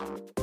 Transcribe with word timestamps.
you 0.00 0.39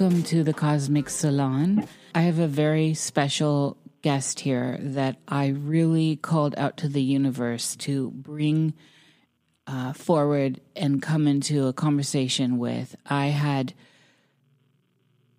Welcome 0.00 0.22
to 0.22 0.42
the 0.42 0.54
Cosmic 0.54 1.10
Salon. 1.10 1.86
I 2.14 2.22
have 2.22 2.38
a 2.38 2.46
very 2.46 2.94
special 2.94 3.76
guest 4.00 4.40
here 4.40 4.78
that 4.80 5.18
I 5.28 5.48
really 5.48 6.16
called 6.16 6.54
out 6.56 6.78
to 6.78 6.88
the 6.88 7.02
universe 7.02 7.76
to 7.80 8.10
bring 8.10 8.72
uh, 9.66 9.92
forward 9.92 10.62
and 10.74 11.02
come 11.02 11.26
into 11.26 11.66
a 11.66 11.74
conversation 11.74 12.56
with. 12.56 12.96
I 13.04 13.26
had 13.26 13.74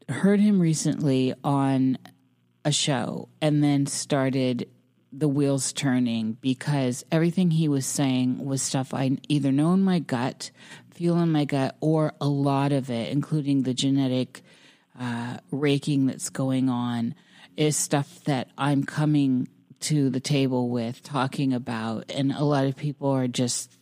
heard 0.08 0.40
him 0.40 0.60
recently 0.60 1.34
on 1.44 1.98
a 2.64 2.72
show 2.72 3.30
and 3.42 3.64
then 3.64 3.88
started 3.88 4.70
the 5.12 5.28
wheels 5.28 5.74
turning 5.74 6.34
because 6.40 7.04
everything 7.12 7.50
he 7.50 7.68
was 7.68 7.88
saying 7.88 8.46
was 8.46 8.62
stuff 8.62 8.94
I 8.94 9.18
either 9.28 9.52
know 9.52 9.74
in 9.74 9.82
my 9.82 9.98
gut 9.98 10.52
feel 10.94 11.18
in 11.20 11.32
my 11.32 11.46
gut 11.46 11.76
or 11.82 12.14
a 12.22 12.28
lot 12.28 12.72
of 12.72 12.90
it, 12.90 13.10
including 13.10 13.64
the 13.64 13.74
genetic 13.74 14.42
uh, 15.00 15.38
raking 15.52 16.06
that's 16.06 16.30
going 16.30 16.70
on, 16.70 17.16
is 17.58 17.76
stuff 17.76 18.24
that 18.26 18.50
I'm 18.58 18.84
coming 18.84 19.48
to 19.82 20.10
the 20.10 20.20
table 20.20 20.70
with 20.70 21.02
talking 21.04 21.54
about. 21.54 22.12
And 22.12 22.32
a 22.32 22.44
lot 22.44 22.66
of 22.66 22.76
people 22.76 23.10
are 23.10 23.28
just 23.28 23.78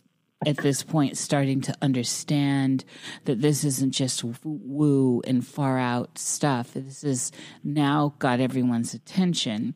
at 0.46 0.56
this 0.58 0.82
point 0.82 1.18
starting 1.18 1.60
to 1.60 1.76
understand 1.82 2.84
that 3.26 3.42
this 3.42 3.62
isn't 3.62 3.92
just 3.92 4.24
woo 4.42 5.20
and 5.26 5.46
far 5.46 5.78
out 5.78 6.16
stuff. 6.16 6.72
This 6.72 7.02
has 7.02 7.30
now 7.62 8.14
got 8.18 8.40
everyone's 8.40 8.94
attention. 8.94 9.74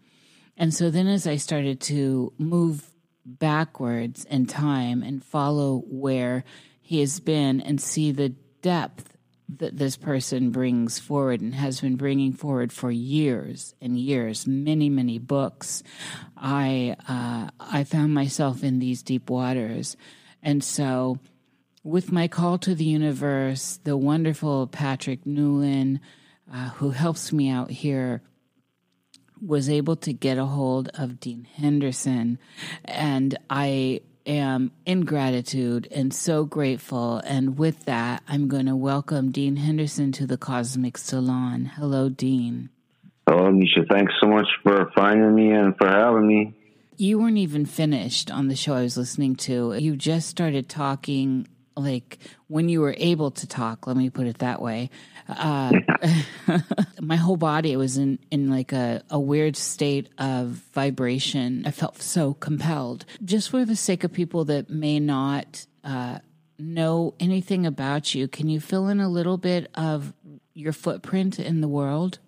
And 0.56 0.72
so 0.72 0.91
then 0.91 1.06
as 1.06 1.26
I 1.26 1.36
started 1.36 1.80
to 1.82 2.32
move 2.38 2.91
backwards 3.26 4.25
in 4.25 4.47
time 4.47 5.03
and 5.03 5.25
follow 5.25 5.82
where 5.86 6.44
he 6.87 7.00
has 7.00 7.19
been 7.19 7.62
and 7.62 7.81
see 7.81 8.12
the 8.12 8.28
depth 8.61 9.17
that 9.49 9.78
this 9.78 9.97
person 9.97 10.50
brings 10.50 10.99
forward 10.99 11.41
and 11.41 11.55
has 11.55 11.81
been 11.81 11.97
bringing 11.97 12.34
forward 12.34 12.75
for 12.75 12.91
years 12.91 13.75
and 13.81 13.99
years, 13.99 14.47
many, 14.47 14.91
many 14.91 15.19
books. 15.19 15.83
I 16.37 16.95
uh, 17.09 17.49
I 17.59 17.84
found 17.84 18.12
myself 18.12 18.62
in 18.62 18.81
these 18.81 19.03
deep 19.03 19.31
waters, 19.31 19.97
and 20.43 20.62
so 20.62 21.19
with 21.83 22.12
my 22.12 22.28
call 22.28 22.59
to 22.59 22.75
the 22.75 22.84
universe, 22.84 23.81
the 23.84 23.97
wonderful 23.97 24.66
Patrick 24.66 25.25
Newland, 25.25 26.01
uh, 26.53 26.69
who 26.69 26.91
helps 26.91 27.33
me 27.33 27.49
out 27.49 27.71
here, 27.71 28.21
was 29.41 29.71
able 29.71 29.97
to 29.97 30.12
get 30.12 30.37
a 30.37 30.45
hold 30.45 30.91
of 30.93 31.19
Dean 31.19 31.45
Henderson, 31.45 32.39
and 32.84 33.39
I 33.49 34.03
am 34.26 34.72
in 34.84 35.02
gratitude 35.02 35.88
and 35.90 36.12
so 36.12 36.44
grateful. 36.44 37.20
And 37.24 37.58
with 37.58 37.84
that, 37.84 38.22
I'm 38.28 38.48
going 38.48 38.66
to 38.66 38.76
welcome 38.76 39.30
Dean 39.30 39.56
Henderson 39.56 40.12
to 40.12 40.26
the 40.26 40.38
Cosmic 40.38 40.98
Salon. 40.98 41.66
Hello, 41.76 42.08
Dean. 42.08 42.70
Hello, 43.28 43.50
Nisha. 43.50 43.88
Thanks 43.88 44.12
so 44.22 44.28
much 44.28 44.48
for 44.62 44.90
finding 44.94 45.34
me 45.34 45.50
and 45.50 45.76
for 45.76 45.88
having 45.88 46.26
me. 46.26 46.54
You 46.96 47.18
weren't 47.18 47.38
even 47.38 47.66
finished 47.66 48.30
on 48.30 48.48
the 48.48 48.56
show 48.56 48.74
I 48.74 48.82
was 48.82 48.96
listening 48.96 49.36
to. 49.36 49.74
You 49.74 49.96
just 49.96 50.28
started 50.28 50.68
talking 50.68 51.48
like 51.76 52.18
when 52.46 52.68
you 52.68 52.80
were 52.80 52.94
able 52.98 53.32
to 53.32 53.46
talk 53.48 53.86
let 53.88 53.96
me 53.96 54.08
put 54.08 54.28
it 54.28 54.38
that 54.38 54.62
way 54.62 54.88
uh, 55.28 55.72
my 57.00 57.16
whole 57.16 57.36
body 57.36 57.76
was 57.76 57.96
in 57.96 58.18
in 58.30 58.50
like 58.50 58.72
a, 58.72 59.02
a 59.10 59.18
weird 59.18 59.56
state 59.56 60.08
of 60.18 60.62
vibration. 60.72 61.64
I 61.66 61.70
felt 61.70 62.00
so 62.02 62.34
compelled. 62.34 63.04
Just 63.24 63.50
for 63.50 63.64
the 63.64 63.76
sake 63.76 64.04
of 64.04 64.12
people 64.12 64.44
that 64.46 64.68
may 64.70 65.00
not 65.00 65.66
uh, 65.82 66.18
know 66.58 67.14
anything 67.18 67.66
about 67.66 68.14
you 68.14 68.28
can 68.28 68.48
you 68.48 68.60
fill 68.60 68.88
in 68.88 69.00
a 69.00 69.08
little 69.08 69.38
bit 69.38 69.70
of 69.74 70.12
your 70.54 70.72
footprint 70.72 71.38
in 71.38 71.60
the 71.60 71.68
world? 71.68 72.18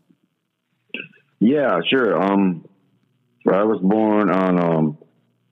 Yeah 1.38 1.80
sure. 1.88 2.20
Um 2.20 2.68
i 3.48 3.62
was 3.62 3.78
born 3.80 4.28
on 4.28 4.58
um, 4.58 4.98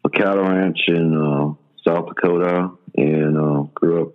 a 0.05 0.11
cattle 0.11 0.43
ranch 0.43 0.79
in 0.89 1.17
uh, 1.17 1.55
south 1.87 2.09
dakota 2.09 2.71
and 2.97 3.39
uh, 3.39 3.63
grew 3.75 4.03
up 4.03 4.15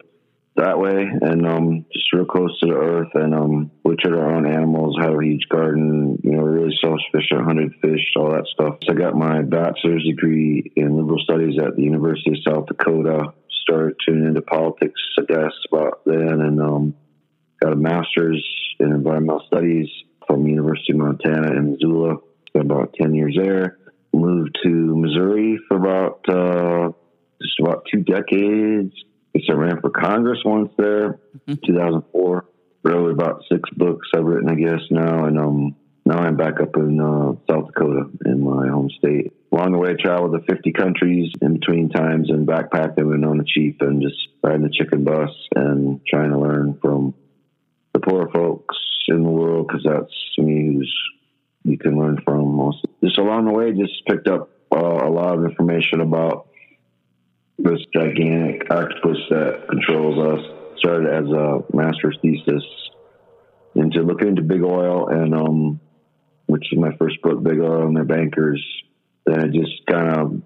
that 0.60 0.78
way 0.78 1.06
and 1.22 1.48
um, 1.48 1.86
just 1.94 2.12
real 2.14 2.26
close 2.26 2.58
to 2.60 2.68
the 2.68 2.76
earth 2.76 3.10
and 3.14 3.34
um, 3.34 3.72
butchered 3.84 4.14
our 4.14 4.36
own 4.36 4.46
animals, 4.46 4.98
have 5.00 5.14
a 5.14 5.24
huge 5.24 5.48
garden, 5.50 6.20
you 6.24 6.32
know, 6.32 6.42
really 6.42 6.76
self-sufficient, 6.84 7.46
hunted 7.46 7.74
fish, 7.82 8.02
all 8.16 8.32
that 8.32 8.46
stuff. 8.54 8.78
So 8.84 8.94
I 8.94 8.96
got 8.96 9.16
my 9.16 9.42
bachelor's 9.42 10.06
degree 10.06 10.72
in 10.76 10.98
liberal 10.98 11.20
studies 11.20 11.60
at 11.60 11.76
the 11.76 11.84
University 11.84 12.32
of 12.32 12.54
South 12.54 12.66
Dakota. 12.68 13.34
Started 13.62 13.96
tuning 14.06 14.28
into 14.28 14.42
politics, 14.42 15.00
I 15.20 15.24
guess, 15.28 15.54
about 15.72 16.02
then 16.06 16.42
and 16.42 16.62
um, 16.62 16.96
got 17.62 17.74
a 17.74 17.76
master's 17.76 18.44
in 18.80 18.92
environmental 18.92 19.44
studies 19.48 19.88
from 20.28 20.48
University 20.48 20.94
of 20.94 21.00
Montana 21.00 21.56
in 21.56 21.72
Missoula. 21.72 22.18
Spent 22.48 22.66
about 22.66 22.94
10 23.00 23.14
years 23.14 23.38
there. 23.40 23.78
Moved 24.12 24.58
to 24.64 24.70
Missouri 24.70 25.60
for 25.68 25.78
about 25.78 26.22
uh, 26.28 26.92
just 27.42 27.60
about 27.60 27.86
two 27.92 28.02
decades. 28.02 28.94
I 29.50 29.54
ran 29.54 29.82
for 29.82 29.90
Congress 29.90 30.40
once 30.44 30.72
there, 30.78 31.20
mm-hmm. 31.48 31.54
2004. 31.66 32.46
Wrote 32.82 33.12
about 33.12 33.44
six 33.52 33.70
books 33.76 34.08
I've 34.16 34.24
written, 34.24 34.50
I 34.50 34.56
guess 34.56 34.82
now, 34.90 35.26
and 35.26 35.38
um, 35.38 35.76
now 36.06 36.20
I'm 36.20 36.38
back 36.38 36.62
up 36.62 36.78
in 36.78 37.00
uh, 37.00 37.34
South 37.52 37.68
Dakota 37.68 38.10
in 38.26 38.44
my 38.44 38.68
home 38.68 38.90
state. 38.98 39.34
Along 39.52 39.74
the 39.74 39.78
way, 39.78 39.90
I 39.90 40.02
traveled 40.02 40.32
to 40.32 40.54
50 40.54 40.72
countries 40.72 41.32
in 41.42 41.60
between 41.60 41.90
times 41.90 42.30
and 42.30 42.48
backpacking 42.48 43.14
and 43.14 43.26
on 43.26 43.38
the 43.38 43.44
cheap 43.46 43.82
and 43.82 44.02
just 44.02 44.16
riding 44.42 44.64
the 44.64 44.70
chicken 44.70 45.04
bus 45.04 45.30
and 45.56 46.00
trying 46.08 46.32
to 46.32 46.40
learn 46.40 46.80
from 46.82 47.14
the 47.94 48.00
poor 48.00 48.30
folks 48.34 48.78
in 49.10 49.24
the 49.24 49.30
world 49.30 49.68
because 49.68 49.84
that's 49.84 50.14
to 50.36 50.42
me 50.42 50.74
who's 50.74 50.96
you 51.64 51.78
can 51.78 52.00
learn 52.00 52.18
from 52.24 52.56
most. 52.56 52.86
Just 53.04 53.18
along 53.18 53.46
the 53.46 53.52
way, 53.52 53.72
just 53.72 54.06
picked 54.08 54.28
up 54.28 54.50
uh, 54.74 54.78
a 54.80 55.10
lot 55.10 55.38
of 55.38 55.46
information 55.46 56.02
about 56.02 56.49
this 57.60 57.80
gigantic 57.94 58.72
octopus 58.72 59.18
that 59.30 59.68
controls 59.70 60.18
us. 60.40 60.56
Started 60.78 61.10
as 61.10 61.26
a 61.30 61.60
master's 61.76 62.18
thesis 62.22 62.64
into 63.76 64.02
looking 64.02 64.30
into 64.30 64.42
big 64.42 64.64
oil 64.64 65.10
and 65.10 65.36
um 65.36 65.80
which 66.46 66.64
is 66.72 66.80
my 66.80 66.96
first 66.98 67.22
book 67.22 67.44
big 67.44 67.60
oil 67.60 67.86
and 67.86 67.96
their 67.96 68.06
bankers. 68.06 68.64
Then 69.26 69.42
i 69.42 69.48
just 69.48 69.86
kind 69.90 70.10
of 70.10 70.42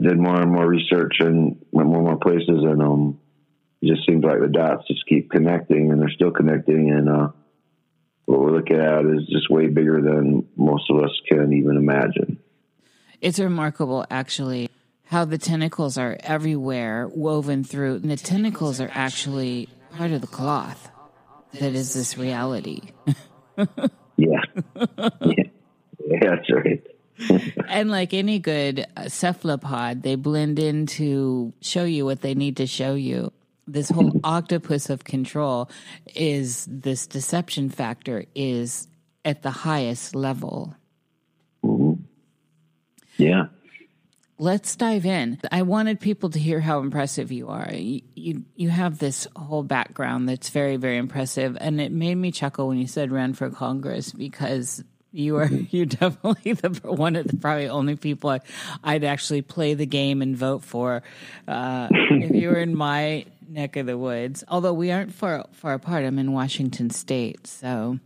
did 0.00 0.18
more 0.18 0.40
and 0.40 0.50
more 0.50 0.66
research 0.66 1.16
and 1.20 1.64
went 1.70 1.88
more 1.88 1.98
and 1.98 2.06
more 2.06 2.18
places 2.18 2.64
and 2.64 2.82
um 2.82 3.20
it 3.82 3.94
just 3.94 4.06
seems 4.08 4.24
like 4.24 4.40
the 4.40 4.48
dots 4.48 4.88
just 4.88 5.06
keep 5.06 5.30
connecting 5.30 5.92
and 5.92 6.00
they're 6.00 6.10
still 6.10 6.30
connecting 6.30 6.90
and 6.90 7.08
uh 7.10 7.28
what 8.24 8.40
we're 8.40 8.56
looking 8.56 8.80
at 8.80 9.04
is 9.04 9.28
just 9.28 9.50
way 9.50 9.68
bigger 9.68 10.00
than 10.00 10.48
most 10.56 10.90
of 10.90 10.98
us 10.98 11.10
can 11.30 11.52
even 11.52 11.76
imagine. 11.76 12.38
It's 13.20 13.38
remarkable 13.38 14.04
actually 14.10 14.70
how 15.06 15.24
the 15.24 15.38
tentacles 15.38 15.96
are 15.96 16.16
everywhere, 16.20 17.08
woven 17.08 17.64
through. 17.64 17.96
And 17.96 18.10
the 18.10 18.16
tentacles 18.16 18.80
are 18.80 18.90
actually 18.92 19.68
part 19.92 20.10
of 20.10 20.20
the 20.20 20.26
cloth 20.26 20.90
that 21.54 21.74
is 21.74 21.94
this 21.94 22.18
reality. 22.18 22.82
yeah. 24.16 24.40
yeah. 24.76 26.18
That's 26.20 26.50
right. 26.52 26.86
and 27.68 27.90
like 27.90 28.12
any 28.12 28.38
good 28.38 28.86
cephalopod, 29.08 30.02
they 30.02 30.16
blend 30.16 30.58
in 30.58 30.86
to 30.86 31.52
show 31.60 31.84
you 31.84 32.04
what 32.04 32.20
they 32.20 32.34
need 32.34 32.56
to 32.58 32.66
show 32.66 32.94
you. 32.94 33.32
This 33.66 33.88
whole 33.88 34.20
octopus 34.24 34.90
of 34.90 35.04
control 35.04 35.70
is 36.14 36.66
this 36.70 37.06
deception 37.06 37.70
factor 37.70 38.24
is 38.34 38.88
at 39.24 39.42
the 39.42 39.50
highest 39.50 40.14
level. 40.14 40.74
Mm-hmm. 41.64 42.02
Yeah. 43.16 43.46
Let's 44.38 44.76
dive 44.76 45.06
in. 45.06 45.40
I 45.50 45.62
wanted 45.62 45.98
people 45.98 46.28
to 46.30 46.38
hear 46.38 46.60
how 46.60 46.80
impressive 46.80 47.32
you 47.32 47.48
are. 47.48 47.72
You, 47.72 48.02
you, 48.14 48.44
you 48.54 48.68
have 48.68 48.98
this 48.98 49.26
whole 49.34 49.62
background 49.62 50.28
that's 50.28 50.50
very 50.50 50.76
very 50.76 50.98
impressive, 50.98 51.56
and 51.58 51.80
it 51.80 51.90
made 51.90 52.16
me 52.16 52.32
chuckle 52.32 52.68
when 52.68 52.78
you 52.78 52.86
said 52.86 53.10
ran 53.10 53.32
for 53.32 53.48
Congress 53.48 54.12
because 54.12 54.84
you 55.10 55.36
are 55.36 55.46
you 55.70 55.86
definitely 55.86 56.52
the 56.52 56.68
one 56.84 57.16
of 57.16 57.26
the 57.26 57.36
probably 57.38 57.68
only 57.68 57.96
people 57.96 58.30
I, 58.84 58.92
would 58.92 59.04
actually 59.04 59.42
play 59.42 59.72
the 59.72 59.86
game 59.86 60.20
and 60.20 60.36
vote 60.36 60.62
for 60.62 61.02
uh, 61.48 61.88
if 61.90 62.34
you 62.34 62.48
were 62.48 62.60
in 62.60 62.76
my 62.76 63.24
neck 63.48 63.76
of 63.76 63.86
the 63.86 63.96
woods. 63.96 64.44
Although 64.48 64.74
we 64.74 64.92
aren't 64.92 65.14
far 65.14 65.46
far 65.52 65.74
apart. 65.74 66.04
I'm 66.04 66.18
in 66.18 66.32
Washington 66.32 66.90
State, 66.90 67.46
so 67.46 67.98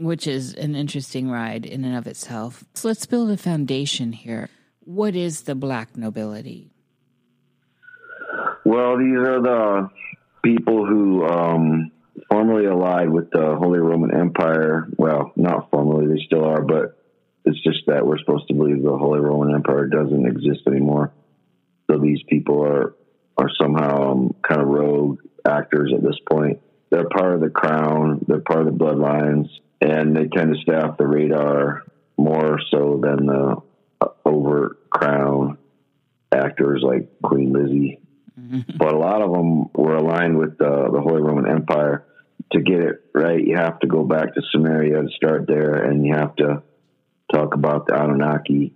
which 0.00 0.26
is 0.26 0.54
an 0.54 0.76
interesting 0.76 1.30
ride 1.30 1.66
in 1.66 1.84
and 1.84 1.96
of 1.96 2.06
itself. 2.06 2.62
So 2.74 2.88
let's 2.88 3.06
build 3.06 3.30
a 3.30 3.36
foundation 3.36 4.12
here. 4.12 4.48
What 4.88 5.14
is 5.14 5.42
the 5.42 5.54
black 5.54 5.98
nobility? 5.98 6.70
Well, 8.64 8.96
these 8.96 9.18
are 9.18 9.42
the 9.42 9.90
people 10.42 10.86
who 10.86 11.26
um, 11.26 11.92
formerly 12.30 12.64
allied 12.64 13.10
with 13.10 13.30
the 13.30 13.54
Holy 13.60 13.80
Roman 13.80 14.18
Empire. 14.18 14.88
Well, 14.96 15.30
not 15.36 15.70
formally, 15.70 16.06
they 16.06 16.24
still 16.24 16.42
are, 16.42 16.62
but 16.62 16.98
it's 17.44 17.62
just 17.62 17.80
that 17.88 18.06
we're 18.06 18.18
supposed 18.18 18.48
to 18.48 18.54
believe 18.54 18.82
the 18.82 18.96
Holy 18.96 19.20
Roman 19.20 19.54
Empire 19.54 19.88
doesn't 19.88 20.26
exist 20.26 20.66
anymore. 20.66 21.12
So 21.90 21.98
these 21.98 22.22
people 22.26 22.64
are 22.64 22.94
are 23.36 23.50
somehow 23.60 24.12
um, 24.12 24.34
kind 24.42 24.62
of 24.62 24.68
rogue 24.68 25.20
actors 25.46 25.92
at 25.94 26.02
this 26.02 26.18
point. 26.32 26.62
They're 26.88 27.10
part 27.10 27.34
of 27.34 27.42
the 27.42 27.50
crown. 27.50 28.24
They're 28.26 28.40
part 28.40 28.66
of 28.66 28.66
the 28.66 28.84
bloodlines, 28.84 29.50
and 29.82 30.16
they 30.16 30.28
tend 30.28 30.54
to 30.54 30.62
stay 30.62 30.76
off 30.76 30.96
the 30.96 31.06
radar 31.06 31.82
more 32.16 32.58
so 32.70 32.98
than 33.02 33.26
the 33.26 33.67
overt 34.24 34.90
crown 34.90 35.58
actors 36.32 36.82
like 36.82 37.08
Queen 37.22 37.52
Lizzie. 37.52 38.00
Mm-hmm. 38.38 38.76
But 38.76 38.94
a 38.94 38.98
lot 38.98 39.22
of 39.22 39.32
them 39.32 39.70
were 39.74 39.96
aligned 39.96 40.38
with 40.38 40.60
uh, 40.60 40.90
the 40.90 41.00
Holy 41.00 41.20
Roman 41.20 41.48
Empire 41.50 42.06
to 42.52 42.60
get 42.60 42.80
it 42.80 43.04
right, 43.14 43.44
you 43.44 43.56
have 43.56 43.78
to 43.80 43.86
go 43.86 44.04
back 44.04 44.34
to 44.34 44.42
Sumeria 44.54 45.02
to 45.02 45.08
start 45.14 45.46
there, 45.46 45.74
and 45.74 46.06
you 46.06 46.14
have 46.14 46.34
to 46.36 46.62
talk 47.32 47.54
about 47.54 47.86
the 47.86 47.94
Anunnaki 47.94 48.74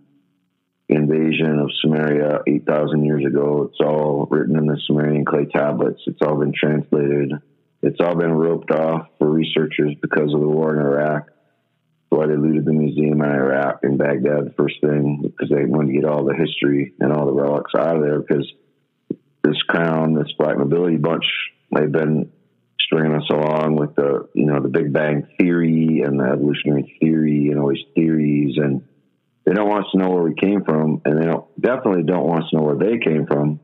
invasion 0.89 1.59
of 1.59 1.71
Sumeria 1.83 2.43
8,000 2.47 3.05
years 3.05 3.25
ago. 3.25 3.71
It's 3.71 3.81
all 3.81 4.27
written 4.31 4.57
in 4.57 4.67
the 4.67 4.79
Sumerian 4.87 5.25
clay 5.25 5.47
tablets. 5.47 6.03
It's 6.07 6.21
all 6.21 6.39
been 6.39 6.53
translated. 6.53 7.33
It's 7.83 7.99
all 8.01 8.15
been 8.15 8.33
roped 8.33 8.71
off 8.71 9.09
for 9.19 9.29
researchers 9.29 9.95
because 10.01 10.35
of 10.35 10.41
the 10.41 10.49
war 10.49 10.75
in 10.75 10.81
Iraq. 10.81 11.31
So 12.13 12.19
they 12.27 12.37
looted 12.37 12.67
the 12.67 12.73
museum 12.75 13.23
in 13.23 13.31
Iraq 13.31 13.81
in 13.85 13.97
Baghdad 13.97 14.45
the 14.45 14.55
first 14.59 14.75
thing 14.83 15.23
because 15.23 15.49
they 15.49 15.65
wanted 15.65 15.95
to 15.95 16.01
get 16.01 16.05
all 16.05 16.25
the 16.25 16.35
history 16.35 16.93
and 17.01 17.11
all 17.11 17.25
the 17.25 17.33
relics 17.33 17.73
out 17.75 17.97
of 17.97 18.03
there 18.03 18.21
because 18.21 18.53
this 19.43 19.57
crown, 19.63 20.15
this 20.15 20.31
black 20.39 20.59
nobility 20.59 20.99
bunch, 20.99 21.25
they've 21.75 21.91
been 21.91 22.31
stringing 22.81 23.15
us 23.15 23.29
along 23.31 23.77
with 23.77 23.95
the 23.95 24.29
you 24.35 24.45
know 24.45 24.61
the 24.61 24.69
Big 24.69 24.93
Bang 24.93 25.27
theory 25.41 26.03
and 26.05 26.21
the 26.21 26.25
evolutionary 26.25 26.99
theory 27.01 27.49
and 27.49 27.59
all 27.59 27.71
these 27.71 27.87
theories, 27.95 28.57
and 28.59 28.87
they 29.47 29.55
don't 29.55 29.69
want 29.69 29.87
us 29.87 29.91
to 29.93 29.99
know 29.99 30.11
where 30.11 30.23
we 30.23 30.35
came 30.35 30.65
from, 30.65 31.01
and 31.07 31.19
they 31.19 31.25
don't 31.25 31.47
definitely 31.59 32.03
don't 32.03 32.27
want 32.27 32.45
us 32.45 32.51
to 32.51 32.57
know 32.57 32.63
where 32.63 32.77
they 32.77 32.99
came 32.99 33.27
from. 33.27 33.59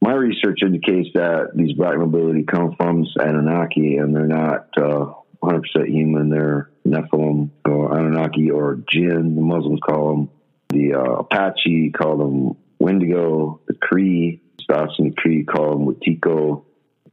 My 0.00 0.14
research 0.14 0.58
indicates 0.62 1.10
that 1.14 1.50
these 1.54 1.76
black 1.76 1.96
nobility 1.96 2.42
come 2.42 2.74
from 2.76 3.06
Anunnaki, 3.20 3.98
and 3.98 4.14
they're 4.14 4.26
not 4.26 4.68
uh, 4.76 5.12
100% 5.44 5.62
human. 5.86 6.28
They're 6.28 6.70
Nephilim 6.86 7.50
or 7.66 7.96
Anunnaki 7.96 8.50
or 8.50 8.80
Jinn. 8.90 9.36
The 9.36 9.42
Muslims 9.42 9.80
call 9.86 10.10
them. 10.10 10.30
The 10.68 10.94
uh, 10.94 11.20
Apache 11.20 11.92
call 11.96 12.16
them 12.18 12.56
Wendigo. 12.78 13.60
The 13.66 13.74
Cree, 13.74 14.40
the 14.58 15.14
Cree 15.16 15.44
call 15.44 15.70
them 15.78 15.86
Wetiko 15.86 16.64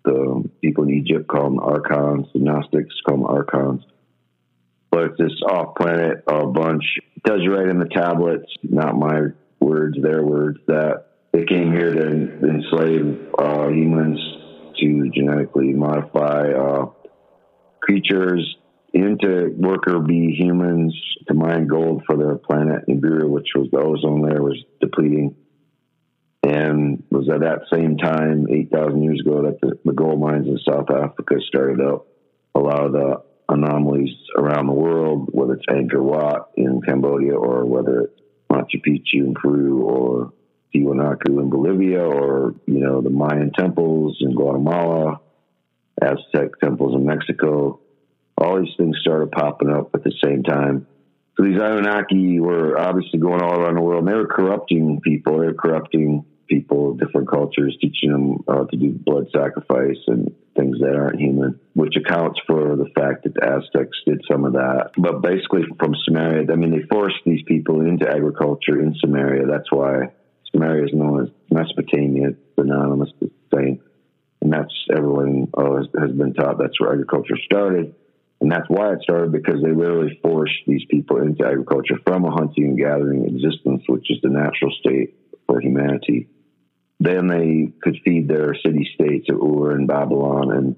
the 0.03 0.49
people 0.61 0.85
in 0.85 0.91
Egypt 0.91 1.27
call 1.27 1.43
them 1.43 1.59
archons, 1.59 2.27
the 2.33 2.39
Gnostics 2.39 2.95
call 3.07 3.17
them 3.17 3.25
archons. 3.25 3.83
But 4.89 5.03
it's 5.05 5.17
this 5.17 5.41
off 5.47 5.75
planet 5.75 6.23
uh, 6.27 6.45
bunch. 6.45 6.83
It 7.15 7.23
tells 7.25 7.41
you 7.41 7.55
right 7.55 7.67
in 7.67 7.79
the 7.79 7.87
tablets, 7.87 8.51
not 8.63 8.95
my 8.95 9.27
words, 9.59 9.97
their 10.01 10.23
words, 10.23 10.59
that 10.67 11.05
they 11.31 11.45
came 11.45 11.71
here 11.71 11.93
to 11.93 12.01
enslave 12.43 13.29
uh, 13.37 13.67
humans, 13.69 14.19
to 14.79 15.09
genetically 15.13 15.73
modify 15.73 16.51
uh, 16.51 16.85
creatures 17.81 18.55
into 18.93 19.53
worker 19.57 19.99
bee 19.99 20.35
humans 20.37 20.93
to 21.27 21.33
mine 21.33 21.67
gold 21.67 22.03
for 22.05 22.17
their 22.17 22.35
planet 22.35 22.87
Nibiru, 22.87 23.29
which 23.29 23.49
was 23.55 23.69
the 23.71 23.79
ozone 23.79 24.21
layer 24.21 24.41
was 24.41 24.61
depleting 24.81 25.35
and 26.43 27.03
was 27.11 27.29
at 27.29 27.41
that 27.41 27.61
same 27.71 27.97
time, 27.97 28.47
8,000 28.49 29.03
years 29.03 29.21
ago, 29.21 29.43
that 29.43 29.61
the, 29.61 29.77
the, 29.85 29.93
gold 29.93 30.19
mines 30.19 30.47
in 30.47 30.57
South 30.67 30.89
Africa 30.89 31.35
started 31.47 31.79
up. 31.79 32.07
A 32.55 32.59
lot 32.59 32.85
of 32.85 32.91
the 32.93 33.21
anomalies 33.47 34.15
around 34.37 34.67
the 34.67 34.73
world, 34.73 35.29
whether 35.31 35.53
it's 35.53 35.65
Angkor 35.69 36.01
Wat 36.01 36.49
in 36.55 36.81
Cambodia 36.81 37.33
or 37.33 37.65
whether 37.65 38.01
it's 38.01 38.21
Machu 38.51 38.81
Picchu 38.85 39.25
in 39.25 39.35
Peru 39.35 39.83
or 39.83 40.33
Tiwanaku 40.73 41.41
in 41.41 41.49
Bolivia 41.49 42.03
or, 42.03 42.55
you 42.65 42.79
know, 42.79 43.01
the 43.01 43.09
Mayan 43.09 43.51
temples 43.57 44.17
in 44.19 44.33
Guatemala, 44.33 45.19
Aztec 46.01 46.59
temples 46.59 46.95
in 46.95 47.05
Mexico. 47.05 47.79
All 48.41 48.59
these 48.59 48.73
things 48.77 48.97
started 49.01 49.31
popping 49.31 49.69
up 49.69 49.91
at 49.93 50.03
the 50.03 50.13
same 50.23 50.43
time. 50.43 50.87
So 51.37 51.45
these 51.45 51.59
Anunnaki 51.59 52.39
were 52.39 52.77
obviously 52.77 53.19
going 53.19 53.41
all 53.41 53.59
around 53.59 53.75
the 53.75 53.81
world. 53.81 53.99
And 53.99 54.07
they 54.07 54.17
were 54.17 54.27
corrupting 54.27 55.01
people. 55.01 55.39
They 55.39 55.47
were 55.47 55.53
corrupting 55.53 56.25
people 56.49 56.91
of 56.91 56.99
different 56.99 57.29
cultures, 57.29 57.77
teaching 57.79 58.11
them 58.11 58.43
uh, 58.47 58.65
to 58.65 58.77
do 58.77 58.91
blood 58.91 59.27
sacrifice 59.33 59.97
and 60.07 60.35
things 60.57 60.79
that 60.79 60.95
aren't 60.95 61.19
human, 61.19 61.59
which 61.73 61.95
accounts 61.95 62.39
for 62.45 62.75
the 62.75 62.89
fact 62.93 63.23
that 63.23 63.33
the 63.33 63.41
Aztecs 63.41 63.97
did 64.05 64.21
some 64.29 64.43
of 64.43 64.53
that. 64.53 64.91
But 64.97 65.21
basically, 65.21 65.61
from 65.79 65.95
Sumeria, 66.07 66.51
I 66.51 66.55
mean, 66.55 66.71
they 66.71 66.85
forced 66.91 67.23
these 67.25 67.43
people 67.47 67.79
into 67.79 68.09
agriculture 68.09 68.81
in 68.81 68.95
Sumeria. 69.03 69.47
That's 69.49 69.71
why 69.71 70.11
Sumeria 70.53 70.85
is 70.85 70.93
known 70.93 71.23
as 71.23 71.29
Mesopotamia. 71.49 72.29
It's 72.29 72.39
synonymous 72.59 73.09
with 73.19 73.31
the 73.49 73.57
same. 73.57 73.81
And 74.41 74.51
that's 74.51 74.73
everyone 74.93 75.47
uh, 75.57 75.83
has 75.99 76.11
been 76.11 76.33
taught 76.33 76.57
that's 76.57 76.79
where 76.81 76.91
agriculture 76.91 77.37
started. 77.45 77.95
And 78.41 78.51
that's 78.51 78.67
why 78.67 78.93
it 78.93 79.03
started 79.03 79.31
because 79.31 79.61
they 79.63 79.71
literally 79.71 80.19
forced 80.23 80.65
these 80.67 80.83
people 80.89 81.21
into 81.21 81.45
agriculture 81.45 81.95
from 82.05 82.25
a 82.25 82.31
hunting 82.31 82.65
and 82.65 82.77
gathering 82.77 83.25
existence, 83.25 83.83
which 83.87 84.09
is 84.09 84.17
the 84.21 84.29
natural 84.29 84.71
state 84.79 85.15
for 85.47 85.61
humanity 85.61 86.27
then 87.01 87.25
they 87.25 87.73
could 87.81 87.99
feed 88.05 88.27
their 88.27 88.53
city 88.63 88.87
states 88.93 89.27
of 89.27 89.41
Ur 89.41 89.71
and 89.71 89.87
Babylon 89.87 90.51
and 90.51 90.75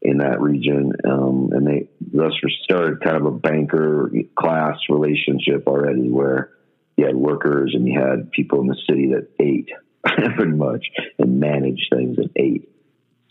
in 0.00 0.18
that 0.18 0.40
region. 0.40 0.92
Um, 1.04 1.50
and 1.52 1.66
they 1.66 1.90
thus 2.00 2.32
started 2.64 3.02
kind 3.02 3.18
of 3.18 3.26
a 3.26 3.30
banker 3.30 4.10
class 4.34 4.78
relationship 4.88 5.66
already 5.66 6.08
where 6.08 6.52
you 6.96 7.04
had 7.04 7.14
workers 7.14 7.72
and 7.74 7.86
you 7.86 8.00
had 8.00 8.32
people 8.32 8.62
in 8.62 8.66
the 8.66 8.78
city 8.88 9.12
that 9.12 9.28
ate 9.38 9.68
pretty 10.36 10.52
much 10.52 10.86
and 11.18 11.38
managed 11.38 11.92
things 11.94 12.16
and 12.16 12.30
ate. 12.34 12.71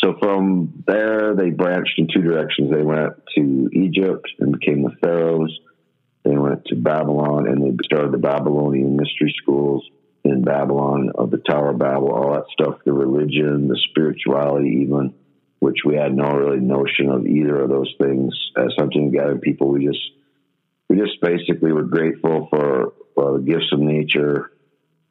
So 0.04 0.16
from 0.20 0.84
there, 0.88 1.36
they 1.36 1.52
branched 1.52 1.94
in 1.98 2.08
two 2.08 2.22
directions. 2.22 2.72
They 2.72 2.82
went 2.82 3.14
to 3.38 3.70
Egypt 3.74 4.28
and 4.40 4.58
became 4.60 4.84
the 4.84 4.96
pharaohs. 5.02 5.58
They 6.24 6.36
went 6.36 6.66
to 6.66 6.76
Babylon 6.76 7.48
and 7.48 7.62
they 7.62 7.78
started 7.84 8.12
the 8.12 8.18
Babylonian 8.18 8.96
mystery 8.96 9.34
schools 9.42 9.88
in 10.24 10.44
Babylon, 10.44 11.12
of 11.16 11.32
the 11.32 11.38
Tower 11.38 11.72
of 11.72 11.80
Babel, 11.80 12.12
all 12.12 12.34
that 12.34 12.46
stuff, 12.52 12.80
the 12.86 12.94
religion, 12.94 13.68
the 13.68 13.80
spirituality, 13.90 14.82
even, 14.84 15.16
which 15.60 15.80
we 15.84 15.96
had 15.96 16.16
no 16.16 16.32
really 16.32 16.60
notion 16.60 17.10
of 17.10 17.26
either 17.26 17.62
of 17.62 17.70
those 17.70 17.94
things 18.00 18.34
as 18.56 18.68
something 18.78 19.12
gathering 19.12 19.40
people. 19.40 19.70
We 19.70 19.88
just, 19.88 20.12
we 20.90 20.98
just 20.98 21.20
basically 21.22 21.72
were 21.72 21.84
grateful 21.84 22.48
for, 22.52 22.94
for 23.16 23.38
the 23.38 23.44
gifts 23.44 23.72
of 23.72 23.80
nature. 23.80 24.52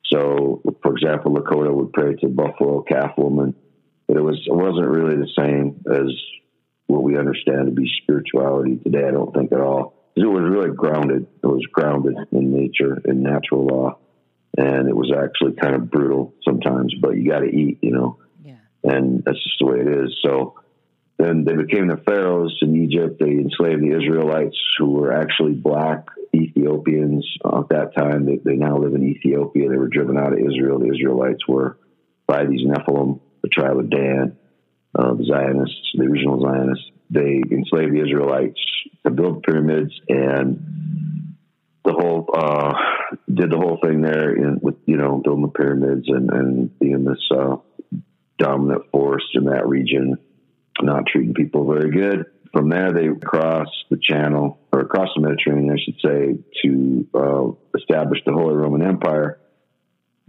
So, 0.05 0.63
for 0.83 0.93
example, 0.93 1.35
Lakota 1.35 1.75
would 1.75 1.93
pray 1.93 2.15
to 2.17 2.29
Buffalo 2.29 2.83
Calf 2.83 3.13
Woman, 3.17 3.55
but 4.11 4.17
it 4.19 4.23
was, 4.23 4.43
it 4.45 4.53
wasn't 4.53 4.89
really 4.89 5.15
the 5.15 5.31
same 5.39 5.85
as 5.89 6.11
what 6.89 7.05
we 7.05 7.17
understand 7.17 7.67
to 7.67 7.71
be 7.73 7.89
spirituality 8.03 8.79
today. 8.83 9.07
I 9.07 9.13
don't 9.13 9.33
think 9.33 9.53
at 9.53 9.61
all. 9.61 9.95
It 10.17 10.27
was 10.27 10.43
really 10.43 10.75
grounded. 10.75 11.29
It 11.45 11.47
was 11.47 11.65
grounded 11.73 12.17
in 12.33 12.51
nature, 12.53 13.01
in 13.05 13.23
natural 13.23 13.65
law 13.67 13.99
and 14.57 14.89
it 14.89 14.97
was 14.97 15.13
actually 15.17 15.53
kind 15.53 15.75
of 15.75 15.91
brutal 15.91 16.35
sometimes. 16.45 16.95
But 17.01 17.17
you 17.17 17.31
got 17.31 17.41
to 17.41 17.47
eat, 17.47 17.79
you 17.83 17.93
know, 17.93 18.19
Yeah. 18.45 18.55
and 18.85 19.23
that's 19.25 19.43
just 19.43 19.59
the 19.61 19.67
way 19.67 19.81
it 19.81 19.89
is. 19.89 20.19
So 20.25 20.55
then 21.19 21.45
they 21.45 21.55
became 21.55 21.89
the 21.89 21.99
pharaohs 21.99 22.57
in 22.63 22.75
Egypt. 22.85 23.21
They 23.21 23.31
enslaved 23.31 23.83
the 23.83 23.97
Israelites, 23.97 24.57
who 24.79 24.91
were 24.93 25.13
actually 25.13 25.53
black 25.53 26.07
Ethiopians 26.35 27.27
at 27.45 27.69
that 27.71 27.95
time. 27.97 28.25
They, 28.25 28.37
they 28.37 28.57
now 28.57 28.79
live 28.79 28.95
in 28.95 29.05
Ethiopia. 29.05 29.69
They 29.69 29.77
were 29.77 29.89
driven 29.89 30.19
out 30.19 30.33
of 30.33 30.39
Israel. 30.39 30.79
The 30.79 30.93
Israelites 30.95 31.47
were 31.47 31.79
by 32.27 32.45
these 32.47 32.67
Nephilim, 32.67 33.21
the 33.43 33.49
tribe 33.49 33.79
of 33.79 33.91
Dan, 33.91 34.37
uh, 34.99 35.15
the 35.15 35.25
Zionists, 35.25 35.93
the 35.95 36.05
original 36.05 36.41
Zionists. 36.41 36.91
They 37.11 37.43
enslaved 37.51 37.95
the 37.95 38.03
Israelites 38.03 38.61
to 39.05 39.11
build 39.11 39.43
pyramids 39.43 39.93
and 40.09 40.71
the 41.85 41.93
whole 41.93 42.29
uh, 42.33 42.75
did 43.33 43.51
the 43.51 43.57
whole 43.57 43.79
thing 43.83 44.03
there 44.03 44.35
in 44.35 44.59
with 44.63 44.77
you 44.87 44.97
know 44.97 45.21
building 45.25 45.43
the 45.43 45.49
pyramids 45.49 46.07
and 46.09 46.31
and 46.31 46.79
being 46.79 47.05
this 47.05 47.31
uh, 47.31 47.57
dominant 48.39 48.91
force 48.91 49.25
in 49.35 49.45
that 49.45 49.67
region, 49.67 50.17
not 50.81 51.07
treating 51.07 51.35
people 51.35 51.71
very 51.73 51.91
good. 51.91 52.27
From 52.53 52.69
there, 52.69 52.93
they 52.93 53.09
crossed 53.23 53.85
the 53.91 53.99
Channel 54.03 54.59
or 54.73 54.81
across 54.81 55.09
the 55.15 55.23
Mediterranean, 55.23 55.73
I 55.73 55.83
should 55.83 56.01
say, 56.05 56.39
to 56.63 57.07
uh, 57.15 57.79
establish 57.79 58.19
the 58.27 58.33
Holy 58.33 58.55
Roman 58.55 58.83
Empire, 58.83 59.39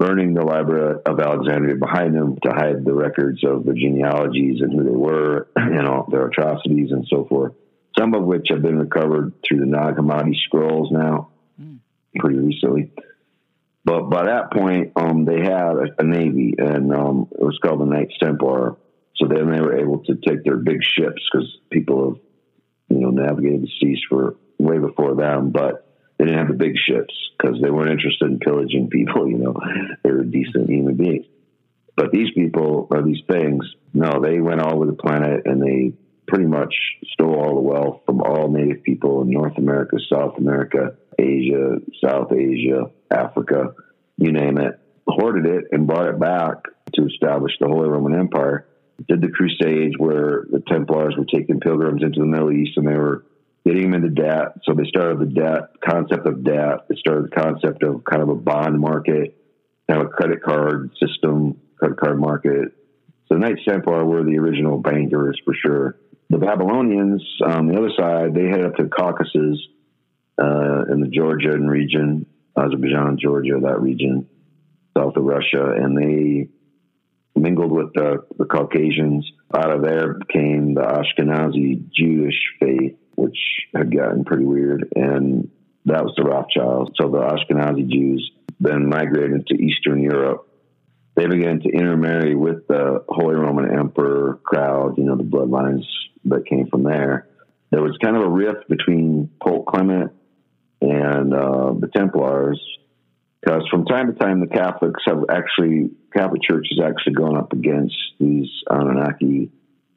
burning 0.01 0.33
the 0.33 0.43
Library 0.43 0.99
of 1.05 1.19
Alexandria 1.19 1.75
behind 1.75 2.15
them 2.15 2.35
to 2.41 2.49
hide 2.49 2.83
the 2.83 2.93
records 2.93 3.43
of 3.43 3.63
the 3.63 3.73
genealogies 3.73 4.59
and 4.59 4.73
who 4.73 4.83
they 4.83 4.95
were 4.95 5.47
and 5.55 5.87
all 5.87 6.07
their 6.09 6.27
atrocities 6.27 6.91
and 6.91 7.05
so 7.07 7.25
forth. 7.25 7.53
Some 7.97 8.15
of 8.15 8.23
which 8.23 8.47
have 8.49 8.63
been 8.63 8.79
recovered 8.79 9.33
through 9.47 9.59
the 9.59 9.67
Nag 9.67 9.95
Hammadi 9.95 10.33
scrolls 10.45 10.89
now, 10.91 11.29
pretty 12.15 12.39
recently. 12.39 12.91
But 13.85 14.09
by 14.09 14.25
that 14.25 14.51
point, 14.51 14.93
um, 14.95 15.25
they 15.25 15.39
had 15.39 15.75
a, 15.75 15.85
a 15.99 16.03
navy, 16.03 16.55
and 16.57 16.91
um, 16.95 17.27
it 17.31 17.43
was 17.43 17.59
called 17.61 17.81
the 17.81 17.85
Knights 17.85 18.13
Templar. 18.19 18.77
So 19.17 19.27
then 19.27 19.51
they 19.51 19.61
were 19.61 19.77
able 19.77 19.99
to 20.05 20.15
take 20.15 20.43
their 20.43 20.57
big 20.57 20.79
ships 20.83 21.21
because 21.31 21.47
people 21.69 22.09
have, 22.09 22.19
you 22.89 23.01
know, 23.01 23.09
navigated 23.11 23.63
the 23.63 23.71
seas 23.79 23.99
for 24.09 24.35
way 24.57 24.79
before 24.79 25.15
them, 25.15 25.51
but 25.51 25.90
they 26.21 26.27
didn't 26.27 26.39
have 26.39 26.49
the 26.49 26.63
big 26.63 26.75
ships 26.77 27.13
because 27.35 27.59
they 27.63 27.71
weren't 27.71 27.89
interested 27.89 28.29
in 28.29 28.37
pillaging 28.37 28.89
people. 28.91 29.27
You 29.27 29.39
know, 29.39 29.55
they 30.03 30.11
were 30.11 30.23
decent 30.23 30.69
human 30.69 30.95
beings. 30.95 31.25
But 31.95 32.11
these 32.11 32.31
people 32.35 32.87
or 32.91 33.01
these 33.01 33.23
things, 33.27 33.65
no, 33.91 34.21
they 34.21 34.39
went 34.39 34.61
all 34.61 34.75
over 34.75 34.85
the 34.85 34.93
planet 34.93 35.41
and 35.45 35.59
they 35.59 35.93
pretty 36.27 36.45
much 36.45 36.75
stole 37.13 37.35
all 37.35 37.55
the 37.55 37.61
wealth 37.61 38.01
from 38.05 38.21
all 38.21 38.49
native 38.49 38.83
people 38.83 39.23
in 39.23 39.31
North 39.31 39.57
America, 39.57 39.97
South 40.13 40.37
America, 40.37 40.95
Asia, 41.17 41.77
South 42.05 42.31
Asia, 42.31 42.91
Africa, 43.09 43.73
you 44.17 44.31
name 44.31 44.59
it, 44.59 44.79
hoarded 45.07 45.47
it 45.47 45.65
and 45.71 45.87
brought 45.87 46.07
it 46.07 46.19
back 46.19 46.57
to 46.93 47.07
establish 47.07 47.53
the 47.59 47.67
Holy 47.67 47.89
Roman 47.89 48.19
Empire. 48.19 48.67
Did 49.07 49.21
the 49.21 49.29
Crusades 49.29 49.97
where 49.97 50.45
the 50.51 50.61
Templars 50.67 51.15
were 51.17 51.25
taking 51.25 51.59
pilgrims 51.59 52.03
into 52.03 52.19
the 52.19 52.27
Middle 52.27 52.51
East 52.51 52.77
and 52.77 52.87
they 52.87 52.93
were 52.93 53.25
getting 53.65 53.83
them 53.83 53.93
into 53.93 54.09
debt. 54.09 54.59
So 54.63 54.73
they 54.73 54.85
started 54.85 55.19
the 55.19 55.33
debt 55.33 55.61
concept 55.83 56.25
of 56.25 56.43
debt. 56.43 56.87
They 56.89 56.95
started 56.95 57.25
the 57.25 57.35
concept 57.35 57.83
of 57.83 58.03
kind 58.03 58.21
of 58.21 58.29
a 58.29 58.35
bond 58.35 58.79
market, 58.79 59.37
kind 59.89 60.01
of 60.01 60.07
a 60.07 60.09
credit 60.09 60.41
card 60.43 60.91
system, 60.99 61.59
credit 61.77 61.99
card 61.99 62.19
market. 62.19 62.73
So 63.27 63.35
the 63.35 63.39
Knights 63.39 63.61
Templar 63.67 64.05
were 64.05 64.23
the 64.23 64.37
original 64.39 64.79
bankers 64.79 65.39
for 65.45 65.53
sure. 65.53 65.97
The 66.29 66.37
Babylonians 66.37 67.23
on 67.45 67.67
the 67.67 67.77
other 67.77 67.91
side, 67.97 68.33
they 68.33 68.45
headed 68.45 68.65
up 68.65 68.75
to 68.77 68.83
the 68.83 68.89
Caucasus 68.89 69.59
uh, 70.41 70.91
in 70.91 71.01
the 71.01 71.09
Georgian 71.11 71.67
region, 71.67 72.25
Azerbaijan, 72.57 73.17
Georgia, 73.21 73.59
that 73.61 73.81
region, 73.81 74.27
south 74.97 75.15
of 75.15 75.23
Russia, 75.23 75.73
and 75.77 75.97
they 75.97 76.49
mingled 77.39 77.71
with 77.71 77.93
the, 77.93 78.25
the 78.37 78.45
Caucasians. 78.45 79.29
Out 79.53 79.71
of 79.71 79.81
there 79.81 80.15
came 80.31 80.73
the 80.73 80.81
Ashkenazi 80.81 81.89
Jewish 81.93 82.39
faith, 82.59 82.95
which 83.21 83.37
had 83.75 83.95
gotten 83.95 84.25
pretty 84.25 84.45
weird, 84.45 84.87
and 84.95 85.49
that 85.85 86.03
was 86.03 86.13
the 86.17 86.23
Rothschilds. 86.23 86.91
So 86.99 87.09
the 87.09 87.19
Ashkenazi 87.19 87.87
Jews 87.87 88.31
then 88.59 88.87
migrated 88.87 89.47
to 89.47 89.55
Eastern 89.55 90.01
Europe. 90.01 90.47
They 91.15 91.27
began 91.27 91.59
to 91.61 91.69
intermarry 91.69 92.35
with 92.35 92.67
the 92.67 93.03
Holy 93.07 93.35
Roman 93.35 93.77
Emperor 93.77 94.39
crowd, 94.43 94.97
you 94.97 95.03
know, 95.03 95.17
the 95.17 95.23
bloodlines 95.23 95.85
that 96.25 96.45
came 96.45 96.67
from 96.67 96.83
there. 96.83 97.27
There 97.71 97.81
was 97.81 97.97
kind 98.01 98.15
of 98.15 98.23
a 98.23 98.29
rift 98.29 98.69
between 98.69 99.29
Pope 99.41 99.65
Clement 99.65 100.11
and 100.81 101.33
uh, 101.33 101.73
the 101.73 101.89
Templars, 101.95 102.61
because 103.41 103.67
from 103.69 103.85
time 103.85 104.13
to 104.13 104.19
time 104.19 104.39
the 104.39 104.47
Catholics 104.47 105.03
have 105.05 105.25
actually 105.29 105.91
Catholic 106.13 106.41
Church 106.43 106.67
has 106.71 106.85
actually 106.85 107.13
gone 107.13 107.37
up 107.37 107.53
against 107.53 107.95
these 108.19 108.49
Anunnaki, 108.69 109.51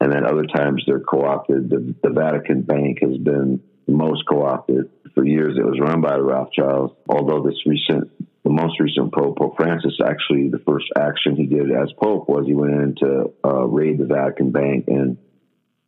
and 0.05 0.13
then 0.13 0.23
other 0.23 0.45
times 0.45 0.83
they're 0.85 0.99
co-opted. 0.99 1.67
The, 1.67 1.95
the 2.03 2.11
Vatican 2.11 2.61
Bank 2.61 2.99
has 3.01 3.17
been 3.17 3.59
the 3.87 3.91
most 3.91 4.21
co-opted 4.29 4.91
for 5.15 5.25
years. 5.25 5.57
It 5.57 5.65
was 5.65 5.79
run 5.81 5.99
by 5.99 6.15
the 6.15 6.21
Rothschilds. 6.21 6.93
Although 7.09 7.41
this 7.41 7.57
recent, 7.65 8.11
the 8.43 8.51
most 8.51 8.79
recent 8.79 9.11
Pope, 9.11 9.39
Pope 9.39 9.57
Francis, 9.57 9.97
actually 10.05 10.49
the 10.49 10.61
first 10.63 10.85
action 10.95 11.35
he 11.35 11.47
did 11.47 11.71
as 11.71 11.91
Pope 11.99 12.29
was 12.29 12.45
he 12.45 12.53
went 12.53 12.73
in 12.73 12.95
to 12.99 13.33
uh, 13.43 13.65
raid 13.65 13.97
the 13.97 14.05
Vatican 14.05 14.51
Bank 14.51 14.85
and 14.89 15.17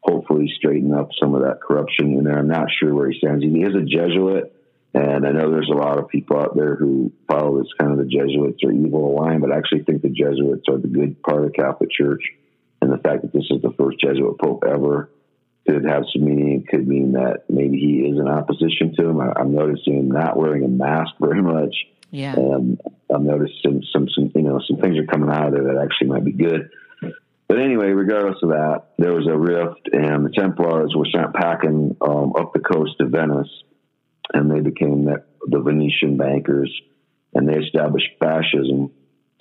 hopefully 0.01 0.51
straighten 0.57 0.95
up 0.95 1.09
some 1.21 1.35
of 1.35 1.43
that 1.43 1.61
corruption 1.61 2.17
in 2.17 2.23
there. 2.23 2.39
I'm 2.39 2.47
not 2.47 2.69
sure 2.79 2.95
where 2.95 3.11
he 3.11 3.19
stands. 3.19 3.43
He 3.43 3.61
is 3.61 3.75
a 3.75 3.85
Jesuit. 3.85 4.51
And 4.95 5.27
I 5.27 5.31
know 5.31 5.51
there's 5.51 5.69
a 5.71 5.77
lot 5.77 5.99
of 5.99 6.07
people 6.07 6.39
out 6.39 6.55
there 6.55 6.75
who 6.75 7.11
follow 7.29 7.59
this 7.59 7.71
kind 7.79 7.91
of 7.91 7.99
the 7.99 8.09
Jesuits 8.09 8.63
are 8.63 8.71
evil 8.71 9.15
line, 9.15 9.41
but 9.41 9.51
I 9.51 9.57
actually 9.57 9.83
think 9.83 10.01
the 10.01 10.09
Jesuits 10.09 10.65
are 10.69 10.79
the 10.79 10.87
good 10.87 11.21
part 11.21 11.45
of 11.45 11.53
Catholic 11.53 11.91
Church. 11.91 12.23
And 12.87 12.97
the 12.97 13.03
fact 13.03 13.23
that 13.23 13.33
this 13.33 13.43
is 13.51 13.61
the 13.61 13.73
first 13.77 13.99
Jesuit 13.99 14.39
Pope 14.39 14.63
ever 14.65 15.09
could 15.67 15.83
have 15.83 16.03
some 16.13 16.23
meaning. 16.23 16.61
It 16.61 16.69
could 16.69 16.87
mean 16.87 17.11
that 17.13 17.43
maybe 17.49 17.77
he 17.77 18.07
is 18.09 18.17
in 18.17 18.29
opposition 18.29 18.95
to 18.97 19.09
him. 19.09 19.19
I, 19.19 19.33
I'm 19.35 19.53
noticing 19.53 19.97
him 19.97 20.09
not 20.09 20.37
wearing 20.37 20.63
a 20.63 20.69
mask 20.69 21.11
very 21.19 21.41
much. 21.41 21.75
Yeah. 22.11 22.35
Um, 22.37 22.79
I've 23.13 23.21
noticed 23.21 23.55
some, 23.61 23.81
some, 23.91 24.31
you 24.33 24.41
know, 24.41 24.61
some 24.65 24.77
things 24.77 24.97
are 24.97 25.05
coming 25.05 25.29
out 25.29 25.47
of 25.47 25.53
there 25.53 25.65
that 25.65 25.83
actually 25.83 26.07
might 26.07 26.23
be 26.23 26.31
good. 26.31 26.69
But 27.49 27.59
anyway, 27.59 27.87
regardless 27.87 28.37
of 28.41 28.49
that, 28.49 28.83
there 28.97 29.13
was 29.13 29.27
a 29.27 29.37
rift, 29.37 29.89
and 29.91 30.25
the 30.25 30.31
Templars 30.33 30.93
were 30.95 31.07
sent 31.13 31.33
packing 31.33 31.97
um, 31.99 32.35
up 32.39 32.53
the 32.53 32.61
coast 32.61 33.01
of 33.01 33.09
Venice, 33.09 33.51
and 34.33 34.49
they 34.49 34.61
became 34.61 35.03
the, 35.03 35.25
the 35.45 35.59
Venetian 35.59 36.15
bankers, 36.15 36.73
and 37.33 37.49
they 37.49 37.57
established 37.57 38.07
fascism 38.17 38.91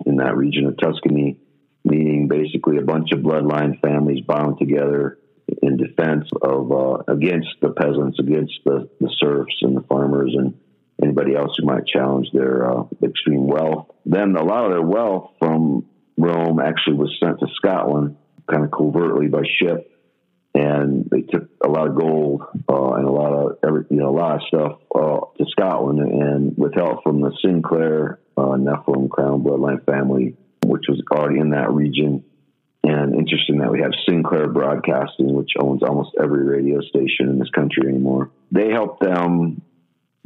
in 0.04 0.16
that 0.16 0.36
region 0.36 0.66
of 0.66 0.76
Tuscany, 0.78 1.38
meaning 1.86 2.26
basically 2.28 2.78
a 2.78 2.82
bunch 2.82 3.12
of 3.12 3.20
bloodline 3.20 3.80
families 3.80 4.22
bound 4.26 4.58
together 4.58 5.18
in 5.62 5.76
defense 5.76 6.28
of 6.42 6.72
uh, 6.72 6.98
against 7.08 7.48
the 7.62 7.70
peasants, 7.70 8.18
against 8.18 8.54
the, 8.64 8.88
the 9.00 9.08
serfs 9.18 9.54
and 9.62 9.76
the 9.76 9.82
farmers 9.82 10.34
and 10.36 10.58
anybody 11.00 11.36
else 11.36 11.56
who 11.56 11.64
might 11.64 11.86
challenge 11.86 12.26
their 12.32 12.68
uh, 12.68 12.82
extreme 13.02 13.46
wealth. 13.46 13.86
Then 14.04 14.34
a 14.36 14.42
lot 14.42 14.64
of 14.64 14.72
their 14.72 14.82
wealth 14.82 15.32
from 15.38 15.86
Rome 16.18 16.58
actually 16.58 16.96
was 16.96 17.16
sent 17.22 17.38
to 17.38 17.46
Scotland, 17.54 18.16
kind 18.50 18.64
of 18.64 18.72
covertly 18.72 19.28
by 19.28 19.42
ship, 19.60 19.92
and 20.54 21.08
they 21.10 21.22
took 21.22 21.48
a 21.64 21.68
lot 21.68 21.86
of 21.86 21.94
gold 21.94 22.42
uh, 22.68 22.92
and 22.94 23.06
a 23.06 23.10
lot 23.10 23.32
of 23.32 23.58
every, 23.64 23.84
you 23.90 23.98
know 23.98 24.08
a 24.08 24.16
lot 24.16 24.36
of 24.36 24.42
stuff 24.48 24.78
uh, 24.94 25.20
to 25.38 25.44
Scotland, 25.50 26.00
and 26.00 26.56
with 26.56 26.74
help 26.74 27.04
from 27.04 27.20
the 27.20 27.30
Sinclair 27.44 28.18
uh, 28.36 28.56
Nephilim 28.56 29.08
Crown 29.10 29.44
bloodline 29.44 29.84
family, 29.84 30.36
which 30.68 30.84
was 30.88 31.02
already 31.10 31.40
in 31.40 31.50
that 31.50 31.72
region. 31.72 32.24
And 32.82 33.14
interesting 33.14 33.58
that 33.58 33.72
we 33.72 33.80
have 33.80 33.90
Sinclair 34.08 34.48
Broadcasting, 34.48 35.34
which 35.34 35.50
owns 35.58 35.82
almost 35.82 36.10
every 36.22 36.44
radio 36.44 36.80
station 36.82 37.28
in 37.28 37.38
this 37.38 37.50
country 37.50 37.88
anymore. 37.88 38.30
They 38.52 38.70
helped 38.70 39.02
them 39.02 39.62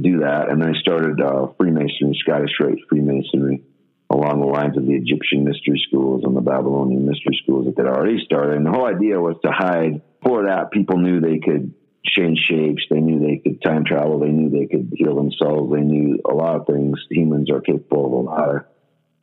do 0.00 0.20
that, 0.20 0.50
and 0.50 0.60
then 0.60 0.72
they 0.72 0.78
started 0.78 1.20
uh, 1.20 1.48
Freemasonry, 1.58 2.18
Scottish 2.20 2.52
Rite 2.60 2.78
Freemasonry, 2.88 3.62
along 4.10 4.40
the 4.40 4.46
lines 4.46 4.76
of 4.76 4.84
the 4.84 4.94
Egyptian 4.94 5.44
mystery 5.44 5.80
schools 5.88 6.22
and 6.24 6.36
the 6.36 6.40
Babylonian 6.40 7.06
mystery 7.06 7.38
schools 7.42 7.66
that 7.66 7.76
they'd 7.76 7.88
already 7.88 8.22
started. 8.24 8.56
And 8.56 8.66
the 8.66 8.70
whole 8.70 8.86
idea 8.86 9.20
was 9.20 9.36
to 9.44 9.50
hide. 9.50 10.02
For 10.22 10.46
that, 10.46 10.70
people 10.70 10.98
knew 10.98 11.20
they 11.20 11.38
could 11.38 11.72
change 12.04 12.38
shapes. 12.48 12.82
They 12.90 13.00
knew 13.00 13.20
they 13.20 13.40
could 13.42 13.62
time 13.62 13.84
travel. 13.84 14.18
They 14.18 14.28
knew 14.28 14.50
they 14.50 14.66
could 14.66 14.92
heal 14.94 15.14
themselves. 15.14 15.72
They 15.72 15.80
knew 15.80 16.18
a 16.28 16.34
lot 16.34 16.56
of 16.56 16.66
things. 16.66 16.98
Humans 17.10 17.50
are 17.50 17.60
capable 17.60 18.06
of 18.06 18.12
a 18.12 18.16
lot 18.16 18.54
of 18.56 18.62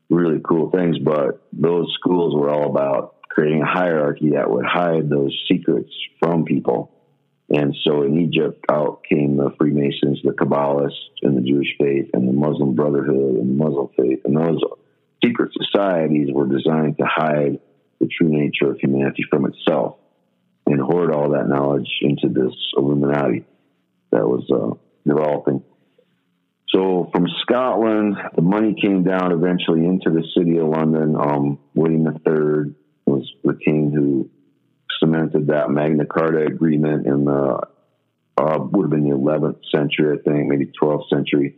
really 0.09 0.39
cool 0.47 0.71
things, 0.71 0.97
but 0.99 1.47
those 1.51 1.93
schools 1.99 2.33
were 2.35 2.49
all 2.49 2.69
about 2.69 3.15
creating 3.29 3.61
a 3.61 3.65
hierarchy 3.65 4.31
that 4.31 4.49
would 4.49 4.65
hide 4.65 5.09
those 5.09 5.37
secrets 5.51 5.91
from 6.19 6.45
people. 6.45 6.91
And 7.49 7.75
so 7.83 8.03
in 8.03 8.19
Egypt, 8.19 8.65
out 8.69 9.03
came 9.07 9.37
the 9.37 9.51
Freemasons, 9.57 10.19
the 10.23 10.31
Kabbalists, 10.31 10.91
and 11.21 11.37
the 11.37 11.41
Jewish 11.41 11.75
faith, 11.79 12.09
and 12.13 12.27
the 12.27 12.33
Muslim 12.33 12.75
Brotherhood, 12.75 13.35
and 13.35 13.49
the 13.49 13.63
Muslim 13.63 13.89
faith. 13.95 14.19
And 14.25 14.35
those 14.35 14.59
secret 15.23 15.51
societies 15.53 16.29
were 16.31 16.47
designed 16.47 16.97
to 16.97 17.05
hide 17.05 17.59
the 17.99 18.07
true 18.07 18.29
nature 18.29 18.71
of 18.71 18.79
humanity 18.79 19.23
from 19.29 19.45
itself 19.45 19.97
and 20.65 20.81
hoard 20.81 21.13
all 21.13 21.29
that 21.31 21.47
knowledge 21.47 21.89
into 22.01 22.27
this 22.27 22.53
Illuminati 22.75 23.45
that 24.11 24.27
was 24.27 24.45
uh, 24.51 24.75
developing. 25.07 25.63
So 26.69 27.09
from 27.13 27.27
Scotland, 27.41 28.17
the 28.35 28.41
money 28.41 28.75
came 28.79 29.03
down 29.03 29.31
eventually 29.31 29.85
into 29.85 30.09
the 30.09 30.23
city 30.37 30.57
of 30.57 30.67
London. 30.67 31.15
Um, 31.15 31.59
William 31.73 32.05
III 32.05 32.75
was 33.05 33.31
the 33.43 33.57
king 33.63 33.91
who 33.95 34.29
cemented 34.99 35.47
that 35.47 35.69
Magna 35.69 36.05
Carta 36.05 36.45
agreement 36.45 37.07
in 37.07 37.25
the 37.25 37.61
uh, 38.37 38.59
would 38.59 38.83
have 38.83 38.91
been 38.91 39.09
the 39.09 39.15
11th 39.15 39.59
century, 39.73 40.19
I 40.19 40.21
think, 40.21 40.47
maybe 40.47 40.71
12th 40.79 41.09
century, 41.09 41.55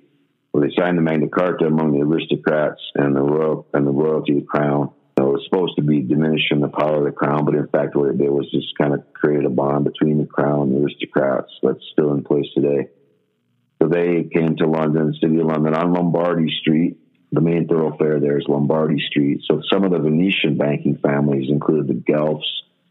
where 0.52 0.66
they 0.66 0.74
signed 0.78 0.98
the 0.98 1.02
Magna 1.02 1.28
Carta 1.28 1.66
among 1.66 1.92
the 1.92 2.06
aristocrats 2.06 2.80
and 2.96 3.16
the 3.16 3.22
royal 3.22 3.68
and 3.74 3.86
the 3.86 3.92
royalty 3.92 4.34
of 4.34 4.40
the 4.40 4.46
crown. 4.46 4.92
it 5.18 5.22
was 5.22 5.44
supposed 5.50 5.76
to 5.76 5.82
be 5.82 6.02
diminishing 6.02 6.62
the 6.62 6.70
power 6.70 7.00
of 7.00 7.04
the 7.04 7.12
crown, 7.12 7.44
but 7.44 7.56
in 7.56 7.68
fact, 7.68 7.96
what 7.96 8.10
it 8.10 8.18
did 8.18 8.30
was 8.30 8.50
just 8.52 8.78
kind 8.78 8.94
of 8.94 9.04
created 9.14 9.46
a 9.46 9.50
bond 9.50 9.84
between 9.84 10.20
the 10.20 10.26
crown 10.26 10.70
and 10.70 10.76
the 10.76 10.82
aristocrats 10.82 11.52
that's 11.62 11.84
still 11.92 12.14
in 12.14 12.24
place 12.24 12.48
today. 12.56 12.88
So 13.82 13.88
they 13.88 14.30
came 14.34 14.58
to 14.58 14.68
London, 14.68 15.14
city 15.22 15.40
of 15.40 15.48
London, 15.48 15.74
on 15.74 15.94
Lombardy 15.94 16.52
Street. 16.62 16.98
The 17.32 17.42
main 17.42 17.68
thoroughfare 17.68 18.20
there 18.20 18.38
is 18.38 18.46
Lombardy 18.48 19.00
Street. 19.10 19.42
So 19.50 19.62
some 19.72 19.84
of 19.84 19.92
the 19.92 20.00
Venetian 20.00 20.58
banking 20.58 20.98
families 20.98 21.50
included 21.50 21.88
the 21.88 22.12
Guelphs, 22.12 22.44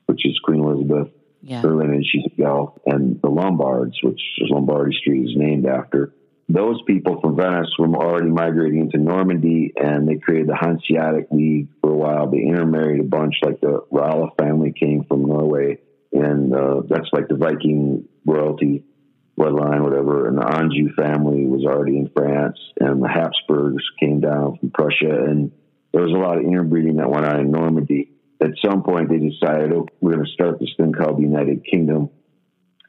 which 0.06 0.24
is 0.24 0.38
Queen 0.44 0.60
Elizabeth, 0.60 1.08
yeah. 1.42 1.60
her 1.60 1.74
lineage, 1.74 2.06
she's 2.10 2.24
a 2.26 2.34
Guelph, 2.40 2.78
and 2.86 3.20
the 3.20 3.28
Lombards, 3.28 3.96
which 4.02 4.20
is 4.38 4.50
Lombardy 4.50 4.96
Street 4.96 5.24
is 5.24 5.36
named 5.36 5.66
after. 5.66 6.14
Those 6.48 6.80
people 6.86 7.20
from 7.20 7.36
Venice 7.36 7.68
were 7.78 7.94
already 7.94 8.30
migrating 8.30 8.80
into 8.80 8.96
Normandy, 8.96 9.74
and 9.76 10.08
they 10.08 10.16
created 10.16 10.48
the 10.48 10.56
Hanseatic 10.56 11.26
League 11.30 11.68
for 11.82 11.90
a 11.90 11.96
while. 11.96 12.30
They 12.30 12.38
intermarried 12.38 13.00
a 13.00 13.04
bunch, 13.04 13.34
like 13.42 13.60
the 13.60 13.82
Rala 13.92 14.30
family 14.38 14.72
came 14.72 15.04
from 15.04 15.26
Norway, 15.26 15.78
and 16.12 16.54
uh, 16.54 16.82
that's 16.88 17.08
like 17.12 17.28
the 17.28 17.36
Viking 17.36 18.08
royalty 18.24 18.84
bloodline, 19.38 19.82
whatever. 19.82 20.28
And 20.28 20.38
the 20.38 20.46
Anjou 20.46 20.92
family 20.94 21.46
was 21.46 21.64
already 21.64 21.96
in 21.96 22.10
France, 22.14 22.58
and 22.80 23.02
the 23.02 23.08
Habsburgs 23.08 23.84
came 24.00 24.20
down 24.20 24.58
from 24.58 24.70
Prussia, 24.70 25.24
and 25.24 25.52
there 25.92 26.02
was 26.02 26.12
a 26.12 26.18
lot 26.18 26.38
of 26.38 26.44
interbreeding 26.44 26.96
that 26.96 27.10
went 27.10 27.24
on 27.24 27.40
in 27.40 27.50
Normandy. 27.50 28.10
At 28.40 28.50
some 28.64 28.82
point, 28.82 29.08
they 29.08 29.18
decided, 29.18 29.72
oh, 29.72 29.86
we're 30.00 30.12
going 30.14 30.26
to 30.26 30.32
start 30.32 30.60
this 30.60 30.74
thing 30.76 30.92
called 30.92 31.18
the 31.18 31.22
United 31.22 31.64
Kingdom. 31.64 32.10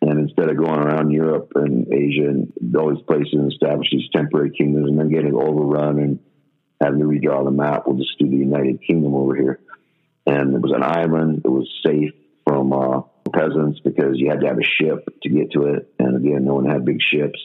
And 0.01 0.19
instead 0.19 0.49
of 0.49 0.57
going 0.57 0.79
around 0.79 1.11
Europe 1.11 1.51
and 1.55 1.91
Asia 1.91 2.29
and 2.29 2.75
all 2.75 2.93
these 2.93 3.03
places 3.05 3.33
and 3.33 3.51
establish 3.51 3.89
these 3.91 4.09
temporary 4.15 4.51
kingdoms 4.51 4.87
and 4.87 4.97
then 4.97 5.09
getting 5.09 5.33
overrun 5.33 5.99
and 5.99 6.19
having 6.81 6.99
to 6.99 7.05
redraw 7.05 7.43
the 7.43 7.51
map, 7.51 7.83
we'll 7.85 7.97
just 7.97 8.17
do 8.17 8.29
the 8.29 8.37
United 8.37 8.81
Kingdom 8.85 9.13
over 9.13 9.35
here. 9.35 9.59
And 10.25 10.53
it 10.53 10.61
was 10.61 10.71
an 10.71 10.83
island. 10.83 11.41
It 11.43 11.49
was 11.49 11.67
safe 11.85 12.13
from 12.45 12.71
uh, 12.71 13.01
peasants 13.29 13.79
because 13.83 14.13
you 14.15 14.29
had 14.29 14.41
to 14.41 14.47
have 14.47 14.57
a 14.57 14.63
ship 14.63 15.07
to 15.23 15.29
get 15.29 15.51
to 15.51 15.65
it. 15.73 15.93
And 15.99 16.17
again, 16.17 16.45
no 16.45 16.55
one 16.55 16.65
had 16.65 16.85
big 16.85 16.99
ships. 17.01 17.39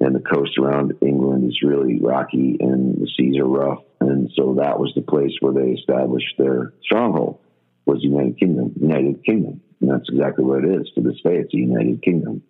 And 0.00 0.14
the 0.14 0.20
coast 0.20 0.58
around 0.58 0.94
England 1.02 1.48
is 1.48 1.62
really 1.62 2.00
rocky 2.00 2.56
and 2.58 2.96
the 3.00 3.08
seas 3.16 3.38
are 3.38 3.46
rough. 3.46 3.82
And 4.00 4.30
so 4.36 4.56
that 4.58 4.78
was 4.78 4.92
the 4.94 5.02
place 5.02 5.32
where 5.40 5.54
they 5.54 5.70
established 5.70 6.34
their 6.36 6.72
stronghold 6.82 7.38
was 7.86 8.00
the 8.00 8.08
United 8.08 8.38
Kingdom, 8.38 8.72
United 8.80 9.24
Kingdom. 9.24 9.60
And 9.80 9.90
that's 9.90 10.08
exactly 10.08 10.44
what 10.44 10.64
it 10.64 10.80
is 10.80 10.90
to 10.94 11.02
this 11.02 11.20
day. 11.22 11.36
It's 11.36 11.52
the 11.52 11.58
United 11.58 12.02
Kingdom. 12.02 12.42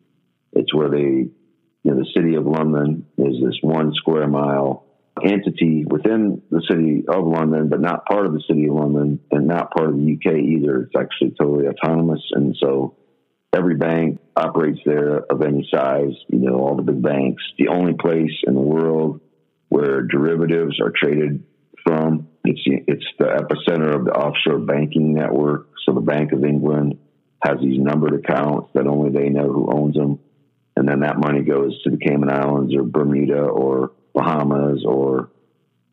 It's 0.53 0.73
where 0.75 0.89
they, 0.89 0.99
you 0.99 1.31
know, 1.85 1.97
the 1.97 2.09
city 2.15 2.37
of 2.37 2.47
London 2.47 3.07
is 3.19 3.37
this 3.45 3.59
one 3.61 3.93
square 3.95 4.27
mile 4.27 4.84
entity 5.23 5.85
within 5.87 6.43
the 6.51 6.63
city 6.69 7.05
of 7.09 7.27
London, 7.27 7.69
but 7.69 7.81
not 7.81 8.07
part 8.07 8.27
of 8.27 8.33
the 8.33 8.43
city 8.49 8.67
of 8.67 8.75
London 8.75 9.21
and 9.31 9.47
not 9.47 9.71
part 9.73 9.91
of 9.91 9.97
the 9.97 10.15
UK 10.15 10.37
either. 10.37 10.83
It's 10.83 10.95
actually 10.99 11.35
totally 11.41 11.69
autonomous. 11.69 12.23
And 12.33 12.57
so 12.61 12.97
every 13.55 13.77
bank 13.77 14.21
operates 14.37 14.81
there 14.85 15.19
of 15.19 15.43
any 15.43 15.69
size, 15.73 16.15
you 16.29 16.39
know, 16.39 16.57
all 16.57 16.77
the 16.77 16.83
big 16.83 17.03
banks. 17.03 17.43
The 17.59 17.69
only 17.69 17.95
place 17.95 18.33
in 18.47 18.55
the 18.55 18.61
world 18.61 19.21
where 19.69 20.03
derivatives 20.03 20.81
are 20.81 20.93
traded 20.95 21.45
from, 21.85 22.29
it's, 22.45 22.61
it's 22.65 23.07
the 23.19 23.27
epicenter 23.27 23.95
of 23.95 24.05
the 24.05 24.13
offshore 24.13 24.59
banking 24.59 25.15
network. 25.15 25.69
So 25.85 25.95
the 25.95 26.01
Bank 26.01 26.33
of 26.33 26.45
England 26.45 26.99
has 27.45 27.59
these 27.61 27.79
numbered 27.79 28.15
accounts 28.15 28.71
that 28.75 28.87
only 28.87 29.11
they 29.11 29.29
know 29.29 29.53
who 29.53 29.71
owns 29.71 29.95
them. 29.95 30.19
And 30.77 30.89
then 30.89 31.01
that 31.01 31.19
money 31.19 31.43
goes 31.43 31.81
to 31.83 31.91
the 31.91 31.99
Cayman 31.99 32.31
Islands 32.31 32.75
or 32.75 32.83
Bermuda 32.83 33.43
or 33.43 33.93
Bahamas 34.15 34.85
or 34.87 35.31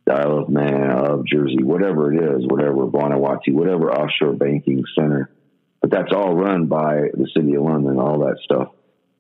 Isle 0.10 0.39
of 0.39 0.49
Man, 0.49 0.91
of 0.91 1.25
Jersey, 1.25 1.63
whatever 1.63 2.13
it 2.13 2.21
is, 2.21 2.45
whatever 2.47 2.86
Vanuatu, 2.88 3.53
whatever 3.53 3.91
offshore 3.91 4.34
banking 4.34 4.84
center. 4.95 5.31
But 5.81 5.91
that's 5.91 6.12
all 6.13 6.36
run 6.36 6.67
by 6.67 7.10
the 7.13 7.29
City 7.36 7.55
of 7.55 7.63
London, 7.63 7.97
all 7.97 8.19
that 8.19 8.38
stuff, 8.43 8.69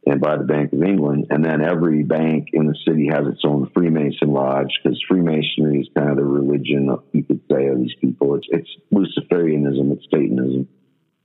and 0.05 0.19
by 0.19 0.37
the 0.37 0.43
Bank 0.43 0.73
of 0.73 0.83
England. 0.83 1.27
And 1.29 1.43
then 1.43 1.63
every 1.63 2.03
bank 2.03 2.49
in 2.53 2.67
the 2.67 2.75
city 2.87 3.09
has 3.11 3.25
its 3.27 3.41
own 3.43 3.71
Freemason 3.73 4.31
lodge 4.31 4.79
because 4.83 5.01
Freemasonry 5.07 5.81
is 5.81 5.89
kind 5.95 6.09
of 6.09 6.17
the 6.17 6.25
religion, 6.25 6.95
you 7.13 7.23
could 7.23 7.41
say, 7.51 7.67
of 7.67 7.77
these 7.79 7.95
people. 7.99 8.35
It's 8.35 8.47
it's 8.51 8.69
Luciferianism, 8.93 9.93
it's 9.93 10.05
Satanism, 10.11 10.67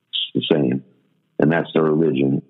it's 0.09 0.31
the 0.35 0.55
same, 0.55 0.85
and 1.39 1.53
that's 1.53 1.73
their 1.75 1.85
religion. 1.85 2.43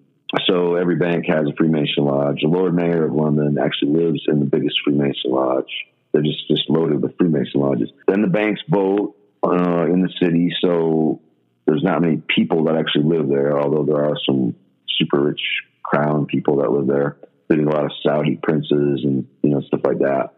So 0.47 0.75
every 0.75 0.97
bank 0.97 1.27
has 1.29 1.47
a 1.47 1.55
Freemason 1.57 2.05
lodge. 2.05 2.41
The 2.43 2.49
Lord 2.49 2.75
Mayor 2.75 3.05
of 3.05 3.13
London 3.13 3.59
actually 3.63 3.93
lives 3.93 4.23
in 4.27 4.41
the 4.41 4.47
biggest 4.47 4.77
Freemason 4.85 5.31
lodge. 5.31 5.71
They're 6.13 6.23
just, 6.23 6.49
just 6.49 6.69
loaded 6.69 7.03
with 7.03 7.17
Freemason 7.17 7.61
lodges. 7.61 7.91
Then 8.09 8.23
the 8.23 8.29
banks 8.29 8.61
vote 8.69 9.17
uh, 9.45 9.87
in 9.87 10.03
the 10.03 10.11
city, 10.21 10.53
so 10.61 11.21
there's 11.67 11.83
not 11.83 12.01
many 12.01 12.23
people 12.35 12.65
that 12.65 12.77
actually 12.77 13.05
live 13.05 13.29
there, 13.29 13.61
although 13.61 13.85
there 13.85 14.05
are 14.05 14.17
some 14.27 14.55
super 14.99 15.21
rich 15.21 15.41
crown 15.83 16.27
people 16.27 16.57
that 16.57 16.71
live 16.71 16.87
there, 16.87 17.17
including 17.49 17.73
a 17.73 17.77
lot 17.77 17.85
of 17.85 17.93
Saudi 18.03 18.39
princes 18.43 19.03
and 19.05 19.27
you 19.43 19.51
know 19.51 19.61
stuff 19.63 19.81
like 19.85 19.99
that. 19.99 20.31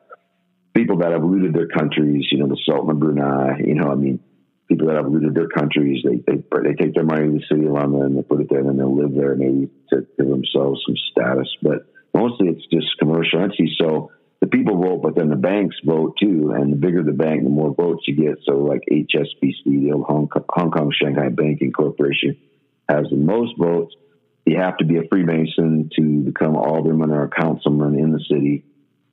People 0.75 0.99
that 0.99 1.13
have 1.13 1.25
looted 1.25 1.55
their 1.55 1.69
countries, 1.69 2.27
you 2.31 2.39
know, 2.39 2.47
the 2.47 2.59
Sultan 2.65 2.91
of 2.91 3.01
Brunei, 3.01 3.59
you 3.65 3.75
know, 3.75 3.91
I 3.91 3.95
mean, 3.95 4.21
people 4.69 4.89
that 4.89 4.97
have 4.97 5.11
looted 5.11 5.35
their 5.35 5.49
countries, 5.49 6.05
they, 6.05 6.17
they, 6.27 6.43
they 6.63 6.75
take 6.75 6.95
their 6.95 7.05
money 7.05 7.27
to 7.27 7.33
the 7.33 7.45
city 7.49 7.67
of 7.67 7.73
London 7.73 8.03
and 8.03 8.19
they 8.19 8.23
put 8.23 8.41
it 8.41 8.49
there 8.51 8.61
and 8.61 8.79
they'll 8.79 8.95
live 8.95 9.15
there 9.15 9.35
maybe 9.35 9.71
to 9.91 10.07
give 10.19 10.29
themselves 10.29 10.83
some 10.87 10.97
status. 11.11 11.49
But 11.63 11.87
mostly 12.15 12.49
it's 12.49 12.67
just 12.73 12.99
commercial 12.99 13.43
entities. 13.43 13.77
So 13.81 14.13
the 14.41 14.47
people 14.47 14.81
vote, 14.81 15.03
but 15.03 15.17
then 15.17 15.31
the 15.31 15.37
banks 15.37 15.77
vote 15.85 16.17
too. 16.21 16.53
And 16.55 16.73
the 16.73 16.77
bigger 16.77 17.03
the 17.03 17.13
bank, 17.13 17.43
the 17.43 17.49
more 17.49 17.75
votes 17.75 18.05
you 18.07 18.15
get. 18.15 18.39
So 18.45 18.59
like 18.59 18.83
HSBC, 18.91 19.65
the 19.65 19.93
old 19.95 20.05
Hong 20.07 20.29
Kong, 20.29 20.45
Hong 20.51 20.71
Kong 20.71 20.93
Shanghai 20.93 21.31
Banking 21.31 21.73
Corporation 21.73 22.37
has 22.89 23.07
the 23.11 23.17
most 23.17 23.59
votes. 23.59 23.95
You 24.45 24.59
have 24.59 24.77
to 24.79 24.85
be 24.85 24.97
a 24.97 25.03
Freemason 25.11 25.91
to 25.97 26.21
become 26.21 26.57
alderman 26.57 27.11
or 27.11 27.25
a 27.25 27.29
councilman 27.29 27.99
in 27.99 28.13
the 28.13 28.25
city. 28.31 28.65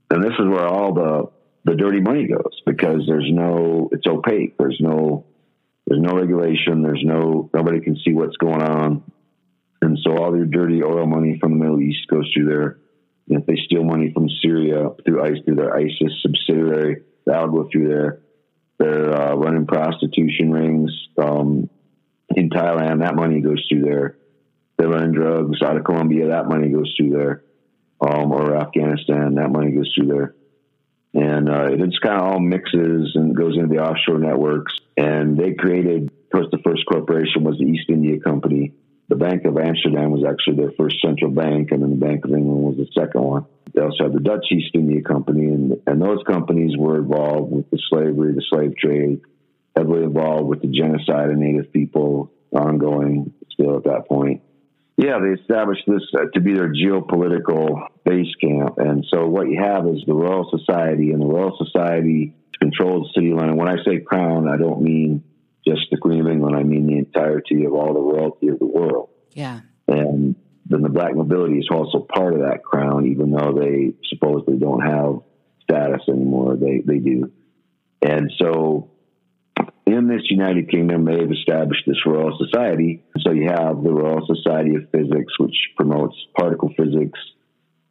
And 0.09 0.23
this 0.23 0.33
is 0.39 0.45
where 0.47 0.67
all 0.67 0.93
the 0.93 1.31
the 1.65 1.75
dirty 1.75 1.99
money 1.99 2.27
goes 2.27 2.61
because 2.65 3.01
there's 3.07 3.29
no 3.29 3.89
it's 3.91 4.05
opaque. 4.05 4.55
There's 4.57 4.77
no 4.79 5.25
there's 5.87 6.01
no 6.01 6.15
regulation. 6.15 6.81
There's 6.81 7.03
no 7.03 7.49
nobody 7.53 7.79
can 7.79 7.95
see 8.03 8.13
what's 8.13 8.37
going 8.37 8.61
on, 8.61 9.03
and 9.81 9.97
so 10.03 10.17
all 10.17 10.35
your 10.35 10.45
dirty 10.45 10.83
oil 10.83 11.05
money 11.05 11.37
from 11.39 11.51
the 11.51 11.63
Middle 11.63 11.81
East 11.81 12.07
goes 12.09 12.29
through 12.33 12.47
there. 12.47 12.79
And 13.27 13.39
if 13.39 13.45
they 13.45 13.55
steal 13.65 13.83
money 13.83 14.11
from 14.13 14.29
Syria 14.41 14.89
through 15.03 15.23
ICE 15.23 15.43
through 15.45 15.55
their 15.55 15.75
ISIS 15.75 16.21
subsidiary, 16.21 17.03
that'll 17.25 17.49
go 17.51 17.69
through 17.71 17.87
there. 17.87 18.21
They're 18.77 19.13
uh, 19.13 19.35
running 19.35 19.65
prostitution 19.65 20.51
rings 20.51 20.91
um, 21.17 21.69
in 22.35 22.49
Thailand. 22.49 22.99
That 22.99 23.15
money 23.15 23.41
goes 23.41 23.65
through 23.69 23.83
there. 23.83 24.17
They're 24.77 24.89
running 24.89 25.13
drugs 25.13 25.61
out 25.63 25.77
of 25.77 25.85
Colombia. 25.85 26.27
That 26.29 26.47
money 26.47 26.69
goes 26.69 26.93
through 26.97 27.11
there, 27.11 27.43
um, 28.01 28.31
or 28.31 28.55
Afghanistan. 28.57 29.35
That 29.35 29.49
money 29.49 29.71
goes 29.71 29.91
through 29.95 30.07
there 30.07 30.35
and 31.15 31.49
uh, 31.49 31.71
it 31.71 31.79
just 31.79 32.01
kind 32.01 32.19
of 32.19 32.27
all 32.27 32.39
mixes 32.39 33.13
and 33.15 33.35
goes 33.35 33.55
into 33.55 33.73
the 33.73 33.81
offshore 33.81 34.19
networks. 34.19 34.73
And 34.97 35.37
they 35.37 35.53
created, 35.53 36.11
of 36.11 36.29
course, 36.29 36.47
the 36.51 36.59
first 36.63 36.85
corporation 36.85 37.43
was 37.43 37.57
the 37.57 37.65
East 37.65 37.89
India 37.89 38.19
Company. 38.19 38.73
The 39.07 39.15
Bank 39.15 39.45
of 39.45 39.57
Amsterdam 39.57 40.11
was 40.11 40.25
actually 40.27 40.57
their 40.57 40.73
first 40.77 40.97
central 41.01 41.31
bank, 41.31 41.71
and 41.71 41.81
then 41.81 41.91
the 41.91 42.05
Bank 42.05 42.25
of 42.25 42.31
England 42.31 42.63
was 42.63 42.77
the 42.77 42.87
second 42.99 43.21
one. 43.21 43.45
They 43.73 43.81
also 43.81 44.05
had 44.05 44.13
the 44.13 44.19
Dutch 44.19 44.45
East 44.51 44.71
India 44.73 45.01
Company, 45.01 45.45
and, 45.45 45.79
and 45.87 46.01
those 46.01 46.19
companies 46.27 46.75
were 46.77 46.97
involved 46.97 47.51
with 47.51 47.69
the 47.69 47.79
slavery, 47.89 48.33
the 48.33 48.43
slave 48.49 48.75
trade, 48.75 49.21
heavily 49.75 50.03
involved 50.03 50.47
with 50.47 50.61
the 50.61 50.67
genocide 50.67 51.29
of 51.29 51.37
Native 51.37 51.71
people, 51.71 52.31
ongoing 52.51 53.33
still 53.51 53.77
at 53.77 53.83
that 53.85 54.07
point. 54.09 54.41
Yeah, 54.97 55.19
they 55.19 55.41
established 55.41 55.83
this 55.87 56.03
uh, 56.13 56.27
to 56.33 56.39
be 56.39 56.53
their 56.53 56.71
geopolitical 56.71 57.87
base 58.05 58.33
camp. 58.41 58.77
And 58.77 59.05
so 59.11 59.27
what 59.27 59.49
you 59.49 59.61
have 59.61 59.85
is 59.87 60.01
the 60.07 60.13
Royal 60.13 60.49
Society, 60.57 61.11
and 61.11 61.21
the 61.21 61.25
Royal 61.25 61.57
Society 61.57 62.33
controls 62.61 63.07
the 63.07 63.19
city 63.19 63.31
of 63.31 63.37
London. 63.37 63.57
When 63.57 63.67
I 63.67 63.83
say 63.83 63.99
crown, 63.99 64.47
I 64.47 64.57
don't 64.57 64.81
mean 64.81 65.23
just 65.67 65.81
the 65.91 65.97
Queen 65.97 66.21
of 66.21 66.27
England, 66.27 66.55
I 66.55 66.63
mean 66.63 66.87
the 66.87 66.97
entirety 66.97 67.65
of 67.65 67.73
all 67.73 67.93
the 67.93 67.99
royalty 67.99 68.47
of 68.47 68.59
the 68.59 68.67
world. 68.67 69.09
Yeah. 69.31 69.61
And 69.87 70.35
then 70.65 70.81
the 70.81 70.89
black 70.89 71.15
nobility 71.15 71.57
is 71.57 71.67
also 71.71 71.99
part 71.99 72.33
of 72.33 72.41
that 72.41 72.63
crown, 72.63 73.07
even 73.07 73.31
though 73.31 73.53
they 73.53 73.93
supposedly 74.09 74.57
don't 74.57 74.81
have 74.81 75.19
status 75.63 76.01
anymore. 76.07 76.55
They, 76.55 76.81
they 76.85 76.99
do. 76.99 77.31
And 78.01 78.31
so 78.39 78.91
in 79.85 80.07
this 80.07 80.23
United 80.29 80.69
Kingdom, 80.69 81.05
they've 81.05 81.31
established 81.31 81.83
this 81.85 82.05
Royal 82.05 82.37
Society. 82.37 83.03
So 83.21 83.31
you 83.31 83.47
have 83.49 83.83
the 83.83 83.93
Royal 83.93 84.25
Society 84.25 84.75
of 84.75 84.89
Physics, 84.91 85.33
which 85.39 85.55
promotes 85.77 86.15
particle 86.35 86.73
physics, 86.75 87.19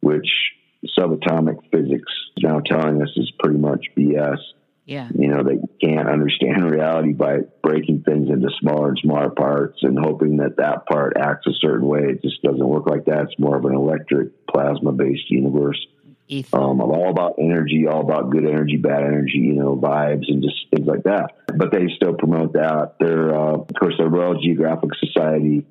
which 0.01 0.27
subatomic 0.97 1.59
physics, 1.71 2.11
now 2.41 2.59
telling 2.59 3.01
us 3.01 3.09
is 3.15 3.31
pretty 3.39 3.57
much 3.59 3.85
BS. 3.97 4.37
Yeah. 4.85 5.09
You 5.17 5.29
know, 5.29 5.43
they 5.43 5.57
can't 5.81 6.07
understand 6.07 6.69
reality 6.71 7.13
by 7.13 7.39
breaking 7.63 8.03
things 8.03 8.29
into 8.29 8.49
smaller 8.59 8.89
and 8.89 8.99
smaller 9.01 9.29
parts 9.29 9.79
and 9.81 9.97
hoping 9.97 10.37
that 10.37 10.57
that 10.57 10.85
part 10.85 11.17
acts 11.17 11.47
a 11.47 11.53
certain 11.59 11.87
way. 11.87 12.01
It 12.01 12.21
just 12.21 12.41
doesn't 12.43 12.67
work 12.67 12.87
like 12.87 13.05
that. 13.05 13.23
It's 13.23 13.39
more 13.39 13.55
of 13.55 13.65
an 13.65 13.73
electric 13.73 14.45
plasma 14.47 14.91
based 14.91 15.29
universe. 15.31 15.79
Um, 16.53 16.81
I'm 16.81 16.91
all 16.91 17.09
about 17.09 17.35
energy, 17.39 17.85
all 17.87 18.01
about 18.01 18.31
good 18.31 18.45
energy, 18.45 18.77
bad 18.77 19.03
energy, 19.03 19.37
you 19.37 19.53
know, 19.53 19.75
vibes 19.75 20.25
and 20.27 20.41
just 20.41 20.55
things 20.73 20.87
like 20.87 21.03
that. 21.03 21.31
But 21.55 21.71
they 21.71 21.87
still 21.95 22.13
promote 22.13 22.53
that. 22.53 22.95
They're, 22.99 23.33
uh, 23.35 23.57
of 23.57 23.69
course, 23.79 23.95
the 23.97 24.07
Royal 24.07 24.41
Geographic 24.41 24.89
Society 24.99 25.65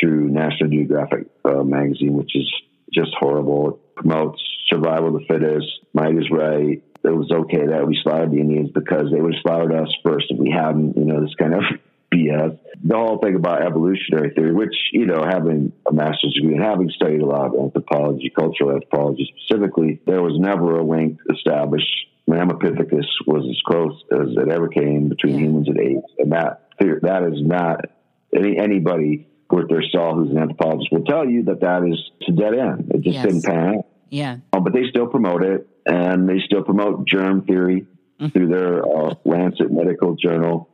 through 0.00 0.28
National 0.28 0.70
Geographic 0.70 1.26
uh, 1.44 1.62
magazine, 1.62 2.14
which 2.14 2.34
is 2.34 2.50
just 2.92 3.10
horrible. 3.18 3.70
It 3.70 3.96
promotes 3.96 4.42
survival 4.68 5.08
of 5.08 5.14
the 5.14 5.26
fittest, 5.28 5.66
might 5.92 6.16
is 6.16 6.30
right. 6.30 6.82
It 7.04 7.08
was 7.10 7.30
okay 7.30 7.66
that 7.66 7.86
we 7.86 7.98
slaughtered 8.02 8.32
the 8.32 8.40
Indians 8.40 8.70
because 8.72 9.10
they 9.12 9.20
would 9.20 9.34
have 9.34 9.42
slaughtered 9.42 9.74
us 9.74 9.88
first 10.04 10.26
if 10.30 10.38
we 10.38 10.50
hadn't, 10.50 10.96
you 10.96 11.04
know, 11.04 11.20
this 11.20 11.34
kind 11.34 11.54
of 11.54 11.62
BS. 12.14 12.58
The 12.84 12.96
whole 12.96 13.18
thing 13.18 13.34
about 13.34 13.62
evolutionary 13.62 14.30
theory, 14.34 14.52
which, 14.52 14.74
you 14.92 15.06
know, 15.06 15.24
having 15.28 15.72
a 15.88 15.92
master's 15.92 16.34
degree 16.34 16.54
and 16.54 16.64
having 16.64 16.90
studied 16.90 17.20
a 17.20 17.26
lot 17.26 17.46
of 17.46 17.60
anthropology, 17.60 18.30
cultural 18.36 18.72
anthropology 18.72 19.32
specifically, 19.36 20.00
there 20.06 20.22
was 20.22 20.38
never 20.38 20.78
a 20.78 20.84
link 20.84 21.18
established. 21.34 21.86
Ramapithecus 22.28 23.06
was 23.26 23.46
as 23.48 23.60
close 23.66 24.02
as 24.12 24.36
it 24.36 24.52
ever 24.52 24.68
came 24.68 25.08
between 25.08 25.38
humans 25.38 25.68
and 25.68 25.80
apes. 25.80 26.12
And 26.18 26.32
that, 26.32 26.68
theory, 26.78 27.00
that 27.02 27.22
is 27.24 27.40
not 27.40 27.86
any, 28.34 28.58
anybody 28.58 29.26
worth 29.50 29.68
their 29.68 29.82
salt 29.90 30.16
who's 30.16 30.30
an 30.30 30.38
anthropologist 30.38 30.92
will 30.92 31.04
tell 31.04 31.28
you 31.28 31.44
that 31.44 31.60
that 31.60 31.82
is 31.82 31.98
a 32.28 32.32
dead 32.32 32.54
end. 32.54 32.90
It 32.94 33.00
just 33.00 33.14
yes. 33.14 33.24
didn't 33.24 33.44
pan 33.44 33.76
out. 33.76 33.86
Yeah. 34.10 34.36
Um, 34.52 34.62
but 34.62 34.72
they 34.72 34.84
still 34.88 35.06
promote 35.06 35.42
it 35.42 35.68
and 35.86 36.28
they 36.28 36.38
still 36.44 36.62
promote 36.62 37.06
germ 37.06 37.42
theory 37.42 37.86
mm-hmm. 38.20 38.28
through 38.28 38.48
their 38.48 38.86
uh, 38.86 39.14
Lancet 39.24 39.70
Medical 39.70 40.14
Journal 40.16 40.68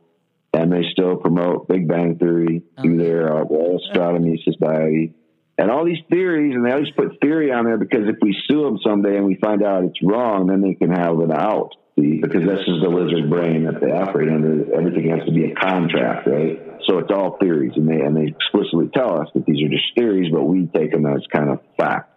and 0.55 0.71
they 0.71 0.83
still 0.91 1.17
promote 1.17 1.67
Big 1.67 1.87
Bang 1.87 2.17
Theory 2.17 2.63
through 2.81 2.97
their 2.97 3.31
uh, 3.31 3.43
Royal 3.43 3.77
Astronomy 3.77 4.41
Society. 4.43 5.13
And 5.57 5.69
all 5.69 5.85
these 5.85 6.03
theories, 6.09 6.55
and 6.55 6.65
they 6.65 6.71
always 6.71 6.91
put 6.91 7.19
theory 7.21 7.51
on 7.51 7.65
there 7.65 7.77
because 7.77 8.07
if 8.07 8.17
we 8.21 8.35
sue 8.47 8.63
them 8.63 8.79
someday 8.85 9.17
and 9.17 9.25
we 9.25 9.35
find 9.35 9.63
out 9.63 9.83
it's 9.83 10.01
wrong, 10.01 10.47
then 10.47 10.61
they 10.61 10.73
can 10.73 10.91
have 10.91 11.19
an 11.19 11.31
out. 11.31 11.75
Because 11.97 12.43
this 12.43 12.59
is 12.67 12.83
the 12.83 12.89
lizard 12.89 13.29
brain 13.29 13.63
that 13.63 13.79
they 13.79 13.89
operate 13.89 14.27
under. 14.27 14.75
Everything 14.75 15.09
has 15.11 15.25
to 15.25 15.31
be 15.31 15.51
a 15.51 15.55
contract, 15.55 16.27
right? 16.27 16.59
So 16.87 16.97
it's 16.99 17.09
all 17.09 17.37
theories, 17.37 17.71
and 17.77 17.87
they 17.87 18.01
and 18.01 18.17
they 18.17 18.27
explicitly 18.27 18.89
tell 18.93 19.21
us 19.21 19.29
that 19.33 19.45
these 19.45 19.63
are 19.63 19.69
just 19.69 19.95
theories, 19.95 20.29
but 20.29 20.43
we 20.43 20.67
take 20.75 20.91
them 20.91 21.05
as 21.05 21.23
kind 21.33 21.49
of 21.49 21.59
fact, 21.79 22.11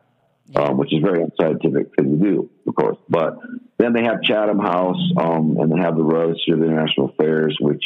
um, 0.57 0.79
which 0.79 0.93
is 0.93 0.99
very 1.01 1.23
unscientific 1.23 1.95
thing 1.95 2.19
to 2.19 2.25
do, 2.25 2.51
of 2.67 2.75
course. 2.75 2.97
But 3.09 3.39
then 3.79 3.93
they 3.93 4.03
have 4.03 4.21
Chatham 4.23 4.59
House, 4.59 4.99
um, 5.17 5.59
and 5.61 5.71
they 5.71 5.81
have 5.81 5.95
the 5.95 6.03
Royal 6.03 6.31
Institute 6.31 6.59
of 6.59 6.65
International 6.65 7.11
Affairs, 7.11 7.57
which 7.61 7.85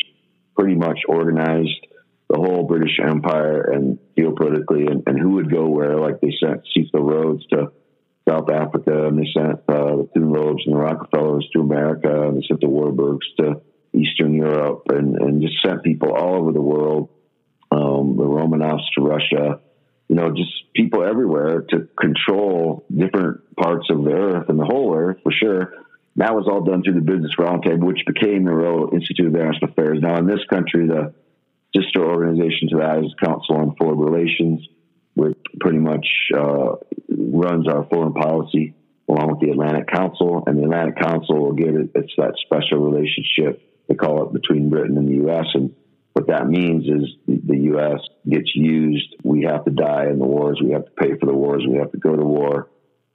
pretty 0.57 0.75
much 0.75 1.01
organized 1.09 1.87
the 2.29 2.39
whole 2.39 2.65
British 2.65 2.99
Empire 3.03 3.63
and 3.63 3.99
geopolitically, 4.19 4.91
and, 4.91 5.03
and 5.07 5.19
who 5.19 5.31
would 5.33 5.51
go 5.51 5.69
where. 5.69 5.99
Like 5.99 6.21
they 6.21 6.33
sent 6.43 6.63
Cecil 6.75 7.03
Rhodes 7.03 7.47
to 7.49 7.73
South 8.29 8.51
Africa, 8.51 9.07
and 9.07 9.19
they 9.19 9.29
sent 9.37 9.61
uh, 9.69 9.97
the 9.97 10.09
Thune 10.15 10.33
Robes 10.33 10.63
and 10.65 10.75
the 10.75 10.79
Rockefellers 10.79 11.47
to 11.53 11.61
America, 11.61 12.29
and 12.29 12.37
they 12.37 12.47
sent 12.47 12.61
the 12.61 12.69
Warburgs 12.69 13.27
to 13.39 13.61
Eastern 13.95 14.33
Europe, 14.35 14.85
and, 14.89 15.17
and 15.17 15.43
just 15.43 15.63
sent 15.63 15.83
people 15.83 16.15
all 16.15 16.37
over 16.37 16.53
the 16.53 16.63
world. 16.63 17.11
Um, 17.71 18.17
the 18.17 18.25
Romanovs 18.25 18.85
to 18.97 19.03
Russia, 19.03 19.61
you 20.09 20.17
know, 20.17 20.31
just 20.31 20.53
people 20.75 21.05
everywhere 21.05 21.63
to 21.71 21.89
control 21.99 22.85
different 22.95 23.57
parts 23.57 23.87
of 23.91 24.05
the 24.05 24.13
earth 24.13 24.49
and 24.49 24.59
the 24.59 24.65
whole 24.65 24.95
earth 24.95 25.17
for 25.23 25.33
sure. 25.33 25.73
That 26.17 26.35
was 26.35 26.47
all 26.47 26.63
done 26.63 26.83
through 26.83 26.95
the 26.95 27.01
Business 27.01 27.33
Roundtable, 27.39 27.85
which 27.85 28.05
became 28.07 28.45
the 28.45 28.53
Royal 28.53 28.91
Institute 28.93 29.27
of 29.27 29.35
International 29.35 29.71
Affairs. 29.71 29.99
Now, 30.03 30.19
in 30.19 30.27
this 30.27 30.45
country, 30.51 30.87
the 30.87 31.15
sister 31.75 32.05
organization 32.05 32.69
to 32.71 32.77
that 32.79 32.99
is 32.99 33.15
Council 33.23 33.57
on 33.57 33.77
Foreign 33.77 33.99
Relations, 33.99 34.67
which 35.15 35.39
pretty 35.61 35.79
much 35.79 36.07
uh, 36.37 36.77
runs 37.09 37.67
our 37.67 37.87
foreign 37.91 38.13
policy 38.13 38.75
along 39.09 39.31
with 39.31 39.41
the 39.41 39.51
Atlantic 39.51 39.89
Council. 39.89 40.45
And 40.47 40.59
the 40.59 40.65
Atlantic 40.65 41.01
Council 41.01 41.39
will 41.39 41.55
give 41.55 41.75
it, 41.75 41.91
it's 41.95 42.13
that 42.19 42.35
special 42.45 42.79
relationship, 42.79 43.63
they 43.89 43.95
call 43.95 44.27
it 44.27 44.33
between 44.35 44.69
Britain 44.69 44.99
and 44.99 45.09
the 45.09 45.17
U.S. 45.25 45.47
And 45.55 45.75
what 46.13 46.27
that 46.29 46.47
means 46.47 46.85
is 46.85 47.17
the 47.27 47.57
U.S. 47.73 48.01
gets 48.29 48.55
used. 48.55 49.17
We 49.25 49.45
have 49.45 49.65
to 49.65 49.71
die 49.71 50.09
in 50.11 50.19
the 50.19 50.27
wars. 50.27 50.61
We 50.63 50.73
have 50.73 50.85
to 50.85 50.91
pay 50.93 51.17
for 51.19 51.25
the 51.25 51.35
wars. 51.35 51.65
We 51.67 51.79
have 51.79 51.93
to 51.93 51.99
go 51.99 52.15
to 52.15 52.23
war 52.23 52.69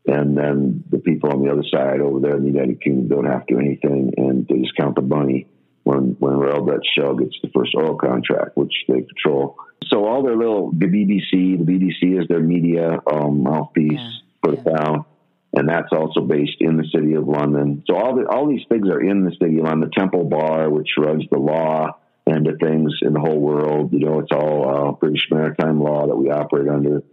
and 0.08 0.38
then 0.38 0.84
the 0.90 1.00
people 1.00 1.32
on 1.32 1.44
the 1.44 1.52
other 1.52 1.66
side 1.70 2.00
over 2.00 2.20
there 2.20 2.38
in 2.38 2.44
the 2.44 2.50
United 2.50 2.82
Kingdom 2.82 3.10
don't 3.10 3.26
have 3.26 3.46
to 3.46 3.56
do 3.56 3.60
anything, 3.60 4.14
and 4.18 4.48
they 4.48 4.60
just 4.60 4.76
count 4.78 4.96
the 4.96 5.02
money 5.02 5.48
when 5.84 6.16
when 6.20 6.34
Royal 6.34 6.66
Dutch 6.66 6.88
Shell 6.98 7.16
gets 7.16 7.36
the 7.44 7.50
first 7.54 7.76
oil 7.78 7.96
contract, 7.96 8.56
which 8.56 8.74
they 8.88 9.02
control. 9.02 9.58
So 9.88 10.06
all 10.06 10.24
their 10.24 10.38
little 10.38 10.72
the 10.72 10.86
BBC, 10.86 11.58
the 11.58 11.66
BBC 11.66 12.22
is 12.22 12.28
their 12.30 12.40
media 12.40 13.00
um, 13.12 13.44
mouthpiece 13.44 13.94
yeah. 13.94 14.12
for 14.42 14.56
the 14.56 14.70
town, 14.70 15.06
and 15.54 15.68
that's 15.68 15.92
also 15.92 16.22
based 16.22 16.58
in 16.62 16.78
the 16.78 16.88
city 16.94 17.14
of 17.16 17.28
London. 17.28 17.84
So 17.86 17.96
all 17.98 18.16
the 18.16 18.28
all 18.30 18.48
these 18.48 18.66
things 18.70 18.88
are 18.88 19.02
in 19.02 19.26
the 19.26 19.32
city 19.32 19.60
of 19.60 19.66
London. 19.66 19.90
The 19.90 20.00
Temple 20.00 20.24
Bar, 20.24 20.70
which 20.70 20.90
runs 20.98 21.26
the 21.30 21.40
law 21.40 22.00
and 22.26 22.46
the 22.46 22.58
things 22.62 22.94
in 23.02 23.14
the 23.14 23.20
whole 23.20 23.40
world. 23.40 23.92
You 23.92 24.00
know, 24.00 24.20
it's 24.20 24.32
all 24.32 24.90
uh, 24.90 24.92
British 24.94 25.28
maritime 25.32 25.82
law 25.82 26.08
that 26.08 26.16
we 26.16 26.30
operate 26.30 26.70
under, 26.70 27.04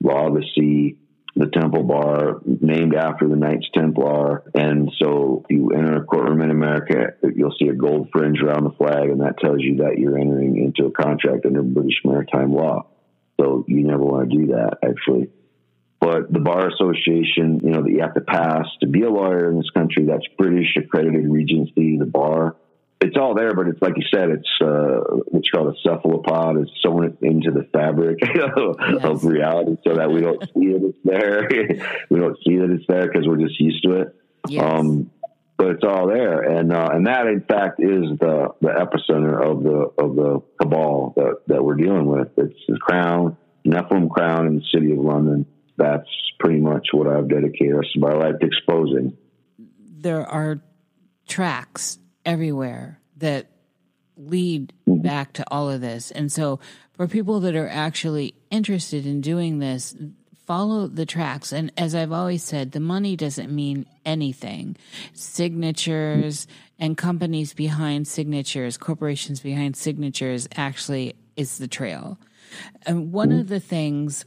law 0.00 0.28
of 0.28 0.34
the 0.34 0.44
sea 0.54 0.96
the 1.36 1.48
Temple 1.48 1.82
Bar, 1.82 2.40
named 2.44 2.94
after 2.94 3.28
the 3.28 3.36
Knights 3.36 3.68
Templar. 3.74 4.50
And 4.54 4.90
so 4.98 5.44
if 5.44 5.54
you 5.54 5.70
enter 5.70 5.96
a 5.96 6.04
courtroom 6.04 6.40
in 6.40 6.50
America, 6.50 7.12
you'll 7.34 7.54
see 7.60 7.68
a 7.68 7.74
gold 7.74 8.08
fringe 8.10 8.40
around 8.40 8.64
the 8.64 8.70
flag, 8.70 9.10
and 9.10 9.20
that 9.20 9.38
tells 9.38 9.58
you 9.60 9.76
that 9.76 9.98
you're 9.98 10.18
entering 10.18 10.56
into 10.56 10.86
a 10.88 10.90
contract 10.90 11.44
under 11.44 11.62
British 11.62 12.00
maritime 12.04 12.54
law. 12.54 12.86
So 13.38 13.66
you 13.68 13.86
never 13.86 14.02
want 14.02 14.30
to 14.30 14.36
do 14.36 14.46
that, 14.48 14.78
actually. 14.82 15.28
But 16.00 16.32
the 16.32 16.40
Bar 16.40 16.68
Association, 16.68 17.60
you 17.62 17.70
know, 17.70 17.82
that 17.82 17.90
you 17.90 18.00
have 18.00 18.14
to 18.14 18.20
pass 18.22 18.66
to 18.80 18.86
be 18.86 19.02
a 19.02 19.10
lawyer 19.10 19.50
in 19.50 19.58
this 19.58 19.70
country, 19.70 20.06
that's 20.06 20.26
British 20.38 20.74
accredited 20.76 21.28
regency, 21.28 21.98
the 21.98 22.06
bar 22.06 22.56
it's 23.00 23.16
all 23.16 23.34
there, 23.34 23.54
but 23.54 23.68
it's 23.68 23.80
like 23.82 23.94
you 23.96 24.04
said, 24.12 24.30
it's 24.30 24.48
uh, 24.60 25.00
what's 25.28 25.50
called 25.50 25.74
a 25.74 25.78
cephalopod. 25.82 26.56
It's 26.58 26.70
sewn 26.82 27.04
it 27.04 27.18
into 27.20 27.50
the 27.50 27.68
fabric 27.72 28.18
yes. 28.22 29.04
of 29.04 29.24
reality 29.24 29.76
so 29.84 29.94
that 29.94 30.10
we 30.10 30.20
don't 30.22 30.42
see 30.42 30.70
it. 30.70 30.82
It's 30.82 30.98
there. 31.04 31.48
we 32.10 32.18
don't 32.18 32.38
see 32.46 32.56
that 32.56 32.70
it's 32.70 32.86
there 32.88 33.06
because 33.06 33.26
we're 33.26 33.36
just 33.36 33.60
used 33.60 33.84
to 33.84 34.00
it. 34.00 34.16
Yes. 34.48 34.64
Um, 34.64 35.10
but 35.58 35.68
it's 35.68 35.84
all 35.84 36.06
there, 36.06 36.40
and 36.40 36.72
uh, 36.72 36.88
and 36.92 37.06
that 37.06 37.26
in 37.26 37.42
fact 37.42 37.80
is 37.80 38.18
the 38.20 38.48
the 38.60 38.68
epicenter 38.68 39.42
of 39.42 39.62
the 39.62 39.90
of 40.02 40.14
the 40.14 40.42
cabal 40.60 41.14
that 41.16 41.40
that 41.48 41.64
we're 41.64 41.76
dealing 41.76 42.06
with. 42.06 42.28
It's 42.36 42.60
the 42.68 42.78
crown, 42.78 43.36
Nephilim 43.66 44.10
crown 44.10 44.46
in 44.46 44.56
the 44.56 44.64
city 44.72 44.92
of 44.92 44.98
London. 44.98 45.46
That's 45.78 46.08
pretty 46.38 46.60
much 46.60 46.88
what 46.92 47.06
I've 47.06 47.28
dedicated 47.28 47.84
my 47.96 48.12
life 48.12 48.38
to 48.40 48.46
exposing. 48.46 49.16
There 49.98 50.26
are 50.26 50.60
tracks 51.26 51.98
everywhere 52.26 53.00
that 53.16 53.46
lead 54.16 54.72
mm-hmm. 54.86 55.00
back 55.00 55.32
to 55.34 55.44
all 55.50 55.70
of 55.70 55.80
this. 55.80 56.10
And 56.10 56.30
so 56.30 56.60
for 56.92 57.06
people 57.06 57.40
that 57.40 57.56
are 57.56 57.68
actually 57.68 58.34
interested 58.50 59.06
in 59.06 59.20
doing 59.20 59.58
this, 59.58 59.94
follow 60.46 60.86
the 60.86 61.06
tracks. 61.06 61.52
And 61.52 61.72
as 61.76 61.94
I've 61.94 62.12
always 62.12 62.42
said, 62.42 62.72
the 62.72 62.80
money 62.80 63.16
doesn't 63.16 63.54
mean 63.54 63.86
anything. 64.04 64.76
Signatures 65.12 66.46
and 66.78 66.96
companies 66.96 67.52
behind 67.52 68.06
signatures, 68.06 68.76
corporations 68.76 69.40
behind 69.40 69.76
signatures 69.76 70.48
actually 70.56 71.14
is 71.36 71.58
the 71.58 71.68
trail. 71.68 72.18
And 72.86 73.12
one 73.12 73.30
mm-hmm. 73.30 73.40
of 73.40 73.48
the 73.48 73.60
things 73.60 74.24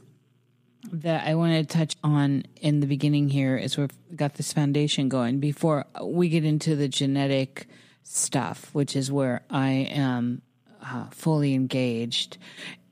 that 0.92 1.26
I 1.26 1.34
want 1.34 1.52
to 1.52 1.78
touch 1.78 1.96
on 2.02 2.44
in 2.60 2.80
the 2.80 2.86
beginning 2.86 3.28
here 3.28 3.56
is 3.56 3.76
we've 3.76 3.90
got 4.14 4.34
this 4.34 4.52
foundation 4.52 5.08
going 5.08 5.38
before 5.38 5.84
we 6.02 6.28
get 6.28 6.44
into 6.44 6.74
the 6.74 6.88
genetic 6.88 7.68
stuff, 8.02 8.70
which 8.72 8.96
is 8.96 9.10
where 9.10 9.42
I 9.50 9.70
am 9.70 10.42
uh, 10.82 11.06
fully 11.10 11.54
engaged, 11.54 12.38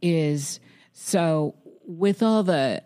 is 0.01 0.61
so 0.93 1.55
with 1.87 2.23
all 2.23 2.43
the 2.43 2.83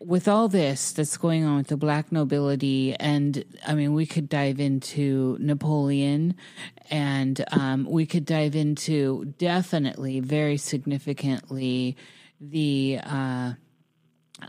with 0.00 0.28
all 0.28 0.48
this 0.48 0.92
that's 0.92 1.16
going 1.16 1.44
on 1.44 1.56
with 1.56 1.68
the 1.68 1.78
black 1.78 2.12
nobility, 2.12 2.94
and 2.96 3.42
I 3.66 3.74
mean, 3.74 3.94
we 3.94 4.04
could 4.04 4.28
dive 4.28 4.60
into 4.60 5.38
Napoleon, 5.40 6.34
and 6.90 7.42
um, 7.52 7.86
we 7.88 8.04
could 8.04 8.26
dive 8.26 8.54
into 8.54 9.24
definitely, 9.38 10.20
very 10.20 10.58
significantly, 10.58 11.96
the 12.38 13.00
uh, 13.02 13.54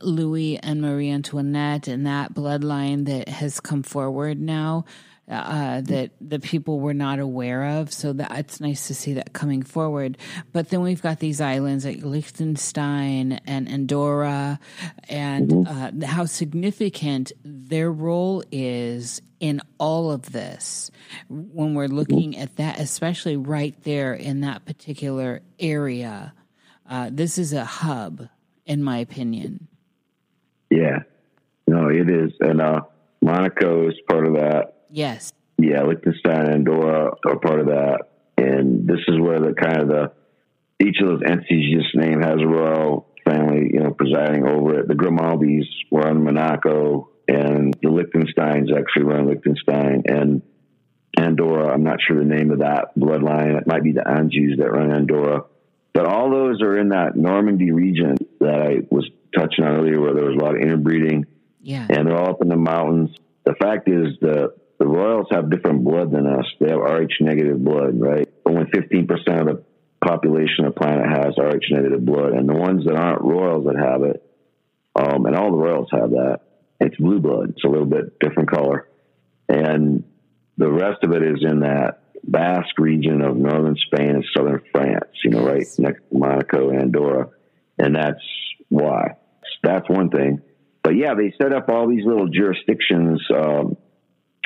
Louis 0.02 0.58
and 0.58 0.82
Marie 0.82 1.10
Antoinette 1.10 1.88
and 1.88 2.06
that 2.06 2.34
bloodline 2.34 3.06
that 3.06 3.30
has 3.30 3.60
come 3.60 3.84
forward 3.84 4.40
now 4.40 4.86
uh, 5.28 5.82
that 5.82 6.12
the 6.22 6.40
people 6.40 6.80
were 6.80 6.94
not 6.94 7.20
aware 7.20 7.80
of. 7.80 7.92
So 7.92 8.14
that 8.14 8.32
it's 8.38 8.60
nice 8.60 8.88
to 8.88 8.96
see 8.96 9.14
that 9.14 9.34
coming 9.34 9.64
forward. 9.64 10.18
But 10.52 10.70
then 10.70 10.82
we've 10.82 11.02
got 11.02 11.20
these 11.20 11.42
islands 11.42 11.86
like 11.86 12.04
Liechtenstein 12.04 13.34
and 13.46 13.68
Andorra, 13.68 14.60
and 15.10 15.50
mm-hmm. 15.50 16.04
uh, 16.04 16.08
how 16.08 16.26
significant 16.26 17.32
their 17.44 17.92
role 17.92 18.44
is 18.52 19.22
in 19.40 19.62
all 19.80 20.12
of 20.12 20.32
this 20.32 20.92
when 21.30 21.74
we're 21.74 21.88
looking 21.88 22.34
mm-hmm. 22.34 22.42
at 22.42 22.56
that, 22.58 22.80
especially 22.80 23.38
right 23.38 23.76
there 23.84 24.14
in 24.14 24.42
that 24.42 24.66
particular 24.66 25.42
area. 25.60 26.34
Uh, 26.88 27.10
this 27.12 27.38
is 27.38 27.52
a 27.52 27.66
hub, 27.66 28.28
in 28.66 28.84
my 28.84 29.00
opinion. 29.00 29.68
Yeah, 30.70 31.00
no, 31.68 31.90
it 31.90 32.10
is, 32.10 32.32
and 32.40 32.62
uh, 32.62 32.82
Monaco 33.22 33.88
is 33.90 33.96
part 34.08 34.28
of 34.28 34.34
that 34.34 34.75
Yes. 34.90 35.32
Yeah, 35.58 35.84
Liechtenstein 35.84 36.42
and 36.42 36.54
Andorra 36.56 37.14
are 37.26 37.40
part 37.40 37.60
of 37.60 37.68
that. 37.68 38.10
And 38.38 38.88
this 38.88 39.00
is 39.08 39.20
where 39.20 39.40
the 39.40 39.54
kind 39.54 39.82
of 39.82 39.88
the 39.88 40.12
each 40.80 40.98
of 41.02 41.08
those 41.08 41.22
entities 41.26 41.70
you 41.70 41.82
just 41.82 41.96
named 41.96 42.24
has 42.24 42.42
a 42.42 42.48
royal 42.48 43.08
family, 43.26 43.72
you 43.74 43.80
know, 43.80 43.92
presiding 43.92 44.46
over 44.46 44.80
it. 44.80 44.88
The 44.88 44.94
Grimaldis 44.94 45.66
were 45.90 46.02
run 46.02 46.24
Monaco, 46.24 47.10
and 47.28 47.74
the 47.82 47.90
Liechtensteins 47.90 48.76
actually 48.78 49.04
run 49.04 49.28
Liechtenstein, 49.28 50.04
and 50.08 50.42
Andorra. 51.18 51.74
I'm 51.74 51.84
not 51.84 52.00
sure 52.06 52.18
the 52.18 52.26
name 52.26 52.52
of 52.52 52.60
that 52.60 52.90
bloodline. 52.98 53.58
It 53.58 53.68
might 53.68 53.84
be 53.84 53.94
the 53.94 54.02
Anjous 54.02 54.58
that 54.58 54.72
run 54.72 54.92
Andorra, 54.92 55.46
but 55.94 56.06
all 56.06 56.30
those 56.30 56.62
are 56.62 56.78
in 56.78 56.90
that 56.90 57.16
Normandy 57.16 57.72
region 57.72 58.18
that 58.40 58.62
I 58.62 58.86
was 58.92 59.10
touching 59.36 59.64
on 59.64 59.76
earlier, 59.76 60.00
where 60.00 60.14
there 60.14 60.26
was 60.26 60.36
a 60.36 60.44
lot 60.44 60.56
of 60.56 60.62
interbreeding. 60.62 61.26
Yeah, 61.62 61.88
and 61.90 62.08
they're 62.08 62.18
all 62.18 62.32
up 62.32 62.42
in 62.42 62.50
the 62.50 62.58
mountains. 62.58 63.16
The 63.46 63.56
fact 63.56 63.88
is, 63.88 64.18
the 64.22 64.56
the 64.78 64.86
Royals 64.86 65.28
have 65.32 65.50
different 65.50 65.84
blood 65.84 66.12
than 66.12 66.28
us. 66.28 66.46
They 66.60 66.70
have 66.70 66.80
Rh 66.80 67.12
negative 67.22 67.64
blood, 67.64 68.00
right? 68.00 68.28
Only 68.46 68.66
15% 68.66 69.08
of 69.40 69.46
the 69.46 69.64
population 70.04 70.66
of 70.66 70.74
the 70.74 70.80
planet 70.80 71.06
has 71.08 71.36
Rh 71.38 71.72
negative 71.72 72.06
blood. 72.06 72.34
And 72.34 72.48
the 72.48 72.54
ones 72.54 72.86
that 72.86 72.96
aren't 72.96 73.22
Royals 73.22 73.66
that 73.66 73.78
have 73.78 74.04
it, 74.04 74.22
um, 74.96 75.26
and 75.26 75.36
all 75.36 75.52
the 75.52 75.58
Royals 75.58 75.90
have 75.92 76.12
that, 76.12 76.42
it's 76.80 76.98
blue 76.98 77.20
blood. 77.20 77.52
It's 77.52 77.64
a 77.64 77.68
little 77.68 77.86
bit 77.86 78.20
different 78.20 78.52
color. 78.52 78.90
And 79.48 80.04
the 80.58 80.72
rest 80.72 81.04
of 81.04 81.12
it 81.12 81.24
is 81.24 81.40
in 81.42 81.62
that 81.62 82.02
Basque 82.24 82.78
region 82.80 83.22
of 83.22 83.38
northern 83.38 83.78
Spain 83.88 84.10
and 84.10 84.26
southern 84.36 84.62
France, 84.72 85.12
you 85.24 85.32
know, 85.32 85.46
right 85.46 85.66
next 85.78 86.02
to 86.10 86.18
Monaco 86.18 86.72
Andorra. 86.72 87.30
And 87.78 87.96
that's 87.96 88.24
why. 88.70 89.18
That's 89.64 89.88
one 89.90 90.10
thing. 90.10 90.42
But 90.84 90.96
yeah, 90.96 91.14
they 91.16 91.34
set 91.42 91.54
up 91.54 91.70
all 91.70 91.88
these 91.88 92.06
little 92.06 92.28
jurisdictions 92.28 93.22
um, 93.34 93.78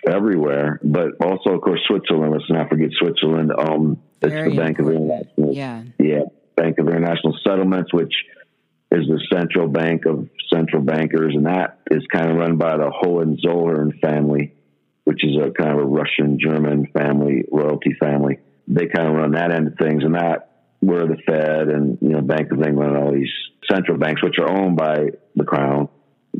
everywhere, 0.08 0.80
but 0.84 1.08
also, 1.22 1.52
of 1.52 1.62
course, 1.62 1.80
Switzerland. 1.88 2.32
Let's 2.32 2.50
not 2.50 2.70
forget 2.70 2.90
Switzerland. 3.00 3.52
Um, 3.58 3.98
it's 4.22 4.34
Very 4.34 4.52
the 4.52 4.58
Bank 4.58 4.80
important. 4.80 5.06
of 5.06 5.20
International. 5.38 5.54
Yeah. 5.54 5.84
Yeah. 6.00 6.24
Bank 6.56 6.78
of 6.80 6.88
International 6.88 7.38
Settlements, 7.46 7.94
which 7.94 8.14
is 8.92 9.08
the 9.08 9.22
central 9.32 9.68
bank 9.68 10.06
of 10.06 10.28
central 10.52 10.82
bankers, 10.82 11.34
and 11.36 11.46
that 11.46 11.80
is 11.92 12.04
kind 12.12 12.30
of 12.30 12.38
run 12.38 12.58
by 12.58 12.76
the 12.76 12.92
Hohenzollern 12.92 14.00
family, 14.02 14.54
which 15.04 15.24
is 15.24 15.38
a 15.38 15.52
kind 15.52 15.72
of 15.72 15.80
a 15.80 15.86
Russian 15.86 16.40
German 16.40 16.88
family, 16.88 17.46
royalty 17.52 17.96
family. 18.00 18.40
They 18.68 18.88
kind 18.88 19.08
of 19.08 19.16
run 19.16 19.32
that 19.34 19.52
end 19.52 19.68
of 19.68 19.74
things, 19.78 20.04
and 20.04 20.16
that 20.16 20.50
where 20.80 21.06
the 21.06 21.18
Fed 21.26 21.68
and 21.68 21.98
you 22.02 22.10
know 22.10 22.22
Bank 22.22 22.52
of 22.52 22.62
England 22.62 22.96
and 22.96 22.98
all 22.98 23.14
these 23.14 23.32
central 23.72 23.98
banks, 23.98 24.24
which 24.24 24.40
are 24.40 24.50
owned 24.50 24.76
by 24.76 25.10
the 25.36 25.44
crown, 25.44 25.90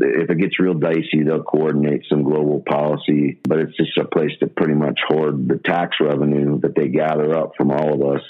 if 0.02 0.30
it 0.30 0.38
gets 0.38 0.60
real 0.60 0.74
dicey, 0.74 1.24
they'll 1.26 1.44
coordinate 1.44 2.06
some 2.10 2.24
global 2.24 2.64
policy, 2.68 3.40
but 3.48 3.60
it's 3.60 3.76
just 3.78 3.98
a 3.98 4.06
place 4.06 4.32
to 4.40 4.48
pretty 4.48 4.74
much 4.74 5.00
hoard 5.08 5.48
the 5.48 5.58
tax 5.58 5.98
revenue 6.00 6.60
that 6.62 6.76
they 6.76 6.88
gather 6.88 7.38
up 7.38 7.54
from 7.58 7.72
all 7.72 7.94
of 7.94 8.16
us. 8.16 8.22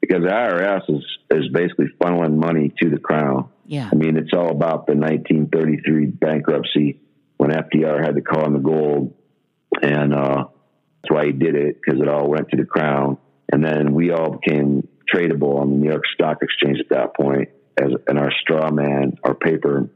Because 0.00 0.22
the 0.22 0.30
IRS 0.30 0.88
is, 0.88 1.04
is 1.30 1.52
basically 1.52 1.86
funneling 2.00 2.36
money 2.36 2.72
to 2.80 2.90
the 2.90 2.98
crown. 2.98 3.50
Yeah. 3.66 3.88
I 3.92 3.94
mean, 3.94 4.16
it's 4.16 4.32
all 4.32 4.50
about 4.50 4.86
the 4.86 4.94
1933 4.94 6.06
bankruptcy 6.06 7.00
when 7.36 7.50
FDR 7.50 8.04
had 8.04 8.14
to 8.14 8.22
call 8.22 8.46
in 8.46 8.54
the 8.54 8.58
gold. 8.58 9.14
And 9.82 10.14
uh, 10.14 10.44
that's 11.02 11.14
why 11.14 11.26
he 11.26 11.32
did 11.32 11.54
it, 11.54 11.80
because 11.80 12.00
it 12.00 12.08
all 12.08 12.28
went 12.28 12.48
to 12.50 12.56
the 12.56 12.64
crown. 12.64 13.18
And 13.52 13.64
then 13.64 13.94
we 13.94 14.10
all 14.10 14.38
became 14.38 14.88
tradable 15.12 15.60
on 15.60 15.70
the 15.70 15.76
New 15.76 15.90
York 15.90 16.04
Stock 16.14 16.38
Exchange 16.42 16.78
at 16.80 16.88
that 16.90 17.14
point 17.14 17.50
as 17.80 17.92
and 18.06 18.18
our 18.18 18.32
straw 18.40 18.70
man, 18.70 19.18
our 19.24 19.34
paper 19.34 19.88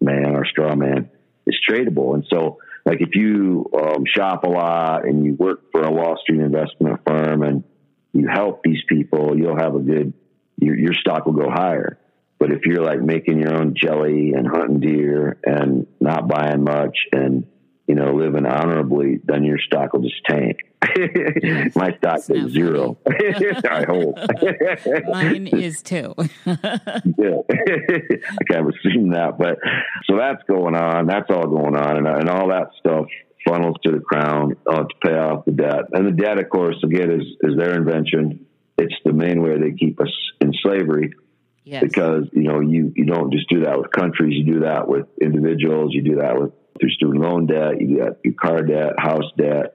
man 0.00 0.36
or 0.36 0.44
straw 0.44 0.74
man 0.74 1.10
is 1.46 1.56
tradable. 1.68 2.14
And 2.14 2.24
so, 2.32 2.58
like 2.84 3.00
if 3.00 3.14
you 3.14 3.70
um, 3.78 4.04
shop 4.06 4.44
a 4.44 4.48
lot 4.48 5.04
and 5.06 5.24
you 5.24 5.34
work 5.34 5.70
for 5.72 5.82
a 5.82 5.90
Wall 5.90 6.16
Street 6.22 6.40
investment 6.40 7.00
firm 7.06 7.42
and 7.42 7.64
you 8.12 8.28
help 8.28 8.62
these 8.62 8.82
people, 8.88 9.36
you'll 9.36 9.58
have 9.58 9.74
a 9.74 9.80
good 9.80 10.14
your, 10.60 10.76
your 10.76 10.94
stock 10.94 11.26
will 11.26 11.34
go 11.34 11.50
higher. 11.50 11.98
But 12.38 12.52
if 12.52 12.60
you're 12.64 12.84
like 12.84 13.00
making 13.00 13.40
your 13.40 13.54
own 13.54 13.74
jelly 13.76 14.32
and 14.36 14.46
hunting 14.46 14.80
deer 14.80 15.38
and 15.44 15.86
not 16.00 16.28
buying 16.28 16.62
much 16.62 16.96
and 17.12 17.46
you 17.88 17.94
know 17.94 18.12
living 18.12 18.46
honorably, 18.46 19.18
then 19.24 19.44
your 19.44 19.58
stock 19.58 19.94
will 19.94 20.02
just 20.02 20.22
tank. 20.28 20.58
My 21.74 21.96
stock 21.96 22.20
is 22.28 22.52
zero. 22.52 22.98
I 23.08 23.84
hope. 23.84 24.18
Mine 25.08 25.46
is 25.48 25.82
too. 25.82 26.14
yeah, 26.46 27.40
I 27.48 28.44
kind 28.48 28.68
of 28.68 28.74
assume 28.74 29.10
that, 29.12 29.36
but 29.38 29.58
so 30.04 30.18
that's 30.18 30.42
going 30.46 30.76
on. 30.76 31.06
That's 31.06 31.30
all 31.30 31.46
going 31.46 31.76
on, 31.76 31.96
and, 31.96 32.06
and 32.06 32.28
all 32.28 32.48
that 32.48 32.68
stuff 32.78 33.06
funnels 33.46 33.76
to 33.84 33.92
the 33.92 34.00
crown 34.00 34.54
uh, 34.66 34.82
to 34.82 34.94
pay 35.02 35.14
off 35.14 35.46
the 35.46 35.52
debt. 35.52 35.86
And 35.92 36.06
the 36.06 36.12
debt, 36.12 36.38
of 36.38 36.50
course, 36.50 36.76
again, 36.84 37.10
is 37.10 37.26
is 37.40 37.56
their 37.56 37.74
invention. 37.74 38.46
It's 38.76 38.94
the 39.04 39.14
main 39.14 39.42
way 39.42 39.58
they 39.58 39.72
keep 39.72 39.98
us 40.00 40.12
in 40.42 40.52
slavery. 40.62 41.14
Yes. 41.64 41.82
Because 41.82 42.28
you 42.32 42.44
know 42.44 42.60
you 42.60 42.92
you 42.94 43.06
don't 43.06 43.32
just 43.32 43.48
do 43.48 43.64
that 43.64 43.78
with 43.78 43.90
countries. 43.92 44.34
You 44.34 44.54
do 44.54 44.60
that 44.60 44.88
with 44.88 45.06
individuals. 45.20 45.94
You 45.94 46.02
do 46.02 46.16
that 46.16 46.38
with 46.38 46.52
through 46.80 46.90
student 46.90 47.22
loan 47.22 47.46
debt. 47.46 47.80
You 47.80 47.98
got 47.98 48.24
your 48.24 48.34
car 48.34 48.62
debt, 48.62 48.94
house 48.98 49.30
debt 49.36 49.72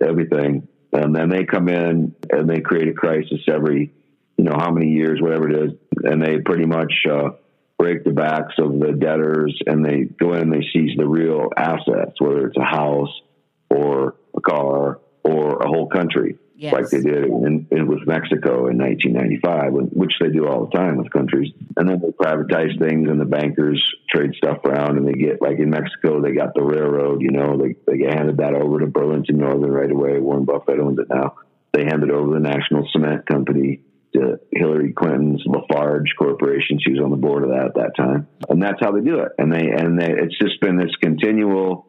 everything. 0.00 0.68
And 0.92 1.14
then 1.14 1.28
they 1.28 1.44
come 1.44 1.68
in 1.68 2.14
and 2.30 2.48
they 2.48 2.60
create 2.60 2.88
a 2.88 2.94
crisis 2.94 3.40
every, 3.48 3.92
you 4.36 4.44
know, 4.44 4.54
how 4.56 4.70
many 4.70 4.90
years, 4.90 5.20
whatever 5.20 5.50
it 5.50 5.56
is. 5.56 5.72
And 6.04 6.22
they 6.22 6.38
pretty 6.40 6.64
much 6.64 6.92
uh, 7.10 7.30
break 7.78 8.04
the 8.04 8.12
backs 8.12 8.54
of 8.58 8.78
the 8.78 8.92
debtors 8.92 9.60
and 9.66 9.84
they 9.84 10.04
go 10.04 10.32
in 10.32 10.42
and 10.42 10.52
they 10.52 10.66
seize 10.72 10.96
the 10.96 11.06
real 11.06 11.48
assets, 11.56 12.20
whether 12.20 12.46
it's 12.46 12.56
a 12.56 12.64
house 12.64 13.12
or 13.70 14.16
a 14.36 14.40
car 14.40 15.00
or 15.24 15.58
a 15.58 15.68
whole 15.68 15.87
country 15.98 16.38
yes. 16.58 16.72
like 16.72 16.90
they 16.90 17.00
did 17.00 17.24
in, 17.24 17.66
in, 17.70 17.86
with 17.86 18.06
Mexico 18.06 18.66
in 18.66 18.76
1995, 18.76 19.72
which 19.92 20.12
they 20.20 20.28
do 20.28 20.46
all 20.46 20.66
the 20.66 20.76
time 20.76 20.96
with 20.96 21.10
countries. 21.12 21.52
And 21.76 21.88
then 21.88 22.00
they 22.00 22.10
privatize 22.10 22.78
things, 22.78 23.08
and 23.08 23.20
the 23.20 23.24
bankers 23.24 23.82
trade 24.10 24.34
stuff 24.36 24.58
around, 24.64 24.98
and 24.98 25.06
they 25.06 25.12
get 25.12 25.40
like 25.40 25.58
in 25.58 25.70
Mexico, 25.70 26.20
they 26.20 26.32
got 26.32 26.54
the 26.54 26.62
railroad. 26.62 27.22
You 27.22 27.30
know, 27.30 27.56
they 27.56 27.76
they 27.86 28.04
handed 28.04 28.38
that 28.38 28.54
over 28.54 28.80
to 28.80 28.86
Burlington 28.86 29.38
Northern 29.38 29.70
right 29.70 29.90
away. 29.90 30.18
Warren 30.18 30.44
Buffett 30.44 30.80
owns 30.80 30.98
it 30.98 31.08
now. 31.08 31.36
They 31.72 31.84
handed 31.84 32.10
over 32.10 32.32
the 32.32 32.40
National 32.40 32.88
Cement 32.92 33.26
Company 33.26 33.82
to 34.14 34.40
Hillary 34.50 34.92
Clinton's 34.92 35.42
Lafarge 35.46 36.14
Corporation. 36.18 36.78
She 36.80 36.92
was 36.92 37.00
on 37.00 37.10
the 37.10 37.16
board 37.16 37.44
of 37.44 37.50
that 37.50 37.66
at 37.66 37.74
that 37.74 37.96
time, 37.96 38.26
and 38.48 38.62
that's 38.62 38.80
how 38.80 38.92
they 38.92 39.02
do 39.02 39.20
it. 39.20 39.32
And 39.38 39.52
they 39.52 39.68
and 39.68 40.00
they, 40.00 40.10
it's 40.10 40.38
just 40.38 40.60
been 40.60 40.76
this 40.76 40.94
continual 41.00 41.87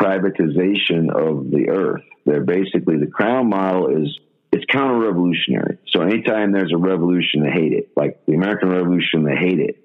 privatization 0.00 1.10
of 1.10 1.50
the 1.50 1.70
earth. 1.70 2.02
They're 2.24 2.44
basically 2.44 2.98
the 2.98 3.06
crown 3.06 3.48
model 3.48 3.88
is 3.88 4.18
it's 4.52 4.64
counter 4.70 4.98
revolutionary. 4.98 5.78
So 5.88 6.00
anytime 6.00 6.52
there's 6.52 6.72
a 6.72 6.78
revolution, 6.78 7.42
they 7.42 7.50
hate 7.50 7.72
it. 7.72 7.90
Like 7.96 8.24
the 8.26 8.34
American 8.34 8.70
Revolution, 8.70 9.24
they 9.24 9.36
hate 9.36 9.60
it. 9.60 9.82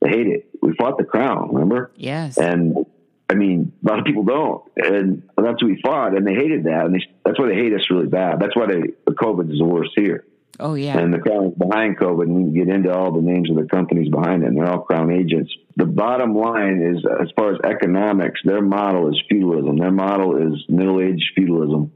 They 0.00 0.10
hate 0.10 0.26
it. 0.26 0.50
We 0.60 0.74
fought 0.74 0.98
the 0.98 1.04
crown, 1.04 1.54
remember? 1.54 1.92
Yes. 1.96 2.36
And 2.36 2.84
I 3.30 3.34
mean, 3.34 3.72
a 3.82 3.88
lot 3.88 3.98
of 3.98 4.04
people 4.04 4.24
don't, 4.24 4.62
and 4.76 5.22
that's 5.36 5.62
what 5.62 5.64
we 5.64 5.80
fought, 5.82 6.14
and 6.14 6.26
they 6.26 6.34
hated 6.34 6.64
that, 6.64 6.84
and 6.84 6.94
they, 6.94 7.00
that's 7.24 7.38
why 7.38 7.48
they 7.48 7.54
hate 7.54 7.72
us 7.72 7.80
really 7.90 8.06
bad. 8.06 8.40
That's 8.40 8.54
why 8.54 8.66
they, 8.66 8.80
the 9.06 9.12
COVID 9.12 9.50
is 9.50 9.58
the 9.58 9.64
worst 9.64 9.92
here. 9.96 10.26
Oh 10.60 10.74
yeah. 10.74 10.98
And 10.98 11.12
the 11.12 11.18
crown 11.18 11.46
is 11.46 11.54
behind 11.54 11.98
COVID, 11.98 12.22
and 12.22 12.34
we 12.34 12.42
can 12.42 12.54
get 12.54 12.74
into 12.74 12.92
all 12.92 13.12
the 13.12 13.22
names 13.22 13.50
of 13.50 13.56
the 13.56 13.66
companies 13.66 14.10
behind 14.10 14.42
it. 14.42 14.48
And 14.48 14.58
they're 14.58 14.70
all 14.70 14.82
crown 14.82 15.10
agents. 15.10 15.52
The 15.76 15.86
bottom 15.86 16.34
line 16.34 16.82
is, 16.82 17.04
as 17.20 17.28
far 17.36 17.54
as 17.54 17.60
economics, 17.64 18.40
their 18.44 18.60
model 18.60 19.08
is 19.08 19.20
feudalism. 19.28 19.76
Their 19.78 19.90
model 19.90 20.36
is 20.36 20.64
middle 20.68 21.00
age 21.00 21.32
feudalism, 21.34 21.92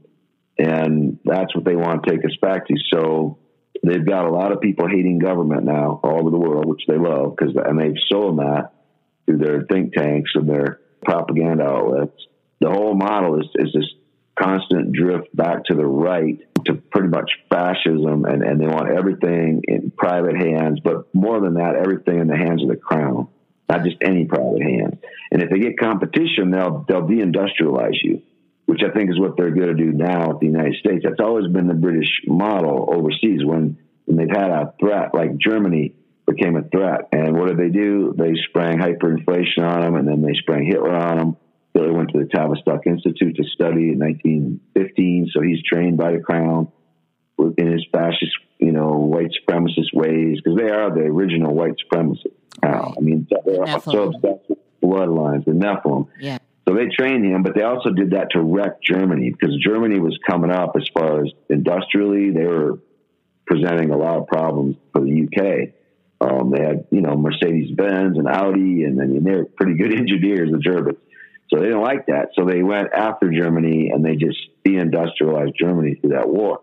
and 0.57 1.19
that's 1.23 1.55
what 1.55 1.65
they 1.65 1.75
want 1.75 2.03
to 2.03 2.11
take 2.11 2.25
us 2.25 2.35
back 2.41 2.67
to. 2.67 2.75
So 2.91 3.37
they've 3.83 4.05
got 4.05 4.25
a 4.25 4.31
lot 4.31 4.51
of 4.51 4.61
people 4.61 4.87
hating 4.87 5.19
government 5.19 5.63
now 5.63 5.99
all 6.03 6.19
over 6.19 6.31
the 6.31 6.37
world, 6.37 6.65
which 6.65 6.83
they 6.87 6.97
love 6.97 7.35
because, 7.37 7.55
and 7.55 7.79
they've 7.79 8.01
sold 8.09 8.39
that 8.39 8.73
through 9.25 9.37
their 9.37 9.63
think 9.69 9.93
tanks 9.93 10.31
and 10.33 10.49
their 10.49 10.79
propaganda 11.05 11.63
outlets. 11.63 12.25
The 12.59 12.69
whole 12.69 12.95
model 12.95 13.39
is 13.39 13.47
is 13.55 13.71
this 13.73 13.93
constant 14.39 14.93
drift 14.93 15.35
back 15.35 15.65
to 15.65 15.75
the 15.75 15.85
right 15.85 16.39
to 16.65 16.73
pretty 16.75 17.09
much 17.09 17.31
fascism 17.49 18.25
and, 18.25 18.43
and 18.43 18.59
they 18.59 18.67
want 18.67 18.89
everything 18.89 19.63
in 19.67 19.91
private 19.91 20.35
hands, 20.35 20.79
but 20.83 21.13
more 21.13 21.39
than 21.39 21.55
that, 21.55 21.75
everything 21.75 22.19
in 22.19 22.27
the 22.27 22.37
hands 22.37 22.61
of 22.63 22.69
the 22.69 22.75
crown. 22.75 23.27
not 23.69 23.83
just 23.83 23.97
any 24.01 24.25
private 24.25 24.61
hands. 24.61 24.95
And 25.31 25.41
if 25.41 25.49
they 25.49 25.59
get 25.59 25.79
competition, 25.79 26.51
they'll 26.51 26.85
they'll 26.87 27.07
deindustrialize 27.07 27.97
you, 28.01 28.21
which 28.65 28.81
I 28.83 28.93
think 28.93 29.09
is 29.09 29.19
what 29.19 29.37
they're 29.37 29.51
going 29.51 29.75
to 29.75 29.83
do 29.83 29.91
now 29.91 30.31
at 30.31 30.39
the 30.39 30.47
United 30.47 30.75
States. 30.75 31.03
That's 31.03 31.19
always 31.19 31.51
been 31.51 31.67
the 31.67 31.73
British 31.73 32.21
model 32.25 32.89
overseas 32.91 33.43
when 33.43 33.77
when 34.05 34.17
they've 34.17 34.29
had 34.29 34.51
a 34.51 34.73
threat 34.79 35.13
like 35.13 35.37
Germany 35.37 35.93
became 36.25 36.55
a 36.55 36.63
threat. 36.63 37.09
And 37.11 37.37
what 37.37 37.47
did 37.47 37.57
they 37.57 37.69
do? 37.69 38.13
They 38.17 38.33
sprang 38.49 38.79
hyperinflation 38.79 39.63
on 39.63 39.81
them, 39.81 39.95
and 39.95 40.07
then 40.07 40.21
they 40.21 40.33
sprang 40.33 40.65
Hitler 40.65 40.95
on 40.95 41.17
them. 41.17 41.37
Hitler 41.77 41.93
went 41.93 42.09
to 42.11 42.19
the 42.19 42.25
Tavistock 42.25 42.87
Institute 42.87 43.35
to 43.35 43.43
study 43.53 43.89
in 43.91 43.99
1915, 43.99 45.29
so 45.33 45.41
he's 45.41 45.61
trained 45.63 45.97
by 45.97 46.11
the 46.11 46.19
Crown 46.19 46.71
in 47.57 47.71
his 47.71 47.85
fascist, 47.91 48.31
you 48.59 48.71
know, 48.71 48.89
white 48.93 49.31
supremacist 49.31 49.93
ways 49.93 50.39
because 50.43 50.57
they 50.57 50.69
are 50.69 50.93
the 50.93 51.01
original 51.01 51.53
white 51.53 51.75
supremacists. 51.85 52.33
Now, 52.63 52.93
I 52.97 53.01
mean, 53.01 53.27
they're 53.29 53.79
so 53.79 54.03
obsessed 54.03 54.49
with 54.49 54.57
bloodlines, 54.83 55.45
the 55.45 55.51
Nephilim. 55.51 56.07
Yeah. 56.19 56.39
So 56.67 56.73
they 56.73 56.87
trained 56.87 57.23
him, 57.23 57.43
but 57.43 57.55
they 57.55 57.61
also 57.61 57.91
did 57.91 58.11
that 58.11 58.31
to 58.31 58.41
wreck 58.41 58.81
Germany 58.81 59.29
because 59.29 59.55
Germany 59.63 59.99
was 59.99 60.17
coming 60.27 60.51
up 60.51 60.75
as 60.75 60.89
far 60.93 61.23
as 61.23 61.31
industrially. 61.49 62.31
They 62.31 62.45
were 62.45 62.79
presenting 63.45 63.91
a 63.91 63.97
lot 63.97 64.17
of 64.17 64.27
problems 64.27 64.75
for 64.91 65.01
the 65.01 65.27
UK. 65.27 65.73
Um, 66.19 66.49
they 66.49 66.61
had, 66.61 66.87
you 66.91 67.01
know, 67.01 67.15
Mercedes 67.15 67.71
Benz 67.75 68.17
and 68.17 68.27
Audi, 68.27 68.83
and 68.83 68.99
then 68.99 69.23
they're 69.23 69.45
pretty 69.45 69.75
good 69.75 69.93
engineers, 69.97 70.51
the 70.51 70.57
Germans. 70.57 70.97
So 71.49 71.59
they 71.59 71.67
didn't 71.67 71.81
like 71.81 72.07
that. 72.07 72.29
So 72.37 72.45
they 72.45 72.61
went 72.61 72.89
after 72.93 73.31
Germany 73.31 73.91
and 73.93 74.03
they 74.03 74.15
just 74.15 74.37
deindustrialized 74.65 75.55
Germany 75.55 75.95
through 75.95 76.11
that 76.11 76.27
war. 76.27 76.61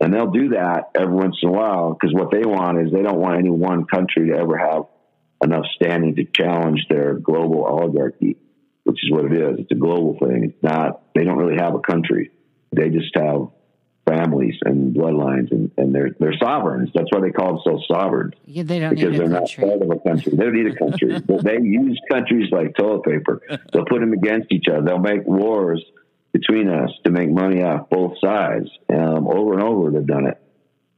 And 0.00 0.14
they'll 0.14 0.30
do 0.30 0.50
that 0.50 0.90
every 0.94 1.14
once 1.14 1.36
in 1.42 1.48
a 1.48 1.52
while 1.52 1.92
because 1.92 2.14
what 2.14 2.30
they 2.30 2.44
want 2.44 2.80
is 2.80 2.92
they 2.92 3.02
don't 3.02 3.18
want 3.18 3.38
any 3.38 3.50
one 3.50 3.84
country 3.84 4.28
to 4.28 4.36
ever 4.36 4.56
have 4.56 4.84
enough 5.42 5.64
standing 5.74 6.14
to 6.16 6.24
challenge 6.24 6.86
their 6.88 7.14
global 7.14 7.64
oligarchy, 7.64 8.36
which 8.84 8.98
is 9.02 9.10
what 9.10 9.26
it 9.26 9.32
is. 9.32 9.60
It's 9.60 9.72
a 9.72 9.74
global 9.74 10.16
thing. 10.18 10.44
It's 10.44 10.62
not, 10.62 11.02
they 11.14 11.24
don't 11.24 11.36
really 11.36 11.58
have 11.58 11.74
a 11.74 11.80
country. 11.80 12.30
They 12.72 12.88
just 12.88 13.14
have 13.14 13.48
families 14.10 14.54
and 14.64 14.94
bloodlines 14.94 15.50
and, 15.50 15.70
and 15.76 15.94
they're, 15.94 16.10
they're 16.18 16.36
sovereigns. 16.42 16.90
That's 16.94 17.08
why 17.10 17.20
they 17.20 17.30
call 17.30 17.54
themselves 17.54 17.84
sovereigns. 17.88 18.34
Yeah, 18.44 18.64
they 18.64 18.78
don't 18.78 18.90
because 18.94 19.12
need 19.12 19.20
a 19.20 19.28
they're 19.28 19.38
country. 19.38 19.64
not 19.64 19.78
part 19.78 19.82
of 19.82 19.90
a 19.90 20.08
country. 20.08 20.32
They 20.36 20.44
don't 20.44 20.54
need 20.54 20.66
a 20.66 20.76
country. 20.76 21.18
they 21.42 21.58
use 21.62 22.00
countries 22.10 22.48
like 22.50 22.74
toilet 22.76 23.04
paper. 23.04 23.40
They'll 23.72 23.84
put 23.84 24.00
them 24.00 24.12
against 24.12 24.52
each 24.52 24.66
other. 24.68 24.82
They'll 24.82 24.98
make 24.98 25.24
wars 25.24 25.84
between 26.32 26.68
us 26.68 26.90
to 27.04 27.10
make 27.10 27.30
money 27.30 27.62
off 27.62 27.88
both 27.90 28.14
sides. 28.22 28.68
Um, 28.92 29.26
over 29.26 29.54
and 29.54 29.62
over, 29.62 29.90
they've 29.90 30.06
done 30.06 30.26
it. 30.26 30.40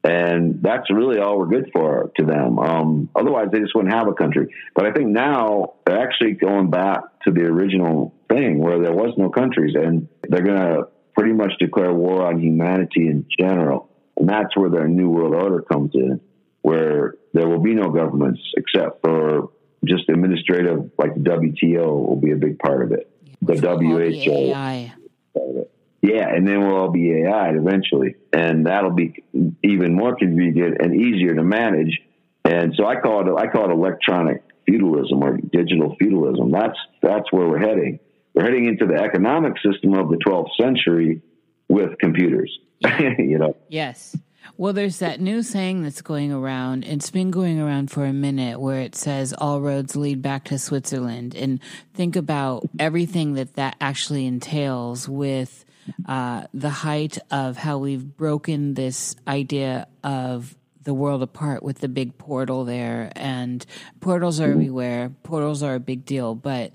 And 0.04 0.60
that's 0.62 0.90
really 0.90 1.20
all 1.20 1.38
we're 1.38 1.46
good 1.46 1.70
for 1.72 2.10
to 2.18 2.24
them. 2.24 2.58
Um, 2.58 3.08
otherwise, 3.14 3.48
they 3.52 3.60
just 3.60 3.74
wouldn't 3.74 3.94
have 3.94 4.08
a 4.08 4.14
country. 4.14 4.52
But 4.74 4.86
I 4.86 4.92
think 4.92 5.10
now 5.10 5.74
they're 5.86 6.02
actually 6.02 6.32
going 6.32 6.70
back 6.70 7.02
to 7.24 7.30
the 7.30 7.42
original 7.42 8.12
thing 8.28 8.58
where 8.58 8.80
there 8.80 8.92
was 8.92 9.14
no 9.16 9.30
countries, 9.30 9.76
and 9.76 10.08
they're 10.28 10.42
going 10.42 10.58
to 10.58 10.88
pretty 11.16 11.32
much 11.32 11.52
declare 11.58 11.92
war 11.92 12.26
on 12.26 12.40
humanity 12.40 13.06
in 13.08 13.26
general. 13.38 13.88
And 14.16 14.28
that's 14.28 14.56
where 14.56 14.70
their 14.70 14.88
New 14.88 15.08
World 15.08 15.34
Order 15.34 15.62
comes 15.62 15.92
in, 15.94 16.20
where 16.62 17.14
there 17.32 17.48
will 17.48 17.60
be 17.60 17.74
no 17.74 17.90
governments 17.90 18.40
except 18.56 19.02
for 19.02 19.50
just 19.84 20.08
administrative, 20.08 20.90
like 20.98 21.14
the 21.14 21.20
WTO 21.20 22.06
will 22.06 22.20
be 22.20 22.30
a 22.32 22.36
big 22.36 22.58
part 22.58 22.82
of 22.84 22.92
it. 22.92 23.10
The 23.40 23.54
It'll 23.54 23.70
all 23.70 23.78
be 23.78 23.86
WHO. 23.86 24.30
AI. 24.30 24.94
part 25.34 25.50
of 25.50 25.56
it. 25.56 25.70
Yeah, 26.02 26.28
and 26.28 26.46
then 26.46 26.60
we'll 26.60 26.76
all 26.76 26.90
be 26.90 27.12
AI 27.12 27.50
eventually, 27.50 28.16
and 28.32 28.66
that'll 28.66 28.90
be 28.90 29.22
even 29.62 29.94
more 29.94 30.16
convenient 30.16 30.78
and 30.80 30.94
easier 31.00 31.34
to 31.34 31.44
manage. 31.44 32.00
And 32.44 32.74
so 32.76 32.86
I 32.86 32.96
call 32.96 33.20
it 33.20 33.40
I 33.40 33.46
call 33.46 33.70
it 33.70 33.72
electronic 33.72 34.42
feudalism 34.66 35.22
or 35.22 35.36
digital 35.36 35.94
feudalism. 36.00 36.50
That's 36.50 36.76
that's 37.02 37.30
where 37.32 37.48
we're 37.48 37.60
heading. 37.60 38.00
We're 38.34 38.44
heading 38.44 38.66
into 38.66 38.86
the 38.86 38.94
economic 38.94 39.54
system 39.58 39.94
of 39.94 40.08
the 40.08 40.16
12th 40.16 40.50
century 40.60 41.22
with 41.68 41.98
computers. 41.98 42.58
you 43.18 43.38
know, 43.38 43.56
Yes. 43.68 44.16
Well, 44.56 44.72
there's 44.72 44.98
that 44.98 45.20
new 45.20 45.42
saying 45.42 45.82
that's 45.82 46.02
going 46.02 46.32
around. 46.32 46.84
It's 46.84 47.10
been 47.10 47.30
going 47.30 47.60
around 47.60 47.90
for 47.90 48.04
a 48.04 48.12
minute 48.12 48.60
where 48.60 48.80
it 48.80 48.94
says 48.94 49.32
all 49.36 49.60
roads 49.60 49.96
lead 49.96 50.20
back 50.20 50.44
to 50.46 50.58
Switzerland. 50.58 51.34
And 51.34 51.60
think 51.94 52.16
about 52.16 52.68
everything 52.78 53.34
that 53.34 53.54
that 53.54 53.76
actually 53.80 54.26
entails 54.26 55.08
with 55.08 55.64
uh, 56.06 56.46
the 56.52 56.70
height 56.70 57.18
of 57.30 57.56
how 57.56 57.78
we've 57.78 58.16
broken 58.16 58.74
this 58.74 59.16
idea 59.26 59.86
of 60.04 60.56
the 60.82 60.94
world 60.94 61.22
apart 61.22 61.62
with 61.62 61.78
the 61.78 61.88
big 61.88 62.18
portal 62.18 62.64
there. 62.64 63.12
And 63.16 63.64
portals 64.00 64.40
are 64.40 64.50
everywhere, 64.50 65.12
portals 65.22 65.62
are 65.62 65.76
a 65.76 65.80
big 65.80 66.04
deal, 66.04 66.34
but 66.34 66.72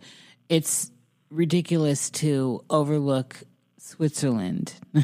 it's 0.49 0.91
ridiculous 1.29 2.09
to 2.09 2.63
overlook 2.69 3.43
Switzerland. 3.77 4.73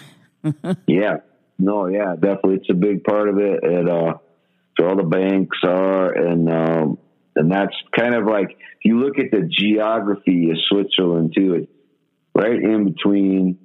Yeah. 0.88 1.18
No, 1.58 1.88
yeah, 1.88 2.16
definitely. 2.16 2.56
It's 2.56 2.70
a 2.70 2.74
big 2.74 3.06
part 3.06 3.30
of 3.30 3.38
it. 3.38 3.64
And, 3.64 3.90
uh, 3.90 4.16
so 4.78 4.88
all 4.88 4.98
the 4.98 5.04
banks 5.04 5.58
are, 5.64 6.12
and, 6.12 6.50
um, 6.50 6.98
and 7.36 7.52
that's 7.52 7.76
kind 7.98 8.16
of 8.16 8.26
like, 8.26 8.50
if 8.50 8.84
you 8.84 9.00
look 9.00 9.20
at 9.20 9.32
the 9.32 9.48
geography 9.50 10.50
of 10.50 10.58
Switzerland 10.68 11.34
too, 11.38 11.54
it's 11.54 11.72
right 12.36 12.62
in 12.62 12.86
between 12.86 13.60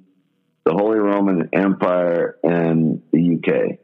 the 0.65 0.73
Holy 0.73 0.99
Roman 0.99 1.49
Empire 1.51 2.37
and 2.43 3.01
the 3.11 3.35
UK. 3.35 3.79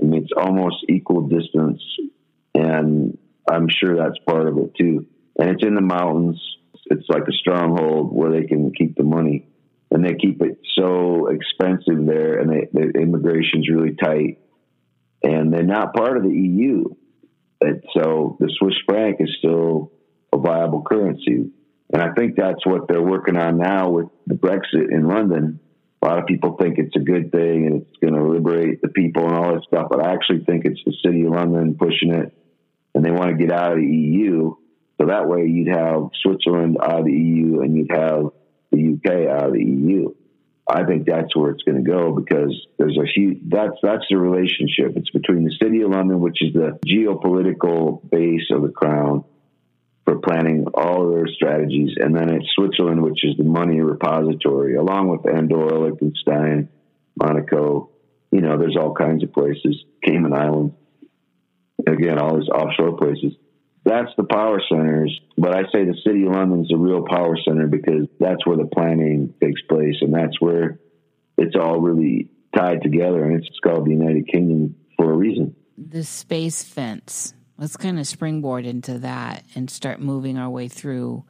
I 0.00 0.04
mean, 0.04 0.22
it's 0.24 0.32
almost 0.36 0.84
equal 0.88 1.28
distance. 1.28 1.80
And 2.54 3.16
I'm 3.48 3.68
sure 3.68 3.96
that's 3.96 4.18
part 4.26 4.48
of 4.48 4.58
it 4.58 4.74
too. 4.78 5.06
And 5.38 5.50
it's 5.50 5.62
in 5.62 5.74
the 5.74 5.80
mountains. 5.80 6.40
It's 6.90 7.08
like 7.08 7.22
a 7.28 7.32
stronghold 7.32 8.12
where 8.12 8.30
they 8.30 8.46
can 8.46 8.72
keep 8.72 8.96
the 8.96 9.04
money 9.04 9.48
and 9.90 10.04
they 10.04 10.14
keep 10.14 10.42
it 10.42 10.58
so 10.76 11.28
expensive 11.28 12.06
there, 12.06 12.38
and 12.38 12.50
the 12.72 13.00
immigration's 13.00 13.68
really 13.68 13.94
tight, 13.94 14.38
and 15.22 15.52
they're 15.52 15.62
not 15.62 15.94
part 15.94 16.16
of 16.16 16.24
the 16.24 16.34
EU. 16.34 16.84
And 17.60 17.82
so 17.94 18.36
the 18.40 18.52
Swiss 18.58 18.74
franc 18.84 19.16
is 19.20 19.30
still 19.38 19.92
a 20.32 20.38
viable 20.38 20.82
currency, 20.82 21.50
and 21.92 22.02
I 22.02 22.12
think 22.14 22.36
that's 22.36 22.66
what 22.66 22.88
they're 22.88 23.02
working 23.02 23.36
on 23.36 23.58
now 23.58 23.90
with 23.90 24.08
the 24.26 24.34
Brexit 24.34 24.90
in 24.90 25.06
London. 25.06 25.60
A 26.02 26.06
lot 26.06 26.18
of 26.18 26.26
people 26.26 26.56
think 26.60 26.78
it's 26.78 26.96
a 26.96 27.00
good 27.00 27.32
thing 27.32 27.66
and 27.66 27.82
it's 27.82 27.96
going 28.02 28.14
to 28.14 28.28
liberate 28.28 28.82
the 28.82 28.88
people 28.88 29.24
and 29.24 29.34
all 29.34 29.54
that 29.54 29.62
stuff, 29.66 29.86
but 29.88 30.04
I 30.04 30.12
actually 30.12 30.44
think 30.44 30.64
it's 30.64 30.82
the 30.84 30.94
city 31.04 31.24
of 31.24 31.32
London 31.32 31.76
pushing 31.78 32.12
it, 32.12 32.36
and 32.94 33.04
they 33.04 33.10
want 33.10 33.30
to 33.30 33.36
get 33.36 33.52
out 33.52 33.72
of 33.72 33.78
the 33.78 33.86
EU. 33.86 34.56
So 35.00 35.06
that 35.08 35.28
way, 35.28 35.44
you'd 35.46 35.68
have 35.68 36.10
Switzerland 36.22 36.78
out 36.82 37.00
of 37.00 37.04
the 37.04 37.12
EU, 37.12 37.60
and 37.60 37.76
you'd 37.76 37.90
have 37.90 38.30
the 38.72 38.94
UK 38.94 39.28
out 39.28 39.48
of 39.48 39.52
the 39.52 39.62
EU. 39.62 40.14
I 40.68 40.84
think 40.84 41.06
that's 41.06 41.36
where 41.36 41.52
it's 41.52 41.62
going 41.62 41.82
to 41.84 41.88
go 41.88 42.12
because 42.12 42.52
there's 42.76 42.98
a 42.98 43.06
huge 43.06 43.38
that's 43.46 43.76
that's 43.82 44.04
the 44.10 44.16
relationship. 44.16 44.96
It's 44.96 45.10
between 45.10 45.44
the 45.44 45.54
city 45.62 45.82
of 45.82 45.90
London, 45.90 46.18
which 46.20 46.42
is 46.42 46.54
the 46.54 46.78
geopolitical 46.84 48.08
base 48.10 48.48
of 48.50 48.62
the 48.62 48.70
crown 48.70 49.24
for 50.04 50.18
planning 50.18 50.66
all 50.74 51.10
their 51.10 51.26
strategies, 51.28 51.90
and 51.96 52.16
then 52.16 52.32
it's 52.32 52.46
Switzerland, 52.54 53.02
which 53.02 53.24
is 53.24 53.36
the 53.36 53.44
money 53.44 53.80
repository, 53.80 54.76
along 54.76 55.08
with 55.08 55.26
Andorra, 55.32 55.78
Liechtenstein, 55.78 56.68
Monaco. 57.16 57.90
You 58.32 58.40
know, 58.40 58.56
there's 58.58 58.76
all 58.76 58.94
kinds 58.94 59.22
of 59.22 59.32
places, 59.32 59.76
Cayman 60.04 60.32
Islands. 60.32 60.74
Again, 61.86 62.18
all 62.18 62.38
these 62.38 62.48
offshore 62.48 62.96
places 62.96 63.34
that's 63.86 64.10
the 64.16 64.24
power 64.24 64.60
centers. 64.68 65.18
But 65.38 65.56
I 65.56 65.62
say 65.72 65.84
the 65.84 65.96
city 66.04 66.26
of 66.26 66.32
London's 66.32 66.68
the 66.68 66.76
real 66.76 67.06
power 67.08 67.36
center 67.46 67.68
because 67.68 68.08
that's 68.18 68.44
where 68.44 68.56
the 68.56 68.66
planning 68.66 69.32
takes 69.40 69.62
place 69.62 69.94
and 70.00 70.12
that's 70.12 70.40
where 70.40 70.80
it's 71.38 71.54
all 71.54 71.80
really 71.80 72.28
tied 72.54 72.82
together. 72.82 73.24
And 73.24 73.36
it's 73.36 73.48
called 73.60 73.86
the 73.86 73.92
United 73.92 74.28
Kingdom 74.28 74.74
for 74.96 75.12
a 75.12 75.16
reason. 75.16 75.54
the 75.78 76.04
space 76.04 76.62
fence. 76.64 77.32
Let's 77.58 77.76
kind 77.76 77.98
of 77.98 78.06
springboard 78.06 78.66
into 78.66 78.98
that 78.98 79.44
and 79.54 79.70
start 79.70 80.00
moving 80.00 80.36
our 80.36 80.50
way 80.50 80.68
through 80.68 81.24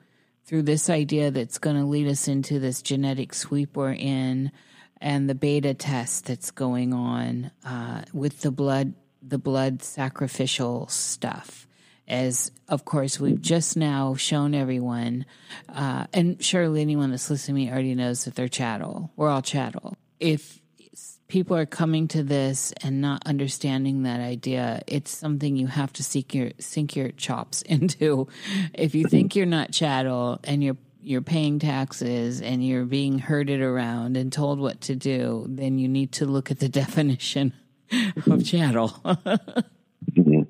through 0.44 0.62
this 0.62 0.88
idea 0.88 1.32
that's 1.32 1.58
going 1.58 1.76
to 1.76 1.84
lead 1.84 2.06
us 2.06 2.28
into 2.28 2.60
this 2.60 2.80
genetic 2.80 3.34
sweep 3.34 3.76
we're 3.76 3.92
in 3.92 4.52
and 5.00 5.28
the 5.28 5.34
beta 5.34 5.74
test 5.74 6.26
that's 6.26 6.52
going 6.52 6.92
on 6.94 7.50
uh, 7.64 8.02
with 8.12 8.40
the 8.42 8.50
blood 8.52 8.94
the 9.20 9.38
blood 9.38 9.82
sacrificial 9.82 10.86
stuff 10.86 11.65
as 12.08 12.50
of 12.68 12.84
course 12.84 13.18
we've 13.18 13.40
just 13.40 13.76
now 13.76 14.14
shown 14.14 14.54
everyone 14.54 15.24
uh, 15.68 16.06
and 16.12 16.42
surely 16.42 16.80
anyone 16.80 17.10
that's 17.10 17.28
listening 17.30 17.66
to 17.66 17.66
me 17.66 17.72
already 17.72 17.94
knows 17.94 18.24
that 18.24 18.34
they're 18.34 18.48
chattel. 18.48 19.10
We're 19.16 19.28
all 19.28 19.42
chattel. 19.42 19.96
If 20.20 20.60
people 21.28 21.56
are 21.56 21.66
coming 21.66 22.06
to 22.08 22.22
this 22.22 22.72
and 22.82 23.00
not 23.00 23.26
understanding 23.26 24.04
that 24.04 24.20
idea 24.20 24.80
it's 24.86 25.10
something 25.10 25.56
you 25.56 25.66
have 25.66 25.92
to 25.92 26.02
seek 26.04 26.32
your 26.34 26.50
sink 26.60 26.94
your 26.94 27.10
chops 27.10 27.62
into. 27.76 28.28
If 28.72 28.94
you 28.94 29.04
think 29.08 29.34
you're 29.34 29.46
not 29.46 29.72
chattel 29.72 30.38
and 30.44 30.62
you're 30.62 30.76
you're 31.02 31.22
paying 31.22 31.58
taxes 31.60 32.40
and 32.40 32.64
you're 32.66 32.84
being 32.84 33.18
herded 33.18 33.60
around 33.60 34.16
and 34.16 34.32
told 34.32 34.58
what 34.60 34.80
to 34.82 34.94
do 34.94 35.46
then 35.48 35.78
you 35.78 35.88
need 35.88 36.12
to 36.12 36.26
look 36.26 36.50
at 36.50 36.60
the 36.60 36.68
definition 36.82 37.52
of 38.26 38.44
chattel. 38.44 38.88
Mhm. 40.12 40.45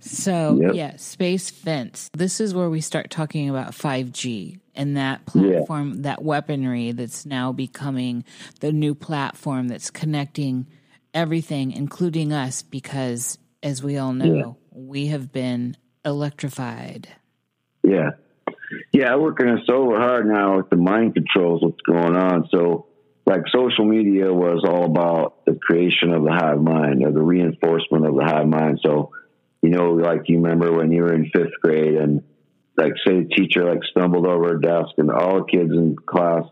So, 0.00 0.58
Yep. 0.60 0.74
yeah, 0.74 0.96
Space 0.96 1.50
Fence. 1.50 2.10
This 2.12 2.40
is 2.40 2.54
where 2.54 2.70
we 2.70 2.80
start 2.80 3.10
talking 3.10 3.48
about 3.48 3.74
5G 3.74 4.58
and 4.74 4.96
that 4.96 5.26
platform, 5.26 6.02
that 6.02 6.22
weaponry 6.22 6.92
that's 6.92 7.26
now 7.26 7.52
becoming 7.52 8.24
the 8.60 8.72
new 8.72 8.94
platform 8.94 9.68
that's 9.68 9.90
connecting 9.90 10.66
everything, 11.14 11.72
including 11.72 12.32
us, 12.32 12.62
because 12.62 13.38
as 13.62 13.82
we 13.82 13.98
all 13.98 14.12
know, 14.12 14.34
Yeah. 14.34 14.52
we 14.72 15.06
have 15.08 15.30
been 15.32 15.76
electrified. 16.04 17.08
Yeah. 17.82 18.10
Yeah, 18.92 19.16
working 19.16 19.58
so 19.66 19.90
hard 19.94 20.26
now 20.26 20.56
with 20.56 20.70
the 20.70 20.76
mind 20.76 21.14
controls, 21.14 21.62
what's 21.62 21.80
going 21.82 22.16
on. 22.16 22.48
So, 22.50 22.86
like, 23.26 23.42
social 23.54 23.84
media 23.84 24.32
was 24.32 24.64
all 24.66 24.84
about 24.84 25.44
the 25.44 25.54
creation 25.54 26.12
of 26.12 26.24
the 26.24 26.32
hive 26.32 26.60
mind 26.62 27.04
or 27.04 27.12
the 27.12 27.22
reinforcement 27.22 28.06
of 28.06 28.16
the 28.16 28.24
hive 28.24 28.48
mind. 28.48 28.80
So, 28.82 29.10
you 29.62 29.70
know, 29.70 29.92
like 29.92 30.22
you 30.26 30.36
remember 30.40 30.72
when 30.72 30.92
you 30.92 31.02
were 31.02 31.14
in 31.14 31.30
fifth 31.30 31.52
grade 31.62 31.94
and, 31.94 32.22
like, 32.76 32.92
say 33.06 33.22
the 33.22 33.28
teacher, 33.28 33.64
like, 33.64 33.84
stumbled 33.84 34.26
over 34.26 34.56
a 34.56 34.60
desk 34.60 34.90
and 34.98 35.10
all 35.10 35.38
the 35.38 35.44
kids 35.44 35.70
in 35.72 35.96
class 36.06 36.44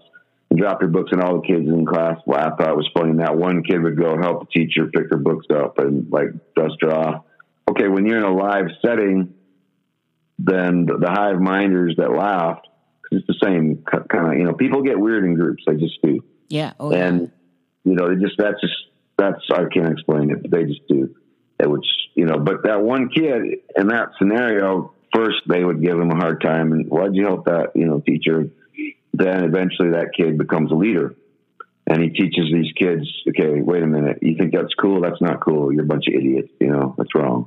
dropped 0.54 0.80
their 0.80 0.88
books 0.88 1.11
and 1.12 1.22
all 1.22 1.40
the 1.40 1.46
kids 1.46 1.68
in 1.68 1.86
class 1.86 2.18
laughed. 2.26 2.61
I 2.61 2.64
thought 2.64 2.72
it 2.72 2.76
was 2.76 2.90
funny. 2.94 3.11
And 3.11 3.20
that 3.20 3.36
one 3.36 3.62
kid 3.62 3.82
would 3.82 3.98
go 3.98 4.16
help 4.18 4.40
the 4.40 4.61
teacher 4.61 4.86
pick 4.86 5.11
her 5.11 5.16
books 5.16 5.46
up 5.52 5.78
and, 5.78 6.11
like, 6.11 6.28
dust 6.54 6.76
her 6.82 6.92
off. 6.92 7.24
Okay, 7.68 7.88
when 7.88 8.06
you're 8.06 8.18
in 8.18 8.24
a 8.24 8.34
live 8.34 8.66
setting, 8.84 9.34
then 10.38 10.86
the, 10.86 11.11
hive 11.11 11.40
minders 11.40 11.94
that 11.98 12.12
laughed, 12.12 12.66
'cause 13.02 13.20
it's 13.20 13.26
the 13.26 13.46
same 13.46 13.82
kind 13.86 14.32
of, 14.32 14.38
you 14.38 14.44
know, 14.44 14.54
people 14.54 14.82
get 14.82 14.98
weird 14.98 15.24
in 15.24 15.34
groups. 15.34 15.62
They 15.66 15.76
just 15.76 16.00
do. 16.02 16.22
Yeah. 16.48 16.72
Oh, 16.80 16.92
and, 16.92 17.30
you 17.84 17.94
know, 17.94 18.08
they 18.08 18.20
just, 18.20 18.36
that's 18.38 18.61
just, 18.61 18.74
that's, 19.16 19.40
I 19.52 19.64
can't 19.72 19.92
explain 19.92 20.30
it, 20.30 20.42
but 20.42 20.50
they 20.50 20.64
just 20.64 20.86
do. 20.88 21.14
Which, 21.68 21.86
you 22.14 22.26
know, 22.26 22.38
but 22.38 22.64
that 22.64 22.82
one 22.82 23.08
kid 23.08 23.42
in 23.76 23.88
that 23.88 24.11
scenario, 24.18 24.92
first 25.14 25.38
they 25.48 25.64
would 25.64 25.82
give 25.82 25.98
him 25.98 26.11
a 26.11 26.16
hard 26.16 26.40
time. 26.40 26.72
And 26.72 26.88
why'd 26.88 27.14
you 27.14 27.26
help 27.26 27.46
that, 27.46 27.72
you 27.74 27.86
know, 27.86 28.00
teacher? 28.00 28.50
Then 29.12 29.44
eventually 29.44 29.90
that 29.90 30.12
kid 30.16 30.38
becomes 30.38 30.70
a 30.70 30.74
leader 30.74 31.14
and 31.90 32.00
he 32.00 32.11
teaches 32.11 32.44
these 32.52 32.72
kids, 32.72 33.04
okay, 33.28 33.61
wait 33.61 33.82
a 33.82 33.86
minute. 33.86 34.18
You 34.22 34.36
think 34.36 34.54
that's 34.54 34.72
cool? 34.80 35.00
That's 35.00 35.20
not 35.20 35.40
cool. 35.40 35.72
You're 35.72 35.82
a 35.82 35.88
bunch 35.88 36.06
of 36.06 36.14
idiots. 36.14 36.48
You 36.61 36.68
know, 36.68 36.94
that's 36.96 37.14
wrong. 37.16 37.46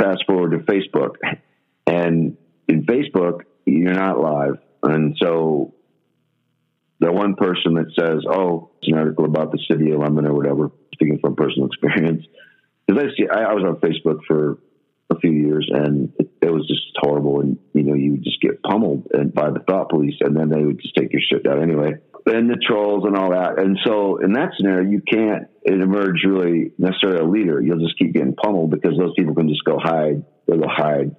Fast 0.00 0.24
forward 0.26 0.52
to 0.52 0.58
Facebook 0.58 1.16
and 1.86 2.36
in 2.68 2.86
Facebook, 2.86 3.42
you're 3.66 3.92
not 3.92 4.18
live. 4.18 4.58
And 4.82 5.14
so 5.20 5.74
the 7.00 7.12
one 7.12 7.34
person 7.34 7.74
that 7.74 7.92
says, 7.98 8.24
oh, 8.26 8.70
it's 8.78 8.88
an 8.88 8.96
article 8.96 9.26
about 9.26 9.52
the 9.52 9.58
city 9.70 9.90
of 9.90 10.00
London 10.00 10.26
or 10.26 10.34
whatever, 10.34 10.70
speaking 10.94 11.18
from 11.18 11.36
personal 11.36 11.66
experience. 11.66 12.24
Because 12.92 13.10
I, 13.10 13.16
see, 13.16 13.28
I, 13.28 13.54
was 13.54 13.64
on 13.64 13.76
Facebook 13.76 14.20
for 14.26 14.58
a 15.10 15.18
few 15.18 15.30
years 15.30 15.68
and 15.72 16.12
it, 16.18 16.30
it 16.42 16.50
was 16.50 16.66
just 16.68 16.82
horrible. 16.96 17.40
And, 17.40 17.58
you 17.72 17.84
know, 17.84 17.94
you 17.94 18.18
just 18.18 18.40
get 18.42 18.62
pummeled 18.62 19.08
and 19.12 19.32
by 19.32 19.50
the 19.50 19.60
thought 19.60 19.88
police 19.88 20.16
and 20.20 20.36
then 20.36 20.50
they 20.50 20.62
would 20.62 20.80
just 20.80 20.94
take 20.94 21.12
your 21.12 21.22
shit 21.22 21.44
down 21.44 21.62
anyway. 21.62 21.94
And 22.26 22.50
the 22.50 22.56
trolls 22.56 23.04
and 23.06 23.16
all 23.16 23.30
that. 23.30 23.58
And 23.58 23.78
so 23.84 24.18
in 24.18 24.32
that 24.34 24.50
scenario, 24.56 24.90
you 24.90 25.00
can't 25.00 25.48
emerge 25.64 26.22
really 26.24 26.72
necessarily 26.76 27.20
a 27.20 27.24
leader. 27.24 27.60
You'll 27.60 27.80
just 27.80 27.98
keep 27.98 28.12
getting 28.12 28.34
pummeled 28.34 28.70
because 28.70 28.92
those 28.98 29.14
people 29.16 29.34
can 29.34 29.48
just 29.48 29.64
go 29.64 29.78
hide. 29.78 30.24
They'll 30.46 30.68
hide, 30.68 31.16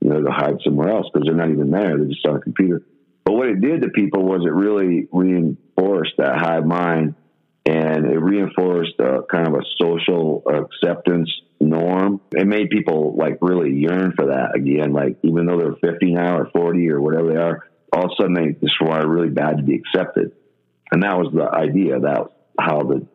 you 0.00 0.08
know, 0.08 0.22
they'll 0.22 0.32
hide 0.32 0.58
somewhere 0.64 0.90
else 0.90 1.06
because 1.12 1.26
they're 1.26 1.36
not 1.36 1.50
even 1.50 1.70
there. 1.70 1.96
They're 1.98 2.06
just 2.06 2.26
on 2.26 2.36
a 2.36 2.40
computer. 2.40 2.82
But 3.24 3.34
what 3.34 3.48
it 3.48 3.60
did 3.60 3.82
to 3.82 3.88
people 3.88 4.22
was 4.22 4.42
it 4.46 4.52
really 4.52 5.08
reinforced 5.10 6.14
that 6.18 6.38
hive 6.38 6.64
mind 6.64 7.16
and 7.66 8.06
it 8.06 8.18
reinforced 8.18 8.94
a 9.00 9.22
kind 9.30 9.48
of 9.48 9.54
a 9.54 9.62
social 9.80 10.42
acceptance 10.46 11.30
norm. 11.60 12.20
It 12.32 12.46
made 12.46 12.70
people 12.70 13.16
like 13.16 13.38
really 13.40 13.72
yearn 13.72 14.12
for 14.14 14.26
that 14.26 14.54
again. 14.54 14.92
Like 14.92 15.18
even 15.22 15.46
though 15.46 15.58
they're 15.58 15.92
50 15.92 16.12
now 16.12 16.38
or 16.38 16.50
40 16.50 16.90
or 16.90 17.00
whatever 17.00 17.32
they 17.32 17.40
are, 17.40 17.68
all 17.92 18.04
of 18.04 18.10
a 18.12 18.22
sudden 18.22 18.34
they 18.34 18.52
just 18.64 18.80
want 18.80 19.06
really 19.08 19.30
bad 19.30 19.56
to 19.56 19.62
be 19.64 19.74
accepted. 19.74 20.32
And 20.92 21.02
that 21.02 21.18
was 21.18 21.32
the 21.34 21.50
idea. 21.50 21.98
That 21.98 22.28
how 22.58 22.82
the 22.82 23.06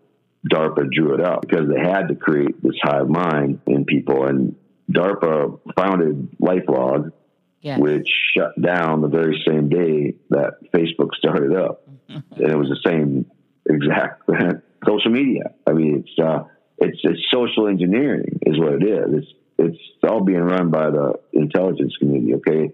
DARPA 0.51 0.91
drew 0.91 1.13
it 1.13 1.21
up 1.21 1.41
because 1.41 1.69
they 1.69 1.79
had 1.79 2.09
to 2.09 2.15
create 2.15 2.61
this 2.61 2.75
hive 2.83 3.07
mind 3.07 3.61
in 3.67 3.85
people. 3.85 4.25
And 4.25 4.55
DARPA 4.91 5.59
founded 5.77 6.35
LifeLog, 6.41 7.13
yes. 7.61 7.79
which 7.79 8.07
shut 8.35 8.61
down 8.61 9.01
the 9.01 9.07
very 9.07 9.41
same 9.47 9.69
day 9.69 10.15
that 10.29 10.55
Facebook 10.75 11.13
started 11.17 11.55
up. 11.55 11.87
and 12.09 12.23
it 12.37 12.57
was 12.57 12.67
the 12.67 12.89
same 12.89 13.25
exact 13.73 14.23
social 14.87 15.11
media. 15.11 15.53
I 15.67 15.73
mean, 15.73 16.03
it's, 16.05 16.19
uh, 16.19 16.43
it's, 16.77 16.99
it's 17.03 17.21
social 17.33 17.67
engineering 17.67 18.39
is 18.45 18.59
what 18.59 18.73
it 18.73 18.83
is. 18.83 19.23
It's, 19.23 19.27
it's 19.57 19.77
all 20.07 20.23
being 20.23 20.41
run 20.41 20.71
by 20.71 20.89
the 20.89 21.13
intelligence 21.33 21.93
community. 21.99 22.35
Okay. 22.35 22.73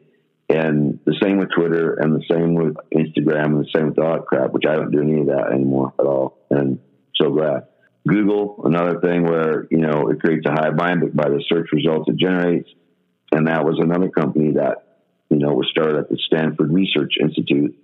And 0.50 1.00
the 1.06 1.16
same 1.22 1.38
with 1.38 1.50
Twitter 1.56 1.96
and 1.96 2.16
the 2.16 2.24
same 2.32 2.56
with 2.56 2.76
Instagram 2.94 3.48
and 3.48 3.66
the 3.66 3.70
same 3.76 3.90
with 3.90 4.00
all 4.00 4.14
that 4.14 4.26
crap, 4.26 4.54
which 4.54 4.64
I 4.68 4.76
don't 4.76 4.92
do 4.92 5.02
any 5.02 5.20
of 5.20 5.28
that 5.28 5.52
anymore 5.54 5.94
at 6.00 6.06
all. 6.06 6.38
And 6.50 6.80
so 7.16 7.32
glad. 7.32 7.68
Google, 8.08 8.62
another 8.64 9.02
thing 9.02 9.26
where, 9.26 9.68
you 9.70 9.80
know, 9.80 10.10
it 10.10 10.22
creates 10.22 10.46
a 10.48 10.52
hive 10.52 10.78
mind 10.78 11.04
by 11.14 11.28
the 11.28 11.44
search 11.50 11.68
results 11.74 12.08
it 12.08 12.16
generates. 12.16 12.70
And 13.34 13.48
that 13.48 13.66
was 13.66 13.78
another 13.82 14.10
company 14.10 14.54
that, 14.54 14.78
you 15.30 15.38
know, 15.38 15.50
was 15.50 15.68
started 15.70 15.98
at 15.98 16.10
the 16.10 16.18
Stanford 16.28 16.72
Research 16.72 17.16
Institute. 17.22 17.76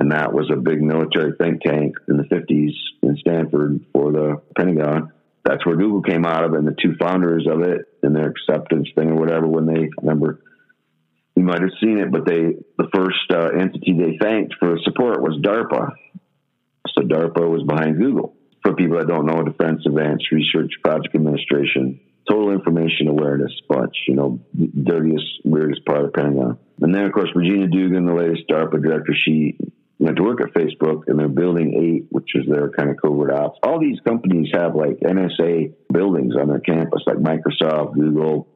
And 0.00 0.12
that 0.12 0.32
was 0.32 0.50
a 0.50 0.56
big 0.56 0.80
military 0.80 1.32
think 1.38 1.60
tank 1.60 1.94
in 2.08 2.16
the 2.16 2.22
50s 2.22 2.72
in 3.02 3.18
Stanford 3.18 3.84
for 3.92 4.10
the 4.10 4.40
Pentagon. 4.56 5.12
That's 5.44 5.64
where 5.66 5.76
Google 5.76 6.00
came 6.00 6.24
out 6.24 6.42
of, 6.42 6.54
and 6.54 6.66
the 6.66 6.74
two 6.82 6.94
founders 6.98 7.46
of 7.46 7.60
it 7.60 7.82
and 8.02 8.16
their 8.16 8.32
acceptance 8.32 8.88
thing 8.94 9.10
or 9.10 9.16
whatever, 9.16 9.46
when 9.46 9.66
they 9.66 9.90
remember, 10.00 10.40
you 11.36 11.42
might 11.42 11.60
have 11.60 11.76
seen 11.82 11.98
it, 11.98 12.10
but 12.10 12.24
they, 12.24 12.56
the 12.78 12.88
first 12.94 13.30
uh, 13.30 13.48
entity 13.48 13.92
they 13.92 14.16
thanked 14.16 14.54
for 14.58 14.78
support 14.84 15.20
was 15.20 15.38
DARPA. 15.42 15.90
So 16.96 17.02
DARPA 17.02 17.46
was 17.46 17.62
behind 17.68 17.98
Google. 17.98 18.34
For 18.62 18.74
people 18.74 18.96
that 18.96 19.06
don't 19.06 19.26
know, 19.26 19.42
Defense 19.42 19.82
Advanced 19.84 20.32
Research 20.32 20.72
Project 20.82 21.14
Administration, 21.14 22.00
total 22.26 22.52
information 22.52 23.08
awareness 23.08 23.52
bunch, 23.68 23.96
you 24.08 24.14
know, 24.14 24.40
dirtiest, 24.56 25.26
weirdest 25.44 25.84
part 25.84 26.06
of 26.06 26.14
Pentagon. 26.14 26.58
And 26.80 26.94
then, 26.94 27.04
of 27.04 27.12
course, 27.12 27.28
Regina 27.34 27.66
Dugan, 27.66 28.06
the 28.06 28.14
latest 28.14 28.48
DARPA 28.48 28.82
director, 28.82 29.12
she 29.14 29.58
went 30.00 30.16
to 30.16 30.22
work 30.22 30.40
at 30.40 30.54
Facebook 30.54 31.02
and 31.06 31.18
they're 31.18 31.28
building 31.28 31.74
eight, 31.74 32.06
which 32.10 32.30
is 32.34 32.46
their 32.48 32.70
kind 32.70 32.90
of 32.90 32.96
covert 33.00 33.32
ops. 33.32 33.58
All 33.62 33.78
these 33.78 33.98
companies 34.00 34.48
have 34.54 34.74
like 34.74 34.98
NSA 35.00 35.74
buildings 35.92 36.34
on 36.40 36.48
their 36.48 36.58
campus, 36.58 37.02
like 37.06 37.18
Microsoft, 37.18 37.94
Google, 37.94 38.48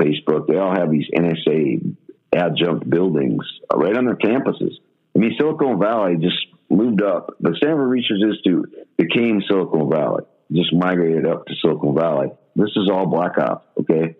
Facebook. 0.00 0.48
They 0.48 0.56
all 0.56 0.74
have 0.74 0.90
these 0.90 1.06
NSA 1.14 1.94
adjunct 2.34 2.88
buildings 2.88 3.44
right 3.74 3.96
on 3.96 4.06
their 4.06 4.16
campuses. 4.16 4.72
I 5.14 5.18
mean, 5.18 5.36
Silicon 5.38 5.78
Valley 5.78 6.16
just 6.16 6.38
moved 6.70 7.02
up. 7.02 7.36
The 7.40 7.54
Stanford 7.58 7.88
Research 7.88 8.20
Institute 8.22 8.72
became 8.96 9.42
Silicon 9.46 9.90
Valley, 9.90 10.24
just 10.50 10.72
migrated 10.72 11.26
up 11.26 11.46
to 11.46 11.54
Silicon 11.60 11.94
Valley. 11.94 12.28
This 12.56 12.70
is 12.76 12.88
all 12.90 13.06
black 13.06 13.36
ops, 13.38 13.66
okay? 13.80 14.16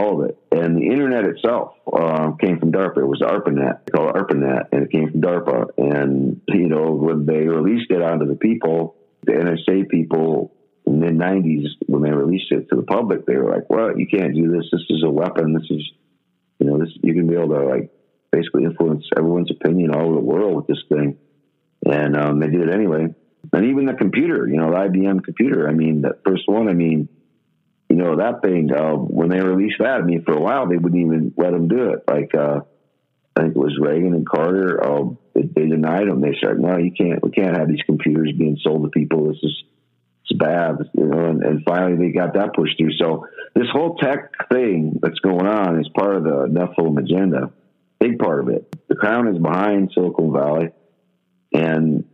All 0.00 0.22
of 0.22 0.30
it. 0.30 0.38
And 0.50 0.76
the 0.76 0.86
internet 0.86 1.24
itself 1.24 1.74
uh, 1.92 2.32
came 2.40 2.58
from 2.58 2.72
DARPA. 2.72 2.98
It 2.98 3.06
was 3.06 3.20
ARPANET, 3.20 3.84
they 3.84 3.90
called 3.92 4.08
it 4.08 4.16
ARPANET, 4.16 4.68
and 4.72 4.82
it 4.84 4.90
came 4.90 5.10
from 5.10 5.20
DARPA. 5.20 5.66
And, 5.76 6.40
you 6.48 6.68
know, 6.68 6.92
when 6.92 7.26
they 7.26 7.46
released 7.46 7.90
it 7.90 8.00
onto 8.00 8.26
the 8.26 8.34
people, 8.34 8.96
the 9.26 9.32
NSA 9.32 9.90
people 9.90 10.54
in 10.86 11.00
the 11.00 11.08
90s, 11.08 11.66
when 11.86 12.02
they 12.02 12.12
released 12.12 12.50
it 12.50 12.70
to 12.70 12.76
the 12.76 12.82
public, 12.82 13.26
they 13.26 13.36
were 13.36 13.50
like, 13.50 13.68
well, 13.68 13.98
you 13.98 14.06
can't 14.06 14.34
do 14.34 14.50
this. 14.50 14.64
This 14.72 14.86
is 14.88 15.02
a 15.04 15.10
weapon. 15.10 15.52
This 15.52 15.68
is, 15.68 15.82
you 16.58 16.66
know, 16.66 16.78
this, 16.78 16.88
you 17.02 17.12
can 17.12 17.26
be 17.26 17.34
able 17.34 17.48
to, 17.48 17.66
like, 17.66 17.90
basically 18.32 18.64
influence 18.64 19.04
everyone's 19.18 19.50
opinion 19.50 19.94
all 19.94 20.06
over 20.06 20.14
the 20.14 20.20
world 20.20 20.56
with 20.56 20.66
this 20.66 20.82
thing. 20.88 21.18
And 21.84 22.16
um, 22.16 22.40
they 22.40 22.48
did 22.48 22.62
it 22.62 22.74
anyway. 22.74 23.14
And 23.52 23.64
even 23.66 23.84
the 23.84 23.94
computer, 23.94 24.48
you 24.48 24.56
know, 24.56 24.70
the 24.70 24.76
IBM 24.76 25.24
computer, 25.24 25.68
I 25.68 25.72
mean, 25.72 26.02
that 26.02 26.22
first 26.24 26.44
one, 26.46 26.68
I 26.68 26.74
mean, 26.74 27.08
you 27.90 27.96
know, 27.96 28.16
that 28.18 28.40
thing, 28.40 28.70
uh, 28.72 28.94
when 28.94 29.30
they 29.30 29.40
released 29.40 29.80
that, 29.80 30.00
I 30.00 30.02
mean, 30.02 30.22
for 30.22 30.32
a 30.32 30.40
while, 30.40 30.68
they 30.68 30.76
wouldn't 30.76 31.02
even 31.02 31.34
let 31.36 31.50
them 31.50 31.66
do 31.66 31.90
it. 31.90 32.04
Like, 32.08 32.32
uh, 32.36 32.60
I 33.34 33.40
think 33.40 33.56
it 33.56 33.58
was 33.58 33.76
Reagan 33.80 34.14
and 34.14 34.28
Carter, 34.28 34.80
uh, 34.80 35.04
they, 35.34 35.42
they 35.42 35.66
denied 35.66 36.06
them. 36.06 36.20
They 36.20 36.36
said, 36.40 36.60
no, 36.60 36.76
you 36.76 36.92
can't, 36.92 37.20
we 37.20 37.32
can't 37.32 37.56
have 37.56 37.66
these 37.66 37.82
computers 37.84 38.30
being 38.38 38.58
sold 38.62 38.84
to 38.84 38.90
people. 38.90 39.26
This 39.26 39.38
is, 39.42 39.64
it's 40.24 40.38
bad, 40.38 40.76
you 40.94 41.04
know, 41.04 41.30
and, 41.30 41.42
and 41.42 41.64
finally 41.64 41.96
they 41.96 42.12
got 42.16 42.34
that 42.34 42.54
pushed 42.54 42.78
through. 42.78 42.92
So 42.96 43.26
this 43.56 43.66
whole 43.72 43.96
tech 43.96 44.30
thing 44.52 45.00
that's 45.02 45.18
going 45.18 45.48
on 45.48 45.80
is 45.80 45.88
part 45.88 46.14
of 46.14 46.22
the 46.22 46.46
Nephilim 46.46 46.96
agenda, 46.96 47.50
big 47.98 48.20
part 48.20 48.40
of 48.40 48.50
it. 48.50 48.72
The 48.88 48.94
crown 48.94 49.26
is 49.26 49.42
behind 49.42 49.90
Silicon 49.92 50.32
Valley 50.32 50.70
and 51.52 52.04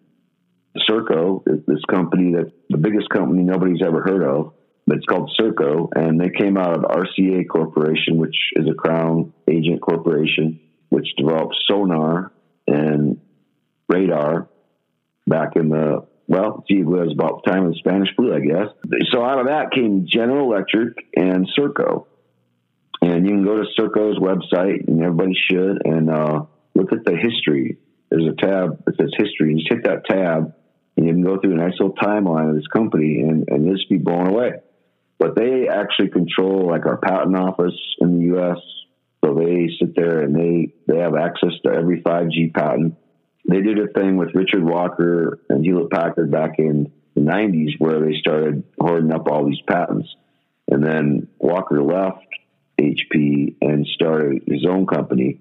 Serco, 0.89 1.45
this 1.45 1.85
company 1.91 2.33
that 2.33 2.51
the 2.71 2.79
biggest 2.79 3.11
company 3.11 3.43
nobody's 3.43 3.83
ever 3.85 4.03
heard 4.03 4.23
of, 4.23 4.55
it's 4.89 5.07
called 5.07 5.37
Serco, 5.39 5.89
and 5.95 6.21
they 6.21 6.31
came 6.31 6.57
out 6.57 6.77
of 6.77 6.83
RCA 6.83 7.49
Corporation, 7.49 8.19
which 8.19 8.37
is 8.55 8.69
a 8.69 8.75
Crown 8.75 9.33
agent 9.51 9.81
corporation, 9.81 10.61
which 10.91 11.07
developed 11.17 11.57
sonar 11.69 12.33
and 12.67 13.21
radar 13.89 14.49
back 15.27 15.57
in 15.57 15.69
the 15.69 16.07
well, 16.29 16.65
gee, 16.69 16.81
it 16.81 16.87
was 16.87 17.13
about 17.13 17.43
the 17.45 17.51
time 17.51 17.67
of 17.67 17.73
the 17.73 17.79
Spanish 17.79 18.09
flu, 18.17 18.35
I 18.35 18.41
guess. 18.41 18.69
So 19.13 19.25
out 19.25 19.39
of 19.39 19.47
that 19.47 19.71
came 19.71 20.07
General 20.09 20.53
Electric 20.53 21.07
and 21.15 21.49
Serco. 21.57 22.07
And 23.01 23.27
you 23.27 23.33
can 23.33 23.45
go 23.45 23.57
to 23.57 23.67
Serco's 23.79 24.19
website, 24.19 24.89
and 24.89 25.01
everybody 25.03 25.35
should, 25.49 25.83
and 25.85 26.11
uh, 26.11 26.47
look 26.75 26.93
at 26.93 27.05
the 27.05 27.17
history. 27.17 27.79
There's 28.11 28.27
a 28.27 28.35
tab 28.35 28.85
that 28.87 28.97
says 28.97 29.11
history. 29.17 29.53
You 29.53 29.59
just 29.59 29.73
hit 29.73 29.85
that 29.85 30.05
tab, 30.07 30.55
and 30.97 31.07
you 31.07 31.13
can 31.13 31.23
go 31.23 31.39
through 31.39 31.53
a 31.53 31.57
nice 31.57 31.75
little 31.79 31.95
timeline 31.95 32.49
of 32.49 32.57
this 32.57 32.67
company, 32.67 33.21
and, 33.21 33.49
and 33.49 33.71
just 33.71 33.89
be 33.89 33.99
blown 33.99 34.27
away. 34.27 34.55
But 35.19 35.35
they 35.35 35.69
actually 35.69 36.11
control 36.11 36.69
like 36.69 36.87
our 36.87 36.99
patent 36.99 37.37
office 37.37 37.79
in 38.01 38.19
the 38.19 38.25
U.S. 38.37 38.59
So 39.25 39.35
they 39.35 39.69
sit 39.81 39.97
there 39.97 40.21
and 40.21 40.35
they 40.35 40.75
they 40.87 41.01
have 41.01 41.17
access 41.17 41.53
to 41.65 41.73
every 41.73 42.03
5G 42.03 42.53
patent. 42.55 42.97
They 43.49 43.63
did 43.63 43.79
a 43.79 43.87
thing 43.89 44.17
with 44.17 44.35
Richard 44.35 44.65
Walker 44.65 45.41
and 45.49 45.65
Hewlett 45.65 45.91
Packard 45.91 46.31
back 46.31 46.59
in 46.59 46.93
the 47.15 47.23
90s 47.23 47.79
where 47.79 48.01
they 48.01 48.15
started 48.19 48.65
hoarding 48.79 49.13
up 49.13 49.29
all 49.29 49.47
these 49.47 49.61
patents. 49.69 50.09
And 50.69 50.85
then 50.85 51.29
Walker 51.39 51.83
left 51.83 52.27
HP 52.81 53.57
and 53.61 53.87
started 53.95 54.43
his 54.47 54.67
own 54.69 54.87
company. 54.87 55.41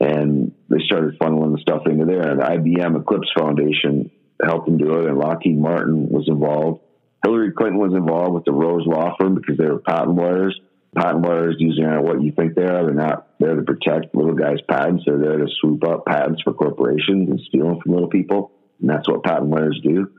And 0.00 0.52
they 0.68 0.80
started 0.84 1.18
funneling 1.18 1.54
the 1.54 1.62
stuff 1.62 1.82
into 1.86 2.04
there. 2.04 2.28
And 2.28 2.40
the 2.40 2.44
IBM 2.44 3.00
Eclipse 3.00 3.30
Foundation 3.38 4.10
helped 4.44 4.66
them 4.66 4.76
do 4.76 4.98
it. 4.98 5.06
And 5.06 5.18
Lockheed 5.18 5.58
Martin 5.58 6.08
was 6.08 6.26
involved. 6.28 6.80
Hillary 7.24 7.52
Clinton 7.52 7.78
was 7.78 7.94
involved 7.94 8.34
with 8.34 8.44
the 8.44 8.52
Rose 8.52 8.86
Law 8.86 9.16
Firm 9.18 9.34
because 9.34 9.56
they 9.56 9.66
were 9.66 9.78
patent 9.78 10.16
lawyers. 10.16 10.60
Patent 10.94 11.24
lawyers 11.24 11.56
usually 11.58 11.86
aren't 11.86 12.04
what 12.04 12.22
you 12.22 12.32
think 12.32 12.54
they 12.54 12.64
are. 12.64 12.84
They're 12.84 12.94
not 12.94 13.28
there 13.40 13.56
to 13.56 13.62
protect 13.62 14.14
little 14.14 14.34
guys' 14.34 14.60
patents. 14.68 15.04
They're 15.06 15.18
there 15.18 15.38
to 15.38 15.48
swoop 15.60 15.84
up 15.84 16.04
patents 16.06 16.42
for 16.42 16.52
corporations 16.52 17.30
and 17.30 17.40
steal 17.48 17.68
them 17.68 17.80
from 17.82 17.92
little 17.92 18.08
people. 18.08 18.52
And 18.80 18.90
that's 18.90 19.08
what 19.08 19.24
patent 19.24 19.50
lawyers 19.50 19.80
do. 19.82 20.10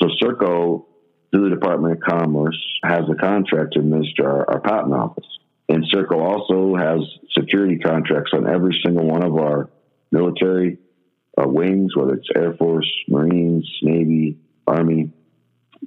So 0.00 0.08
Serco, 0.22 0.84
through 1.30 1.50
the 1.50 1.54
Department 1.54 1.94
of 1.94 2.00
Commerce, 2.00 2.58
has 2.84 3.02
a 3.10 3.14
contract 3.14 3.74
to 3.74 3.80
administer 3.80 4.28
our, 4.28 4.50
our 4.52 4.60
patent 4.60 4.94
office. 4.94 5.26
And 5.68 5.84
Serco 5.84 6.18
also 6.18 6.76
has 6.76 7.00
security 7.32 7.78
contracts 7.78 8.32
on 8.34 8.48
every 8.48 8.78
single 8.84 9.06
one 9.06 9.24
of 9.24 9.36
our 9.36 9.68
military 10.10 10.78
uh, 11.38 11.48
wings, 11.48 11.96
whether 11.96 12.14
it's 12.14 12.28
Air 12.34 12.54
Force, 12.54 12.90
Marines, 13.08 13.68
Navy, 13.82 14.38
Army, 14.66 15.12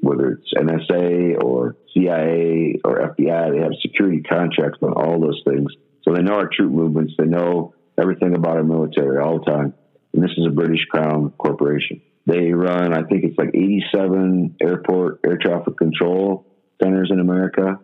whether 0.02 0.32
it's 0.32 0.54
NSA 0.54 1.44
or 1.44 1.76
CIA 1.94 2.80
or 2.84 3.16
FBI. 3.16 3.52
They 3.52 3.62
have 3.62 3.72
security 3.82 4.22
contracts 4.22 4.80
on 4.82 4.94
all 4.94 5.20
those 5.20 5.42
things. 5.48 5.72
So 6.04 6.14
they 6.14 6.22
know 6.22 6.36
our 6.36 6.50
troop 6.52 6.72
movements. 6.72 7.14
They 7.18 7.26
know 7.26 7.74
everything 7.98 8.36
about 8.36 8.58
our 8.58 8.64
military 8.64 9.20
all 9.20 9.40
the 9.40 9.52
time. 9.52 9.74
And 10.14 10.24
this 10.24 10.32
is 10.38 10.46
a 10.46 10.52
British 10.52 10.86
Crown 10.90 11.32
corporation. 11.38 12.02
They 12.26 12.52
run, 12.54 12.94
I 12.94 13.04
think 13.04 13.24
it's 13.24 13.38
like 13.38 13.50
87 13.54 14.58
airport 14.62 15.20
air 15.26 15.38
traffic 15.38 15.78
control 15.78 16.46
centers 16.82 17.10
in 17.12 17.20
America 17.20 17.80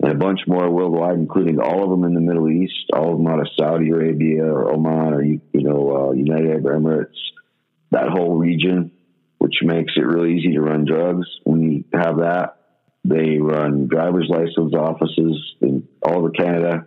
and 0.00 0.12
a 0.12 0.14
bunch 0.14 0.40
more 0.46 0.68
worldwide, 0.70 1.14
including 1.14 1.60
all 1.60 1.84
of 1.84 1.90
them 1.90 2.04
in 2.04 2.14
the 2.14 2.20
Middle 2.20 2.50
East, 2.50 2.74
all 2.92 3.12
of 3.12 3.18
them 3.18 3.26
out 3.28 3.40
of 3.40 3.48
Saudi 3.56 3.90
Arabia 3.90 4.44
or 4.44 4.72
Oman 4.72 5.14
or, 5.14 5.22
you, 5.22 5.40
know, 5.52 6.08
uh, 6.08 6.12
United 6.12 6.50
Arab 6.50 6.64
Emirates, 6.64 7.16
that 7.90 8.08
whole 8.08 8.36
region, 8.36 8.90
which 9.44 9.56
makes 9.62 9.92
it 9.94 10.06
really 10.06 10.38
easy 10.38 10.54
to 10.54 10.60
run 10.62 10.86
drugs 10.86 11.26
when 11.44 11.60
you 11.60 11.84
have 11.92 12.16
that. 12.20 12.56
They 13.04 13.36
run 13.36 13.88
driver's 13.88 14.30
license 14.30 14.72
offices 14.74 15.54
in 15.60 15.86
all 16.00 16.20
over 16.20 16.30
Canada. 16.30 16.86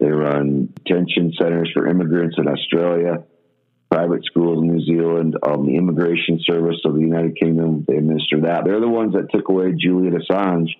They 0.00 0.10
run 0.10 0.74
detention 0.84 1.32
centers 1.40 1.70
for 1.72 1.86
immigrants 1.86 2.34
in 2.38 2.48
Australia 2.48 3.22
private 3.88 4.24
schools 4.24 4.62
in 4.62 4.74
New 4.74 4.84
Zealand, 4.86 5.36
um, 5.46 5.66
the 5.66 5.76
Immigration 5.76 6.40
Service 6.44 6.80
of 6.86 6.94
the 6.94 7.00
United 7.00 7.36
Kingdom. 7.36 7.84
They 7.86 7.96
administer 7.96 8.40
that. 8.40 8.64
They're 8.64 8.80
the 8.80 8.88
ones 8.88 9.12
that 9.12 9.30
took 9.30 9.50
away 9.50 9.74
Julian 9.78 10.18
Assange. 10.18 10.70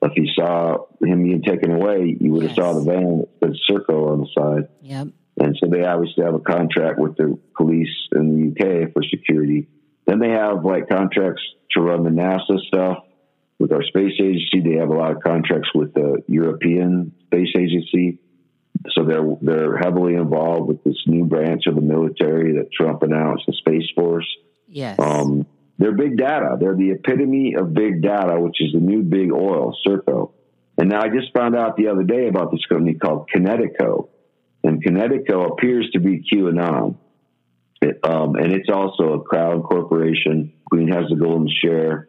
If 0.00 0.12
you 0.16 0.28
saw 0.32 0.86
him 1.02 1.24
being 1.24 1.42
taken 1.42 1.72
away, 1.72 2.16
you 2.18 2.30
would 2.32 2.42
have 2.44 2.56
yes. 2.56 2.64
saw 2.64 2.72
the 2.74 2.84
van 2.84 3.26
that 3.40 3.56
said 3.66 3.76
Serco 3.76 4.12
on 4.12 4.20
the 4.20 4.28
side. 4.32 4.68
Yep. 4.80 5.08
And 5.40 5.58
so 5.60 5.68
they 5.68 5.84
obviously 5.84 6.24
have 6.24 6.34
a 6.34 6.38
contract 6.38 7.00
with 7.00 7.16
the 7.16 7.36
police 7.56 7.90
in 8.12 8.54
the 8.54 8.86
UK 8.86 8.92
for 8.92 9.02
security. 9.02 9.68
Then 10.06 10.18
they 10.18 10.30
have 10.30 10.64
like 10.64 10.88
contracts 10.88 11.42
to 11.72 11.80
run 11.80 12.04
the 12.04 12.10
NASA 12.10 12.58
stuff 12.66 12.98
with 13.58 13.72
our 13.72 13.82
space 13.82 14.14
agency. 14.20 14.60
They 14.64 14.78
have 14.78 14.90
a 14.90 14.94
lot 14.94 15.12
of 15.12 15.22
contracts 15.22 15.70
with 15.74 15.94
the 15.94 16.22
European 16.28 17.12
Space 17.26 17.54
Agency 17.56 18.18
so 18.90 19.04
they're 19.04 19.36
they're 19.40 19.76
heavily 19.78 20.14
involved 20.14 20.68
with 20.68 20.82
this 20.84 20.96
new 21.06 21.24
branch 21.24 21.66
of 21.66 21.74
the 21.74 21.80
military 21.80 22.54
that 22.54 22.72
Trump 22.72 23.02
announced, 23.02 23.44
the 23.46 23.52
Space 23.52 23.88
Force. 23.94 24.26
Yes. 24.68 24.98
Um, 24.98 25.46
they're 25.78 25.92
big 25.92 26.16
data. 26.16 26.56
They're 26.60 26.76
the 26.76 26.92
epitome 26.92 27.54
of 27.58 27.74
big 27.74 28.02
data, 28.02 28.40
which 28.40 28.60
is 28.60 28.72
the 28.72 28.80
new 28.80 29.02
big 29.02 29.32
oil, 29.32 29.76
Serco. 29.86 30.32
And 30.78 30.88
now 30.88 31.02
I 31.02 31.08
just 31.08 31.32
found 31.34 31.54
out 31.56 31.76
the 31.76 31.88
other 31.88 32.02
day 32.02 32.28
about 32.28 32.50
this 32.50 32.64
company 32.66 32.94
called 32.94 33.28
Kinetico, 33.34 34.08
and 34.64 34.82
Kinetico 34.82 35.52
appears 35.52 35.88
to 35.92 36.00
be 36.00 36.24
QAnon. 36.32 36.96
It, 37.82 37.98
um, 38.04 38.36
and 38.36 38.52
it's 38.52 38.68
also 38.72 39.14
a 39.14 39.22
Crown 39.22 39.62
corporation. 39.62 40.52
Queen 40.70 40.88
has 40.88 41.04
the 41.10 41.16
golden 41.16 41.48
share. 41.62 42.08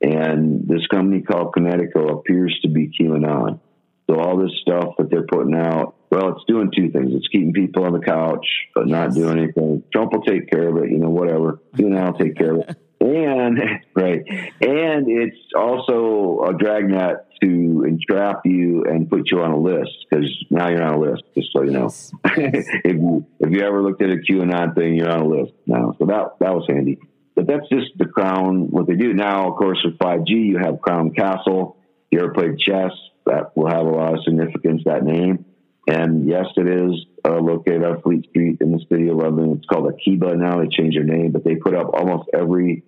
And 0.00 0.66
this 0.66 0.86
company 0.86 1.20
called 1.20 1.52
Kinetico 1.54 2.18
appears 2.18 2.58
to 2.62 2.68
be 2.68 2.88
QAnon. 2.88 3.60
So 4.08 4.18
all 4.18 4.38
this 4.38 4.52
stuff 4.62 4.94
that 4.98 5.10
they're 5.10 5.26
putting 5.26 5.54
out, 5.54 5.94
well, 6.10 6.30
it's 6.30 6.44
doing 6.48 6.70
two 6.74 6.90
things. 6.90 7.12
It's 7.12 7.28
keeping 7.28 7.52
people 7.52 7.84
on 7.84 7.92
the 7.92 8.00
couch, 8.00 8.46
but 8.74 8.88
not 8.88 9.14
doing 9.14 9.38
anything. 9.38 9.84
Trump 9.92 10.12
will 10.12 10.22
take 10.22 10.50
care 10.50 10.68
of 10.68 10.82
it, 10.82 10.90
you 10.90 10.98
know, 10.98 11.10
whatever. 11.10 11.60
You 11.76 11.94
I'll 11.96 12.14
take 12.14 12.36
care 12.36 12.54
of 12.54 12.68
it. 12.68 12.76
And 13.00 13.58
right, 13.94 14.22
and 14.60 15.08
it's 15.08 15.38
also 15.56 16.44
a 16.46 16.54
dragnet 16.56 17.26
to 17.42 17.84
entrap 17.86 18.42
you 18.44 18.84
and 18.84 19.08
put 19.08 19.30
you 19.30 19.40
on 19.40 19.52
a 19.52 19.58
list 19.58 19.90
because 20.08 20.30
now 20.50 20.68
you're 20.68 20.82
on 20.82 20.94
a 20.94 21.00
list. 21.00 21.22
Just 21.34 21.48
so 21.52 21.62
you 21.62 21.70
know, 21.70 21.84
yes. 21.84 22.12
if 22.24 22.94
you 22.96 23.26
if 23.40 23.50
you 23.50 23.60
ever 23.60 23.82
looked 23.82 24.02
at 24.02 24.10
a 24.10 24.16
QAnon 24.16 24.74
thing, 24.74 24.94
you're 24.94 25.10
on 25.10 25.20
a 25.20 25.28
list 25.28 25.52
now. 25.66 25.94
So 25.98 26.06
that 26.06 26.38
that 26.40 26.54
was 26.54 26.66
handy. 26.68 26.98
But 27.34 27.46
that's 27.46 27.68
just 27.70 27.96
the 27.96 28.04
Crown 28.04 28.70
what 28.70 28.86
they 28.86 28.96
do 28.96 29.14
now. 29.14 29.50
Of 29.50 29.56
course, 29.56 29.78
with 29.82 29.96
5G, 29.98 30.28
you 30.28 30.58
have 30.58 30.82
Crown 30.82 31.12
Castle. 31.14 31.78
You 32.10 32.20
ever 32.20 32.34
played 32.34 32.58
chess? 32.58 32.92
that 33.26 33.56
will 33.56 33.68
have 33.68 33.86
a 33.86 33.90
lot 33.90 34.14
of 34.14 34.24
significance, 34.24 34.82
that 34.84 35.04
name. 35.04 35.44
And 35.86 36.28
yes, 36.28 36.46
it 36.56 36.68
is 36.68 37.06
uh, 37.24 37.40
located 37.40 37.84
on 37.84 38.02
Fleet 38.02 38.28
Street 38.30 38.58
in 38.60 38.72
the 38.72 38.84
city 38.90 39.08
of 39.08 39.16
London. 39.16 39.56
It's 39.56 39.66
called 39.66 39.92
Akiba 39.92 40.36
now. 40.36 40.60
They 40.60 40.68
changed 40.68 40.96
their 40.96 41.04
name, 41.04 41.32
but 41.32 41.44
they 41.44 41.56
put 41.56 41.74
up 41.74 41.90
almost 41.94 42.28
every 42.34 42.84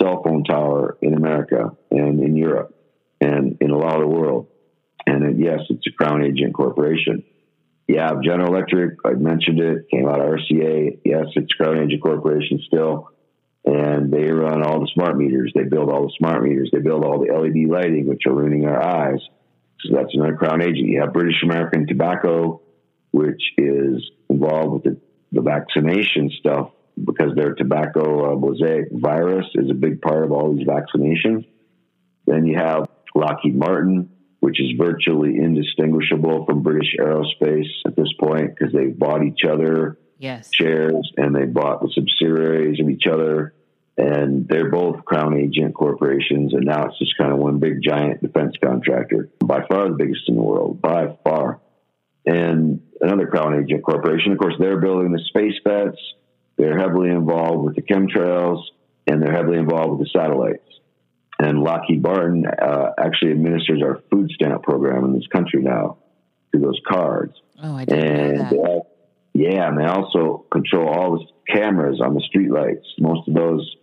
cell 0.00 0.22
phone 0.22 0.44
tower 0.44 0.96
in 1.02 1.14
America 1.14 1.76
and 1.90 2.20
in 2.20 2.36
Europe 2.36 2.74
and 3.20 3.58
in 3.60 3.70
a 3.70 3.76
lot 3.76 3.96
of 3.96 4.02
the 4.02 4.06
world. 4.06 4.48
And 5.06 5.40
yes, 5.40 5.60
it's 5.68 5.86
a 5.86 5.92
Crown 5.92 6.22
Agent 6.22 6.54
Corporation. 6.54 7.24
Yeah, 7.88 8.12
General 8.22 8.54
Electric, 8.54 8.98
I 9.04 9.12
mentioned 9.14 9.60
it, 9.60 9.88
came 9.90 10.08
out 10.08 10.20
of 10.20 10.26
RCA. 10.26 11.00
Yes, 11.04 11.26
it's 11.34 11.52
Crown 11.54 11.78
Agent 11.78 12.02
Corporation 12.02 12.60
still. 12.66 13.10
And 13.64 14.12
they 14.12 14.30
run 14.30 14.62
all 14.62 14.80
the 14.80 14.90
smart 14.94 15.16
meters. 15.16 15.52
They 15.54 15.64
build 15.64 15.90
all 15.90 16.04
the 16.04 16.12
smart 16.18 16.42
meters. 16.42 16.70
They 16.72 16.78
build 16.78 17.04
all 17.04 17.18
the 17.18 17.32
LED 17.32 17.68
lighting, 17.70 18.06
which 18.06 18.22
are 18.26 18.32
ruining 18.32 18.66
our 18.66 18.82
eyes. 18.82 19.20
So 19.80 19.96
that's 19.96 20.14
another 20.14 20.36
Crown 20.36 20.62
agent. 20.62 20.88
You 20.88 21.00
have 21.00 21.12
British 21.12 21.42
American 21.42 21.86
Tobacco, 21.86 22.62
which 23.10 23.42
is 23.58 24.02
involved 24.28 24.72
with 24.72 24.82
the, 24.84 25.00
the 25.32 25.42
vaccination 25.42 26.30
stuff 26.38 26.70
because 27.04 27.34
their 27.34 27.54
tobacco 27.54 28.32
uh, 28.32 28.36
mosaic 28.36 28.88
virus 28.92 29.46
is 29.54 29.70
a 29.70 29.74
big 29.74 30.00
part 30.00 30.24
of 30.24 30.32
all 30.32 30.54
these 30.54 30.66
vaccinations. 30.66 31.46
Then 32.26 32.46
you 32.46 32.56
have 32.56 32.88
Lockheed 33.14 33.56
Martin, 33.56 34.10
which 34.40 34.60
is 34.60 34.72
virtually 34.78 35.36
indistinguishable 35.36 36.46
from 36.46 36.62
British 36.62 36.94
Aerospace 36.98 37.68
at 37.86 37.96
this 37.96 38.12
point 38.18 38.54
because 38.54 38.72
they've 38.72 38.98
bought 38.98 39.24
each 39.24 39.44
other 39.44 39.98
yes. 40.18 40.50
shares 40.52 41.12
and 41.16 41.34
they 41.34 41.44
bought 41.44 41.82
the 41.82 41.90
subsidiaries 41.94 42.80
of 42.80 42.88
each 42.88 43.06
other 43.10 43.54
and 44.00 44.48
they're 44.48 44.70
both 44.70 45.04
Crown 45.04 45.38
agent 45.38 45.74
corporations, 45.74 46.54
and 46.54 46.64
now 46.64 46.86
it's 46.86 46.98
just 46.98 47.16
kind 47.18 47.32
of 47.32 47.38
one 47.38 47.58
big 47.58 47.82
giant 47.82 48.22
defense 48.22 48.54
contractor, 48.62 49.28
by 49.40 49.60
far 49.68 49.88
the 49.88 49.96
biggest 49.96 50.22
in 50.28 50.36
the 50.36 50.42
world, 50.42 50.80
by 50.80 51.16
far. 51.22 51.60
And 52.24 52.80
another 53.00 53.26
Crown 53.26 53.62
agent 53.62 53.84
corporation, 53.84 54.32
of 54.32 54.38
course, 54.38 54.54
they're 54.58 54.80
building 54.80 55.12
the 55.12 55.22
space 55.28 55.54
fence. 55.62 55.96
They're 56.60 56.78
heavily 56.78 57.08
involved 57.08 57.64
with 57.64 57.74
the 57.74 57.80
chemtrails, 57.80 58.62
and 59.06 59.22
they're 59.22 59.32
heavily 59.32 59.56
involved 59.56 59.98
with 59.98 60.00
the 60.00 60.18
satellites. 60.18 60.68
And 61.38 61.62
Lockheed 61.62 62.02
Martin 62.02 62.44
uh, 62.46 62.90
actually 62.98 63.30
administers 63.32 63.80
our 63.82 64.02
food 64.10 64.30
stamp 64.34 64.62
program 64.62 65.06
in 65.06 65.14
this 65.14 65.26
country 65.32 65.62
now 65.62 65.96
through 66.50 66.60
those 66.60 66.78
cards. 66.86 67.32
Oh, 67.62 67.76
I 67.76 67.86
didn't 67.86 68.04
and, 68.04 68.36
know 68.36 68.62
that. 68.62 68.70
Uh, 68.70 68.80
yeah, 69.32 69.68
and 69.68 69.78
they 69.78 69.86
also 69.86 70.44
control 70.52 70.86
all 70.86 71.18
the 71.18 71.54
cameras 71.54 71.98
on 72.04 72.12
the 72.12 72.22
streetlights. 72.28 72.84
Most 72.98 73.26
of 73.26 73.34
those 73.34 73.76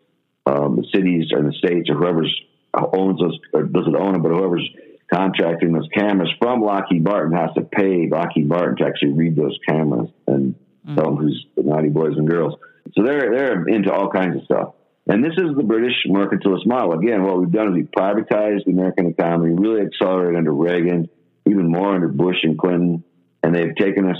um, 0.45 0.75
the 0.75 0.85
cities 0.93 1.31
or 1.33 1.41
the 1.41 1.53
states 1.53 1.89
or 1.89 1.95
whoever's 1.95 2.33
owns 2.75 3.19
those 3.19 3.39
or 3.53 3.63
doesn't 3.63 3.95
own 3.95 4.13
them, 4.13 4.21
but 4.21 4.29
whoever's 4.29 4.69
contracting 5.11 5.71
those 5.71 5.87
cameras 5.95 6.29
from 6.39 6.61
Lockheed 6.61 7.03
Martin 7.03 7.35
has 7.35 7.49
to 7.55 7.61
pay 7.61 8.07
Lockheed 8.07 8.47
Martin 8.47 8.77
to 8.77 8.85
actually 8.85 9.13
read 9.13 9.35
those 9.35 9.57
cameras 9.67 10.09
and 10.27 10.53
mm. 10.87 10.95
tell 10.95 11.05
them 11.05 11.17
who's 11.17 11.45
naughty 11.57 11.89
boys 11.89 12.13
and 12.17 12.27
girls. 12.27 12.55
So 12.95 13.03
they're 13.03 13.31
they're 13.31 13.67
into 13.67 13.91
all 13.91 14.09
kinds 14.09 14.37
of 14.37 14.43
stuff. 14.43 14.73
And 15.09 15.23
this 15.23 15.33
is 15.37 15.55
the 15.55 15.63
British 15.63 15.95
mercantilist 16.07 16.65
model. 16.65 16.93
Again, 16.93 17.23
what 17.23 17.39
we've 17.39 17.51
done 17.51 17.69
is 17.69 17.73
we've 17.75 17.91
privatized 17.97 18.65
the 18.65 18.71
American 18.71 19.07
economy, 19.07 19.53
really 19.57 19.85
accelerated 19.85 20.37
under 20.37 20.51
Reagan, 20.51 21.09
even 21.45 21.71
more 21.71 21.95
under 21.95 22.09
Bush 22.09 22.37
and 22.43 22.57
Clinton. 22.57 23.03
and 23.41 23.55
they've 23.55 23.75
taken 23.75 24.09
us 24.09 24.17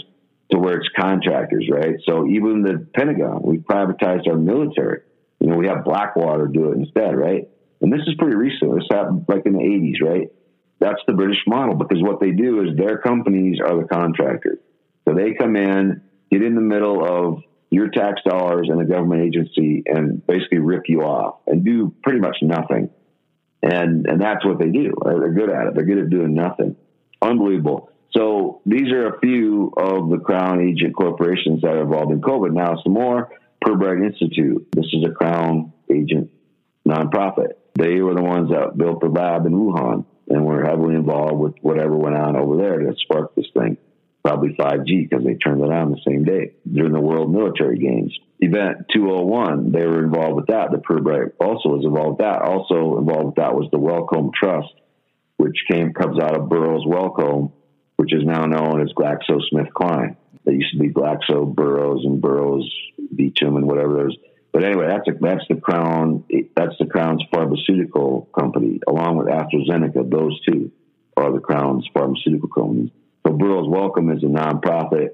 to 0.51 0.57
where 0.57 0.77
it's 0.77 0.87
contractors, 0.97 1.67
right? 1.69 1.95
So 2.07 2.27
even 2.27 2.61
the 2.61 2.87
Pentagon, 2.95 3.41
we 3.43 3.57
privatized 3.57 4.27
our 4.27 4.37
military. 4.37 5.01
You 5.39 5.49
know, 5.49 5.57
we 5.57 5.67
have 5.67 5.83
Blackwater 5.83 6.47
do 6.47 6.71
it 6.71 6.77
instead, 6.77 7.17
right? 7.17 7.49
And 7.81 7.91
this 7.91 8.01
is 8.07 8.15
pretty 8.17 8.35
recent. 8.35 8.73
This 8.73 8.87
happened 8.89 9.25
like 9.27 9.45
in 9.45 9.53
the 9.53 9.59
80s, 9.59 10.01
right? 10.01 10.27
That's 10.79 11.01
the 11.05 11.13
British 11.13 11.39
model 11.47 11.75
because 11.75 12.01
what 12.01 12.19
they 12.19 12.31
do 12.31 12.61
is 12.61 12.77
their 12.77 12.99
companies 12.99 13.59
are 13.59 13.81
the 13.81 13.87
contractors. 13.87 14.59
So 15.07 15.15
they 15.15 15.33
come 15.33 15.55
in, 15.55 16.01
get 16.31 16.43
in 16.43 16.55
the 16.55 16.61
middle 16.61 17.03
of 17.03 17.43
your 17.69 17.89
tax 17.89 18.21
dollars 18.25 18.67
and 18.69 18.79
the 18.79 18.85
government 18.85 19.21
agency 19.21 19.83
and 19.85 20.25
basically 20.25 20.59
rip 20.59 20.83
you 20.87 21.01
off 21.01 21.39
and 21.47 21.65
do 21.65 21.93
pretty 22.03 22.19
much 22.19 22.37
nothing. 22.41 22.89
And, 23.61 24.05
and 24.07 24.21
that's 24.21 24.45
what 24.45 24.59
they 24.59 24.69
do. 24.69 24.93
They're 25.03 25.33
good 25.33 25.49
at 25.49 25.67
it. 25.67 25.75
They're 25.75 25.85
good 25.85 25.99
at 25.99 26.09
doing 26.09 26.33
nothing. 26.33 26.75
Unbelievable. 27.21 27.89
So 28.15 28.61
these 28.65 28.91
are 28.91 29.07
a 29.15 29.19
few 29.19 29.73
of 29.75 30.09
the 30.09 30.19
Crown 30.19 30.61
agent 30.61 30.95
corporations 30.95 31.61
that 31.61 31.71
are 31.71 31.81
involved 31.81 32.11
in 32.11 32.21
COVID. 32.21 32.53
Now, 32.53 32.75
some 32.83 32.93
more. 32.93 33.29
Pirbright 33.65 34.05
Institute. 34.05 34.67
This 34.71 34.85
is 34.93 35.03
a 35.05 35.11
Crown 35.11 35.73
agent 35.91 36.29
nonprofit. 36.87 37.53
They 37.75 37.99
were 38.01 38.15
the 38.15 38.23
ones 38.23 38.49
that 38.49 38.77
built 38.77 39.01
the 39.01 39.07
lab 39.07 39.45
in 39.45 39.53
Wuhan 39.53 40.05
and 40.29 40.45
were 40.45 40.63
heavily 40.63 40.95
involved 40.95 41.37
with 41.37 41.55
whatever 41.61 41.95
went 41.95 42.15
on 42.15 42.35
over 42.35 42.57
there 42.57 42.85
that 42.85 42.97
sparked 42.99 43.35
this 43.35 43.47
thing. 43.53 43.77
Probably 44.27 44.57
5G 44.59 45.09
because 45.09 45.23
they 45.23 45.35
turned 45.35 45.61
it 45.61 45.71
on 45.71 45.91
the 45.91 46.01
same 46.05 46.25
day 46.25 46.51
during 46.69 46.91
the 46.91 46.99
World 46.99 47.31
Military 47.31 47.79
Games. 47.79 48.13
Event 48.39 48.87
201, 48.93 49.71
they 49.71 49.85
were 49.85 50.03
involved 50.03 50.35
with 50.35 50.47
that. 50.47 50.69
The 50.69 50.79
Pirbright 50.79 51.31
also 51.39 51.69
was 51.69 51.85
involved 51.85 52.19
with 52.19 52.27
that. 52.27 52.41
Also 52.41 52.97
involved 52.97 53.27
with 53.27 53.35
that 53.35 53.55
was 53.55 53.69
the 53.71 53.79
Wellcome 53.79 54.31
Trust, 54.35 54.73
which 55.37 55.55
came 55.71 55.93
comes 55.93 56.19
out 56.19 56.35
of 56.35 56.49
Burroughs 56.49 56.83
Wellcome, 56.85 57.53
which 57.95 58.13
is 58.13 58.25
now 58.25 58.45
known 58.45 58.81
as 58.81 58.91
GlaxoSmithKline. 58.91 60.17
They 60.43 60.55
used 60.55 60.73
to 60.73 60.79
be 60.79 60.89
Glaxo 60.89 61.55
Burroughs 61.55 62.03
and 62.03 62.21
Burroughs 62.21 62.69
Beecham 63.15 63.55
and 63.55 63.65
whatever 63.65 63.93
those 63.93 64.17
but 64.51 64.63
anyway, 64.63 64.87
that's 64.87 65.07
a, 65.07 65.11
that's 65.21 65.45
the 65.49 65.61
crown. 65.61 66.23
That's 66.55 66.75
the 66.79 66.87
crown's 66.87 67.23
pharmaceutical 67.31 68.27
company, 68.37 68.79
along 68.87 69.17
with 69.17 69.27
AstraZeneca. 69.27 70.09
Those 70.09 70.41
two 70.49 70.71
are 71.15 71.31
the 71.31 71.39
crown's 71.39 71.87
pharmaceutical 71.93 72.49
companies. 72.49 72.89
So 73.27 73.33
Burroughs 73.33 73.67
Wellcome 73.67 74.09
is 74.11 74.23
a 74.23 74.27
nonprofit 74.27 75.09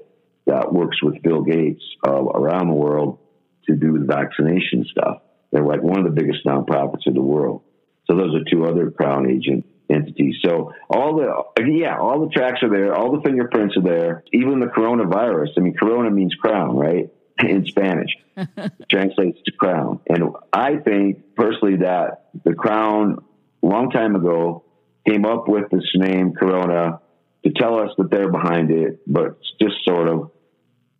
that 0.46 0.72
works 0.72 1.02
with 1.02 1.20
Bill 1.22 1.42
Gates 1.42 1.82
uh, 2.06 2.12
around 2.12 2.68
the 2.68 2.74
world 2.74 3.18
to 3.66 3.74
do 3.74 3.98
the 3.98 4.04
vaccination 4.04 4.86
stuff. 4.90 5.22
They're 5.50 5.64
like 5.64 5.82
one 5.82 5.98
of 5.98 6.04
the 6.04 6.10
biggest 6.10 6.44
nonprofits 6.46 7.06
in 7.06 7.14
the 7.14 7.22
world. 7.22 7.62
So 8.06 8.16
those 8.16 8.34
are 8.34 8.44
two 8.48 8.66
other 8.66 8.90
crown 8.90 9.28
agent 9.28 9.66
entities. 9.90 10.36
So 10.44 10.72
all 10.88 11.16
the 11.16 11.64
yeah, 11.64 11.98
all 11.98 12.20
the 12.20 12.30
tracks 12.30 12.62
are 12.62 12.70
there, 12.70 12.94
all 12.94 13.16
the 13.16 13.22
fingerprints 13.22 13.76
are 13.76 13.82
there. 13.82 14.22
Even 14.32 14.60
the 14.60 14.66
coronavirus. 14.66 15.48
I 15.56 15.60
mean, 15.60 15.74
corona 15.74 16.10
means 16.10 16.34
crown, 16.34 16.76
right? 16.76 17.10
in 17.40 17.66
Spanish, 17.66 18.10
translates 18.90 19.38
to 19.44 19.52
crown. 19.52 19.98
And 20.08 20.36
I 20.52 20.76
think 20.76 21.34
personally 21.34 21.78
that 21.78 22.28
the 22.44 22.54
crown, 22.54 23.24
long 23.60 23.90
time 23.90 24.14
ago, 24.14 24.64
came 25.06 25.24
up 25.24 25.48
with 25.48 25.68
this 25.70 25.84
name 25.96 26.32
Corona 26.32 27.00
to 27.44 27.52
tell 27.52 27.78
us 27.78 27.90
that 27.98 28.10
they're 28.10 28.30
behind 28.30 28.70
it, 28.70 29.00
but 29.06 29.38
just 29.60 29.74
sort 29.84 30.08
of 30.08 30.30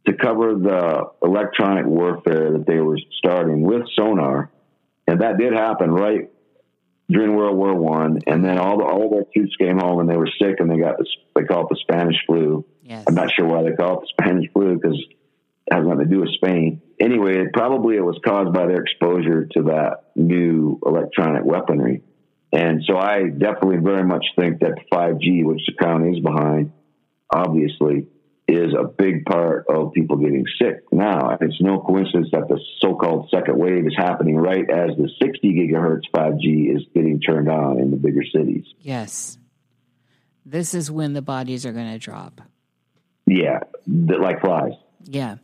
to 0.06 0.12
cover 0.12 0.54
the 0.54 1.04
electronic 1.22 1.86
warfare 1.86 2.52
that 2.52 2.66
they 2.66 2.78
were 2.78 2.98
starting 3.18 3.62
with 3.62 3.82
sonar. 3.96 4.50
And 5.06 5.20
that 5.20 5.38
did 5.38 5.52
happen 5.52 5.90
right 5.90 6.30
during 7.08 7.34
World 7.34 7.56
War 7.56 7.74
One, 7.74 8.18
and 8.26 8.44
then 8.44 8.58
all 8.58 8.78
the, 8.78 8.84
all 8.84 9.10
their 9.10 9.24
troops 9.34 9.54
came 9.56 9.78
home 9.78 10.00
and 10.00 10.08
they 10.08 10.16
were 10.16 10.30
sick, 10.40 10.56
and 10.58 10.70
they 10.70 10.78
got 10.78 10.96
this. 10.98 11.08
They 11.34 11.44
call 11.44 11.62
it 11.62 11.68
the 11.70 11.78
Spanish 11.80 12.16
flu. 12.26 12.64
Yes. 12.82 13.04
I'm 13.06 13.14
not 13.14 13.30
sure 13.32 13.46
why 13.46 13.62
they 13.62 13.72
call 13.72 13.98
it 13.98 14.00
the 14.00 14.22
Spanish 14.22 14.50
flu 14.52 14.74
because 14.74 14.98
it 15.66 15.74
has 15.74 15.84
nothing 15.84 16.00
to 16.00 16.14
do 16.14 16.20
with 16.20 16.30
Spain. 16.34 16.80
Anyway, 17.00 17.44
probably 17.52 17.96
it 17.96 18.04
was 18.04 18.18
caused 18.24 18.52
by 18.54 18.66
their 18.66 18.80
exposure 18.80 19.46
to 19.52 19.62
that 19.64 20.04
new 20.14 20.78
electronic 20.84 21.44
weaponry. 21.44 22.02
And 22.54 22.84
so 22.86 22.96
I 22.96 23.24
definitely 23.28 23.78
very 23.78 24.04
much 24.04 24.24
think 24.38 24.60
that 24.60 24.78
5G, 24.92 25.44
which 25.44 25.60
the 25.66 25.74
crown 25.76 26.08
is 26.14 26.20
behind, 26.20 26.72
obviously 27.34 28.06
is 28.46 28.74
a 28.78 28.84
big 28.84 29.24
part 29.24 29.66
of 29.68 29.92
people 29.92 30.18
getting 30.18 30.44
sick 30.60 30.84
now. 30.92 31.36
It's 31.40 31.60
no 31.60 31.80
coincidence 31.80 32.28
that 32.30 32.46
the 32.48 32.60
so-called 32.80 33.28
second 33.30 33.58
wave 33.58 33.86
is 33.86 33.94
happening 33.96 34.36
right 34.36 34.70
as 34.70 34.90
the 34.96 35.10
60 35.20 35.52
gigahertz 35.52 36.02
5G 36.14 36.76
is 36.76 36.82
getting 36.94 37.20
turned 37.20 37.48
on 37.48 37.80
in 37.80 37.90
the 37.90 37.96
bigger 37.96 38.22
cities. 38.32 38.66
Yes. 38.78 39.38
This 40.46 40.74
is 40.74 40.90
when 40.90 41.14
the 41.14 41.22
bodies 41.22 41.66
are 41.66 41.72
going 41.72 41.90
to 41.90 41.98
drop. 41.98 42.40
Yeah, 43.26 43.60
like 43.86 44.42
flies. 44.42 44.74
Yeah. 45.04 45.36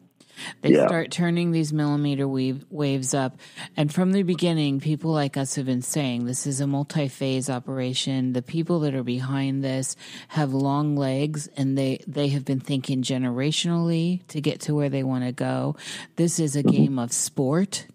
They 0.62 0.72
yeah. 0.72 0.86
start 0.86 1.10
turning 1.10 1.50
these 1.50 1.72
millimeter 1.72 2.26
wave, 2.26 2.64
waves 2.70 3.14
up. 3.14 3.38
And 3.76 3.92
from 3.92 4.12
the 4.12 4.22
beginning, 4.22 4.80
people 4.80 5.12
like 5.12 5.36
us 5.36 5.54
have 5.56 5.66
been 5.66 5.82
saying 5.82 6.24
this 6.24 6.46
is 6.46 6.60
a 6.60 6.66
multi 6.66 7.08
phase 7.08 7.50
operation. 7.50 8.32
The 8.32 8.42
people 8.42 8.80
that 8.80 8.94
are 8.94 9.02
behind 9.02 9.62
this 9.64 9.96
have 10.28 10.52
long 10.52 10.96
legs 10.96 11.48
and 11.56 11.76
they, 11.76 12.02
they 12.06 12.28
have 12.28 12.44
been 12.44 12.60
thinking 12.60 13.02
generationally 13.02 14.26
to 14.28 14.40
get 14.40 14.60
to 14.62 14.74
where 14.74 14.88
they 14.88 15.02
want 15.02 15.24
to 15.24 15.32
go. 15.32 15.76
This 16.16 16.38
is 16.38 16.56
a 16.56 16.62
mm-hmm. 16.62 16.70
game 16.70 16.98
of 16.98 17.12
sport. 17.12 17.86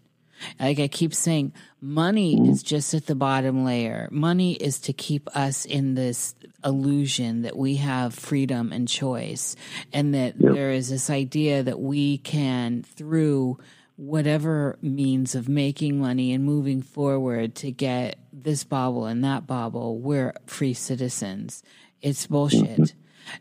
Like 0.60 0.80
I 0.80 0.88
keep 0.88 1.14
saying, 1.14 1.54
money 1.82 2.50
is 2.50 2.64
just 2.64 2.94
at 2.94 3.06
the 3.06 3.16
bottom 3.16 3.64
layer. 3.64 4.08
Money 4.12 4.54
is 4.54 4.80
to 4.82 4.94
keep 4.94 5.28
us 5.36 5.66
in 5.66 5.96
this 5.96 6.36
illusion 6.64 7.44
that 7.44 7.56
we 7.56 7.76
have 7.76 8.14
freedom 8.14 8.72
and 8.72 8.88
choice, 8.88 9.56
and 9.94 10.14
that 10.14 10.36
yep. 10.40 10.54
there 10.54 10.72
is 10.72 10.90
this 10.90 11.10
idea 11.10 11.64
that 11.64 11.80
we 11.80 12.18
can, 12.20 12.84
through 12.84 13.58
whatever 13.98 14.78
means 14.82 15.36
of 15.36 15.48
making 15.48 16.00
money 16.00 16.34
and 16.34 16.44
moving 16.44 16.82
forward 16.82 17.56
to 17.56 17.72
get 17.72 18.20
this 18.34 18.64
bauble 18.64 19.06
and 19.06 19.24
that 19.24 19.48
bauble, 19.48 20.00
we're 20.00 20.34
free 20.46 20.74
citizens. 20.74 21.64
It's 22.02 22.28
bullshit. 22.28 22.94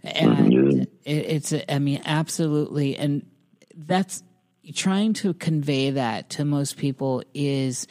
Mm-hmm. 0.05 0.09
And 0.09 0.83
it, 0.83 0.89
it's, 1.05 1.53
I 1.69 1.79
mean, 1.79 2.03
absolutely. 2.05 2.97
And 2.97 3.27
that's 3.75 4.23
trying 4.73 5.13
to 5.15 5.35
convey 5.35 5.91
that 5.91 6.31
to 6.31 6.45
most 6.45 6.77
people 6.77 7.23
is 7.35 7.87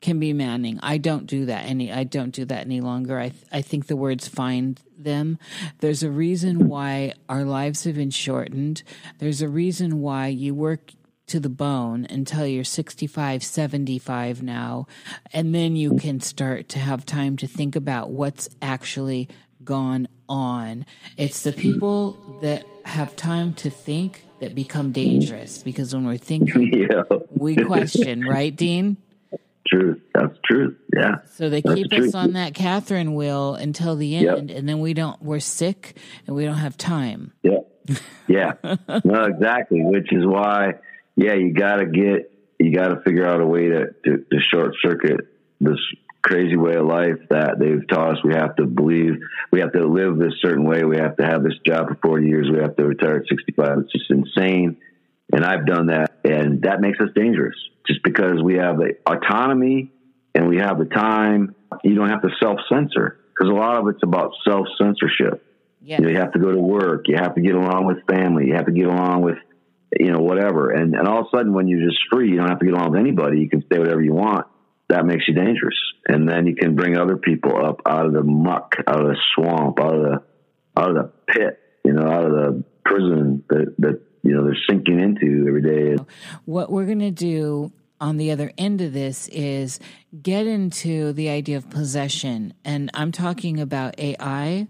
can 0.00 0.20
be 0.20 0.32
manning. 0.32 0.78
I 0.82 0.98
don't 0.98 1.26
do 1.26 1.46
that 1.46 1.64
any. 1.64 1.92
I 1.92 2.04
don't 2.04 2.30
do 2.30 2.44
that 2.44 2.64
any 2.64 2.80
longer. 2.80 3.18
I 3.18 3.32
I 3.50 3.62
think 3.62 3.86
the 3.86 3.96
words 3.96 4.28
find 4.28 4.80
them. 4.96 5.38
There's 5.80 6.02
a 6.02 6.10
reason 6.10 6.68
why 6.68 7.14
our 7.28 7.44
lives 7.44 7.84
have 7.84 7.96
been 7.96 8.10
shortened. 8.10 8.82
There's 9.18 9.42
a 9.42 9.48
reason 9.48 10.00
why 10.00 10.28
you 10.28 10.54
work 10.54 10.92
to 11.28 11.40
the 11.40 11.48
bone 11.48 12.06
until 12.08 12.46
you're 12.46 12.64
65, 12.64 13.42
75 13.42 14.42
now, 14.42 14.86
and 15.32 15.54
then 15.54 15.76
you 15.76 15.96
can 15.98 16.20
start 16.20 16.68
to 16.70 16.78
have 16.78 17.04
time 17.04 17.36
to 17.36 17.46
think 17.46 17.76
about 17.76 18.10
what's 18.10 18.48
actually 18.62 19.28
gone 19.62 20.08
on. 20.28 20.86
It's 21.16 21.42
the 21.42 21.52
people 21.52 22.38
that 22.40 22.64
have 22.84 23.14
time 23.16 23.52
to 23.54 23.68
think 23.68 24.22
that 24.40 24.54
become 24.54 24.92
dangerous 24.92 25.62
because 25.62 25.94
when 25.94 26.06
we're 26.06 26.16
thinking, 26.16 26.72
yeah. 26.90 27.02
we 27.30 27.56
question, 27.56 28.24
right, 28.24 28.54
Dean? 28.54 28.96
Truth. 29.66 30.00
That's 30.14 30.38
true. 30.44 30.76
Yeah. 30.96 31.16
So 31.32 31.50
they 31.50 31.60
keep 31.60 31.92
us 31.92 32.14
on 32.14 32.32
that 32.32 32.54
Catherine 32.54 33.14
wheel 33.14 33.54
until 33.54 33.96
the 33.96 34.16
end, 34.16 34.48
yep. 34.48 34.58
and 34.58 34.68
then 34.68 34.80
we 34.80 34.94
don't. 34.94 35.20
We're 35.22 35.40
sick, 35.40 35.96
and 36.26 36.34
we 36.34 36.44
don't 36.44 36.54
have 36.54 36.78
time. 36.78 37.32
Yeah. 37.42 37.58
Yeah. 38.26 38.52
no, 39.04 39.24
exactly. 39.24 39.82
Which 39.82 40.12
is 40.12 40.24
why, 40.24 40.74
yeah, 41.16 41.34
you 41.34 41.52
got 41.52 41.76
to 41.76 41.86
get, 41.86 42.32
you 42.58 42.74
got 42.74 42.88
to 42.88 43.00
figure 43.02 43.26
out 43.26 43.40
a 43.40 43.46
way 43.46 43.68
to, 43.68 43.86
to, 44.04 44.24
to 44.30 44.40
short 44.40 44.74
circuit 44.82 45.20
this 45.60 45.78
crazy 46.22 46.56
way 46.56 46.74
of 46.74 46.86
life 46.86 47.18
that 47.30 47.58
they've 47.58 47.86
taught 47.88 48.18
us. 48.18 48.24
We 48.24 48.34
have 48.34 48.56
to 48.56 48.66
believe 48.66 49.20
we 49.50 49.60
have 49.60 49.72
to 49.72 49.86
live 49.86 50.18
this 50.18 50.34
certain 50.42 50.64
way. 50.64 50.84
We 50.84 50.96
have 50.98 51.16
to 51.16 51.24
have 51.24 51.42
this 51.42 51.54
job 51.66 51.88
for 51.88 51.98
40 52.02 52.26
years. 52.26 52.48
We 52.50 52.58
have 52.58 52.76
to 52.76 52.84
retire 52.84 53.16
at 53.18 53.28
65 53.28 53.78
it's 53.78 53.92
just 53.92 54.10
insane. 54.10 54.76
And 55.32 55.44
i've 55.44 55.66
done 55.66 55.86
that 55.86 56.12
and 56.24 56.62
that 56.62 56.80
makes 56.80 56.98
us 57.00 57.08
dangerous. 57.14 57.56
Just 57.86 58.02
because 58.02 58.42
we 58.42 58.56
have 58.56 58.76
the 58.78 58.96
autonomy 59.06 59.92
and 60.34 60.48
we 60.48 60.58
have 60.58 60.78
the 60.78 60.84
time 60.84 61.54
you 61.84 61.94
don't 61.94 62.08
have 62.08 62.22
to 62.22 62.30
self-censor 62.40 63.20
because 63.30 63.50
a 63.50 63.54
lot 63.54 63.76
of 63.76 63.88
it's 63.88 64.02
about 64.02 64.32
self-censorship. 64.46 65.44
Yes. 65.80 66.00
you, 66.00 66.06
know, 66.06 66.10
you 66.10 66.18
have 66.18 66.32
to 66.32 66.38
go 66.38 66.50
to 66.50 66.58
work. 66.58 67.04
You 67.06 67.16
have 67.16 67.36
to 67.36 67.40
get 67.40 67.54
along 67.54 67.86
with 67.86 67.98
family. 68.10 68.48
You 68.48 68.54
have 68.54 68.66
to 68.66 68.72
get 68.72 68.86
along 68.86 69.22
with 69.22 69.38
you 69.98 70.12
know 70.12 70.20
whatever. 70.20 70.70
And 70.70 70.94
and 70.94 71.06
all 71.06 71.20
of 71.20 71.26
a 71.32 71.36
sudden 71.36 71.54
when 71.54 71.68
you're 71.68 71.86
just 71.88 72.00
free 72.10 72.30
you 72.30 72.36
don't 72.36 72.48
have 72.48 72.58
to 72.58 72.66
get 72.66 72.74
along 72.74 72.90
with 72.90 73.00
anybody. 73.00 73.40
You 73.40 73.48
can 73.48 73.64
say 73.72 73.78
whatever 73.78 74.02
you 74.02 74.12
want 74.12 74.46
that 74.88 75.04
makes 75.04 75.28
you 75.28 75.34
dangerous. 75.34 75.76
And 76.06 76.28
then 76.28 76.46
you 76.46 76.54
can 76.54 76.74
bring 76.74 76.96
other 76.96 77.16
people 77.16 77.64
up 77.64 77.82
out 77.86 78.06
of 78.06 78.12
the 78.12 78.22
muck, 78.22 78.74
out 78.86 79.00
of 79.00 79.06
the 79.08 79.16
swamp, 79.34 79.78
out 79.80 79.94
of 79.94 80.02
the 80.02 80.22
out 80.76 80.90
of 80.90 80.94
the 80.96 81.12
pit, 81.26 81.60
you 81.84 81.92
know, 81.92 82.06
out 82.06 82.24
of 82.24 82.32
the 82.32 82.64
prison 82.84 83.44
that 83.48 83.74
that 83.78 84.00
you 84.22 84.34
know 84.34 84.44
they're 84.44 84.56
sinking 84.68 85.00
into 85.00 85.46
every 85.46 85.62
day. 85.62 86.02
What 86.44 86.70
we're 86.70 86.86
to 87.00 87.10
do 87.10 87.72
on 88.00 88.16
the 88.16 88.30
other 88.30 88.52
end 88.56 88.80
of 88.80 88.92
this 88.92 89.28
is 89.28 89.80
get 90.22 90.46
into 90.46 91.12
the 91.12 91.28
idea 91.28 91.56
of 91.56 91.68
possession. 91.68 92.54
And 92.64 92.90
I'm 92.94 93.12
talking 93.12 93.60
about 93.60 93.98
AI. 93.98 94.66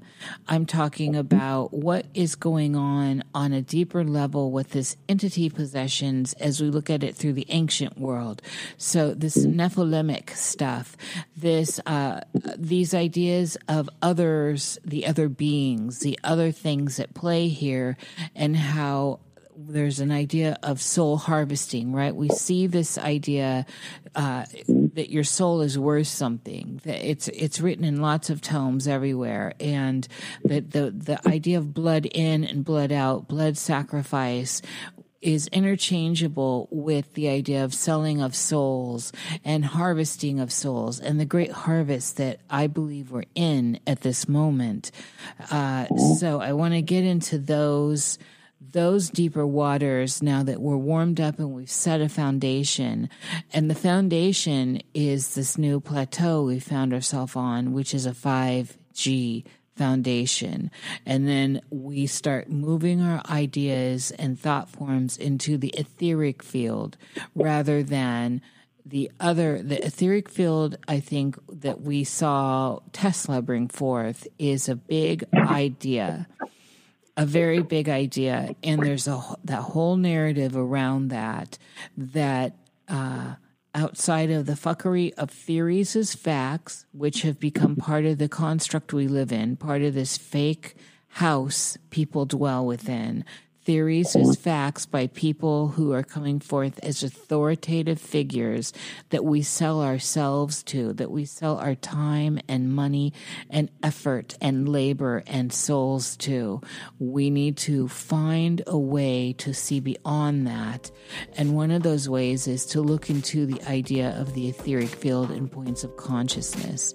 I'm 0.49 0.67
talking 0.67 1.15
about 1.15 1.73
what 1.73 2.07
is 2.13 2.35
going 2.35 2.75
on 2.75 3.23
on 3.35 3.53
a 3.53 3.63
deeper 3.63 4.03
level 4.03 4.51
with 4.51 4.71
this 4.71 4.97
entity 5.09 5.49
possessions 5.49 6.33
as 6.35 6.61
we 6.61 6.71
look 6.71 6.91
at 6.91 7.05
it 7.05 7.15
through 7.15 7.35
the 7.35 7.47
ancient 7.51 7.99
world. 7.99 8.43
So 8.79 9.15
this 9.15 9.37
Nephilimic 9.47 10.31
stuff, 10.31 10.97
this, 11.37 11.79
uh, 11.87 12.23
these 12.57 12.93
ideas 12.93 13.57
of 13.69 13.89
others, 14.03 14.79
the 14.85 15.07
other 15.07 15.29
beings, 15.29 16.01
the 16.01 16.19
other 16.25 16.51
things 16.51 16.99
at 16.99 17.15
play 17.15 17.49
here 17.49 17.97
and 18.35 18.57
how 18.57 19.21
there's 19.67 19.99
an 19.99 20.13
idea 20.13 20.57
of 20.63 20.81
soul 20.81 21.17
harvesting, 21.17 21.93
right? 21.93 22.15
We 22.15 22.29
see 22.29 22.69
this 22.69 22.97
idea 22.97 23.67
uh, 24.15 24.45
that 24.69 25.11
your 25.11 25.25
soul 25.25 25.63
is 25.63 25.77
worth 25.77 26.07
something. 26.07 26.81
That 26.85 27.05
it's 27.05 27.29
it's 27.29 27.61
written 27.61 27.85
in 27.85 28.01
lots 28.01 28.31
of 28.31 28.41
tomes 28.41 28.87
everywhere, 28.87 29.55
and 29.59 30.07
that 30.45 30.71
the 30.71 30.91
the 30.91 31.27
idea 31.29 31.59
of 31.59 31.75
blood 31.75 32.07
in 32.07 32.45
and 32.45 32.65
blood 32.65 32.93
out, 32.93 33.27
blood 33.27 33.57
sacrifice, 33.57 34.63
is 35.21 35.49
interchangeable 35.49 36.69
with 36.71 37.15
the 37.15 37.29
idea 37.29 37.65
of 37.65 37.75
selling 37.75 38.23
of 38.23 38.37
souls 38.37 39.13
and 39.45 39.65
harvesting 39.65 40.39
of 40.39 40.53
souls 40.53 41.01
and 41.01 41.19
the 41.19 41.25
great 41.25 41.51
harvest 41.51 42.17
that 42.19 42.39
I 42.49 42.69
believe 42.69 43.11
we're 43.11 43.25
in 43.35 43.81
at 43.89 44.03
this 44.03 44.29
moment. 44.29 44.93
Uh, 45.51 45.87
so 46.19 46.41
I 46.41 46.53
want 46.53 46.75
to 46.75 46.83
get 46.83 47.03
into 47.03 47.39
those 47.39 48.19
those 48.61 49.09
deeper 49.11 49.47
waters 49.47 50.23
now 50.23 50.43
that 50.43 50.61
we're 50.61 50.77
warmed 50.77 51.21
up 51.21 51.39
and 51.39 51.53
we've 51.53 51.71
set 51.71 52.01
a 52.01 52.09
foundation. 52.09 53.09
And 53.53 53.71
the 53.71 53.75
foundation 53.75 54.83
is 54.95 55.35
this 55.35 55.57
new 55.57 55.81
plateau 55.81 56.45
we 56.45 56.59
found 56.61 56.93
ourselves 56.93 57.37
on, 57.37 57.73
which 57.73 57.95
is 57.95 58.07
a 58.07 58.11
5G 58.11 59.45
foundation. 59.77 60.71
And 61.07 61.29
then 61.29 61.61
we 61.71 62.07
start 62.07 62.51
moving 62.51 63.01
our 63.01 63.23
ideas 63.31 64.11
and 64.11 64.39
thought 64.39 64.69
forms 64.69 65.17
into 65.17 65.57
the 65.57 65.73
etheric 65.79 66.43
field 66.43 66.97
rather 67.35 67.83
than 67.83 68.43
the 68.85 69.11
other 69.21 69.61
the 69.63 69.85
etheric 69.85 70.31
field 70.31 70.79
i 70.89 70.99
think 70.99 71.37
that 71.53 71.83
we 71.83 72.03
saw 72.03 72.79
tesla 72.93 73.43
bring 73.43 73.69
forth 73.69 74.27
is 74.39 74.67
a 74.67 74.75
big 74.75 75.23
idea 75.35 76.27
a 77.19 77.27
very 77.27 77.61
big 77.61 77.89
idea, 77.89 78.55
and 78.63 78.81
there's 78.81 79.09
a 79.09 79.21
that 79.45 79.63
whole 79.63 79.97
narrative 79.97 80.57
around 80.57 81.09
that 81.09 81.59
that 81.97 82.57
uh, 82.89 83.35
outside 83.75 84.31
of 84.31 84.47
the 84.47 84.53
fuckery 84.53 85.13
of 85.15 85.29
theories 85.29 85.97
as 85.97 86.15
facts, 86.15 86.87
which 86.93 87.23
have 87.23 87.41
become 87.41 87.75
part 87.75 88.05
of 88.05 88.19
the 88.19 88.29
construct 88.29 88.93
we 88.93 89.09
live 89.09 89.33
in, 89.33 89.57
part 89.57 89.83
of 89.83 89.95
this 89.95 90.17
fake 90.17 90.77
house 91.09 91.77
people 91.91 92.25
dwell 92.25 92.65
within, 92.65 93.25
theories 93.69 94.17
as 94.17 94.35
facts 94.35 94.87
by 94.87 95.07
people 95.09 95.69
who 95.69 95.93
are 95.93 96.03
coming 96.03 96.41
forth 96.41 96.81
as 96.83 97.03
authoritative 97.03 98.01
figures 98.01 98.73
that 99.11 99.27
we 99.27 99.43
sell 99.43 99.83
ourselves 99.83 100.63
to, 100.63 100.95
that 100.95 101.11
we 101.11 101.27
sell 101.27 101.59
our 101.59 101.75
time 101.75 102.41
and 102.49 102.75
money 102.75 103.13
and 103.51 103.69
effort 103.83 104.35
and 104.41 104.71
labor 104.71 105.23
and 105.27 105.53
souls 105.53 106.17
to. 106.17 106.59
We 106.99 107.29
need 107.29 107.59
to 107.59 107.89
find 107.89 108.63
a 108.67 108.79
way 108.79 109.35
to 109.35 109.53
see 109.53 109.81
beyond 109.81 110.47
that. 110.47 110.91
And 111.37 111.55
one 111.55 111.71
of 111.71 111.83
those 111.83 112.09
ways 112.09 112.49
is 112.49 112.65
to 112.73 112.81
look 112.81 113.11
into 113.11 113.45
the 113.45 113.61
idea 113.69 114.19
of 114.19 114.33
the 114.33 114.49
etheric 114.49 114.89
field 114.89 115.31
and 115.31 115.53
points 115.53 115.85
of 115.85 115.95
consciousness. 115.99 116.95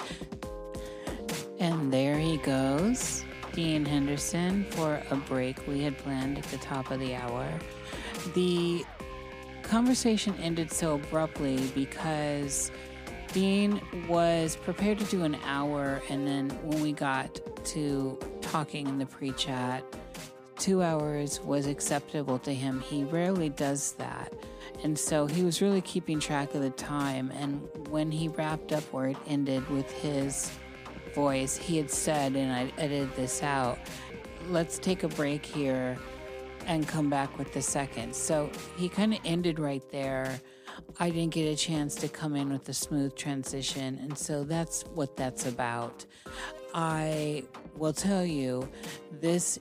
And 1.60 1.94
there 1.94 2.18
he 2.18 2.38
goes. 2.38 3.24
Dean 3.54 3.86
Henderson 3.86 4.66
for 4.72 5.02
a 5.12 5.16
break 5.16 5.66
we 5.68 5.82
had 5.82 5.98
planned 5.98 6.38
at 6.38 6.44
the 6.46 6.58
top 6.58 6.92
of 6.92 7.00
the 7.00 7.16
hour. 7.16 7.48
The 8.34 8.84
conversation 9.62 10.36
ended 10.42 10.72
so 10.72 10.96
abruptly 10.96 11.72
because 11.76 12.72
Dean 13.32 13.82
was 14.08 14.56
prepared 14.56 15.00
to 15.00 15.06
do 15.06 15.24
an 15.24 15.38
hour, 15.46 16.02
and 16.10 16.28
then 16.28 16.50
when 16.64 16.82
we 16.82 16.94
got 16.94 17.40
to 17.66 18.20
talking 18.42 18.88
in 18.88 18.98
the 18.98 19.06
pre 19.06 19.32
chat, 19.32 19.84
two 20.58 20.84
hours 20.84 21.40
was 21.42 21.66
acceptable 21.66 22.40
to 22.40 22.54
him. 22.54 22.80
He 22.80 23.04
rarely 23.04 23.50
does 23.50 23.94
that. 23.94 24.34
And 24.84 24.98
so 24.98 25.28
he 25.28 25.44
was 25.44 25.62
really 25.62 25.82
keeping 25.82 26.20
track 26.20 26.54
of 26.54 26.62
the 26.62 26.70
time. 26.72 27.32
And 27.32 27.62
when 27.90 28.12
he 28.12 28.28
wrapped 28.28 28.72
up 28.72 28.84
where 28.94 29.08
it 29.08 29.18
ended 29.28 29.68
with 29.70 29.90
his 29.92 30.52
voice, 31.14 31.56
he 31.56 31.78
had 31.78 31.90
said, 31.90 32.36
and 32.36 32.52
I 32.52 32.72
edited 32.78 33.16
this 33.16 33.44
out, 33.44 33.80
let's 34.50 34.78
take 34.78 35.04
a 35.04 35.08
break 35.08 35.46
here 35.46 35.98
and 36.66 36.88
come 36.88 37.10
back 37.10 37.38
with 37.38 37.54
the 37.54 37.62
second. 37.62 38.16
So 38.16 38.50
he 38.78 38.90
kind 38.90 39.14
of 39.14 39.20
ended 39.26 39.60
right 39.60 39.84
there. 39.92 40.40
I 41.00 41.10
didn't 41.10 41.34
get 41.34 41.52
a 41.52 41.56
chance 41.56 41.96
to 41.96 42.08
come 42.08 42.36
in 42.36 42.52
with 42.52 42.68
a 42.70 42.74
smooth 42.74 43.16
transition. 43.16 44.00
And 44.02 44.18
so 44.18 44.44
that's 44.44 44.84
what 44.94 45.16
that's 45.16 45.46
about. 45.46 46.06
I 46.74 47.44
will 47.76 47.94
tell 47.94 48.26
you, 48.26 48.68
this 49.22 49.60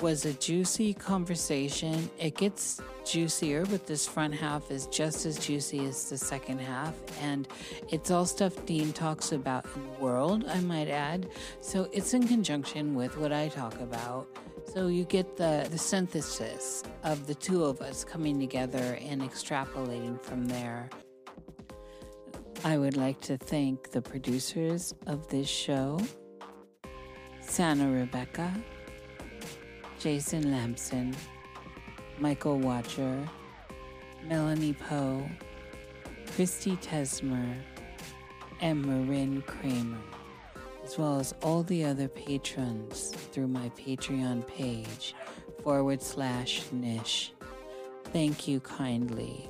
was 0.00 0.24
a 0.24 0.32
juicy 0.32 0.94
conversation. 0.94 2.08
It 2.18 2.36
gets 2.36 2.80
juicier, 3.04 3.66
but 3.66 3.86
this 3.86 4.06
front 4.06 4.34
half 4.34 4.70
is 4.70 4.86
just 4.86 5.26
as 5.26 5.38
juicy 5.38 5.84
as 5.86 6.10
the 6.10 6.18
second 6.18 6.58
half. 6.58 6.94
And 7.20 7.48
it's 7.88 8.10
all 8.10 8.26
stuff 8.26 8.64
Dean 8.66 8.92
talks 8.92 9.32
about 9.32 9.66
in 9.74 9.82
the 9.84 10.04
world, 10.04 10.44
I 10.48 10.60
might 10.60 10.88
add. 10.88 11.28
So 11.60 11.88
it's 11.92 12.14
in 12.14 12.26
conjunction 12.26 12.94
with 12.94 13.16
what 13.16 13.32
I 13.32 13.48
talk 13.48 13.80
about. 13.80 14.28
So 14.72 14.86
you 14.86 15.04
get 15.04 15.36
the, 15.36 15.66
the 15.70 15.78
synthesis 15.78 16.84
of 17.02 17.26
the 17.26 17.34
two 17.34 17.64
of 17.64 17.80
us 17.80 18.04
coming 18.04 18.38
together 18.38 18.98
and 19.00 19.22
extrapolating 19.22 20.20
from 20.20 20.46
there. 20.46 20.88
I 22.62 22.76
would 22.76 22.96
like 22.96 23.20
to 23.22 23.38
thank 23.38 23.90
the 23.90 24.02
producers 24.02 24.94
of 25.06 25.26
this 25.28 25.48
show, 25.48 25.98
Sannah 27.40 27.86
Rebecka, 27.86 28.62
Jason 29.98 30.50
Lambson, 30.50 31.16
Michael 32.20 32.58
Watcher, 32.58 33.26
Melanie 34.28 34.74
Poe, 34.74 35.26
Christy 36.34 36.76
Tesmer, 36.76 37.56
and 38.60 38.84
Marin 38.84 39.40
Kramer, 39.46 39.96
as 40.84 40.98
well 40.98 41.18
as 41.18 41.32
all 41.40 41.62
the 41.62 41.82
other 41.82 42.08
patrons 42.08 43.14
through 43.32 43.48
my 43.48 43.70
Patreon 43.70 44.46
page 44.46 45.14
forward 45.62 46.02
slash 46.02 46.62
niish. 46.74 47.30
Thank 48.12 48.46
you 48.46 48.60
kindly. 48.60 49.48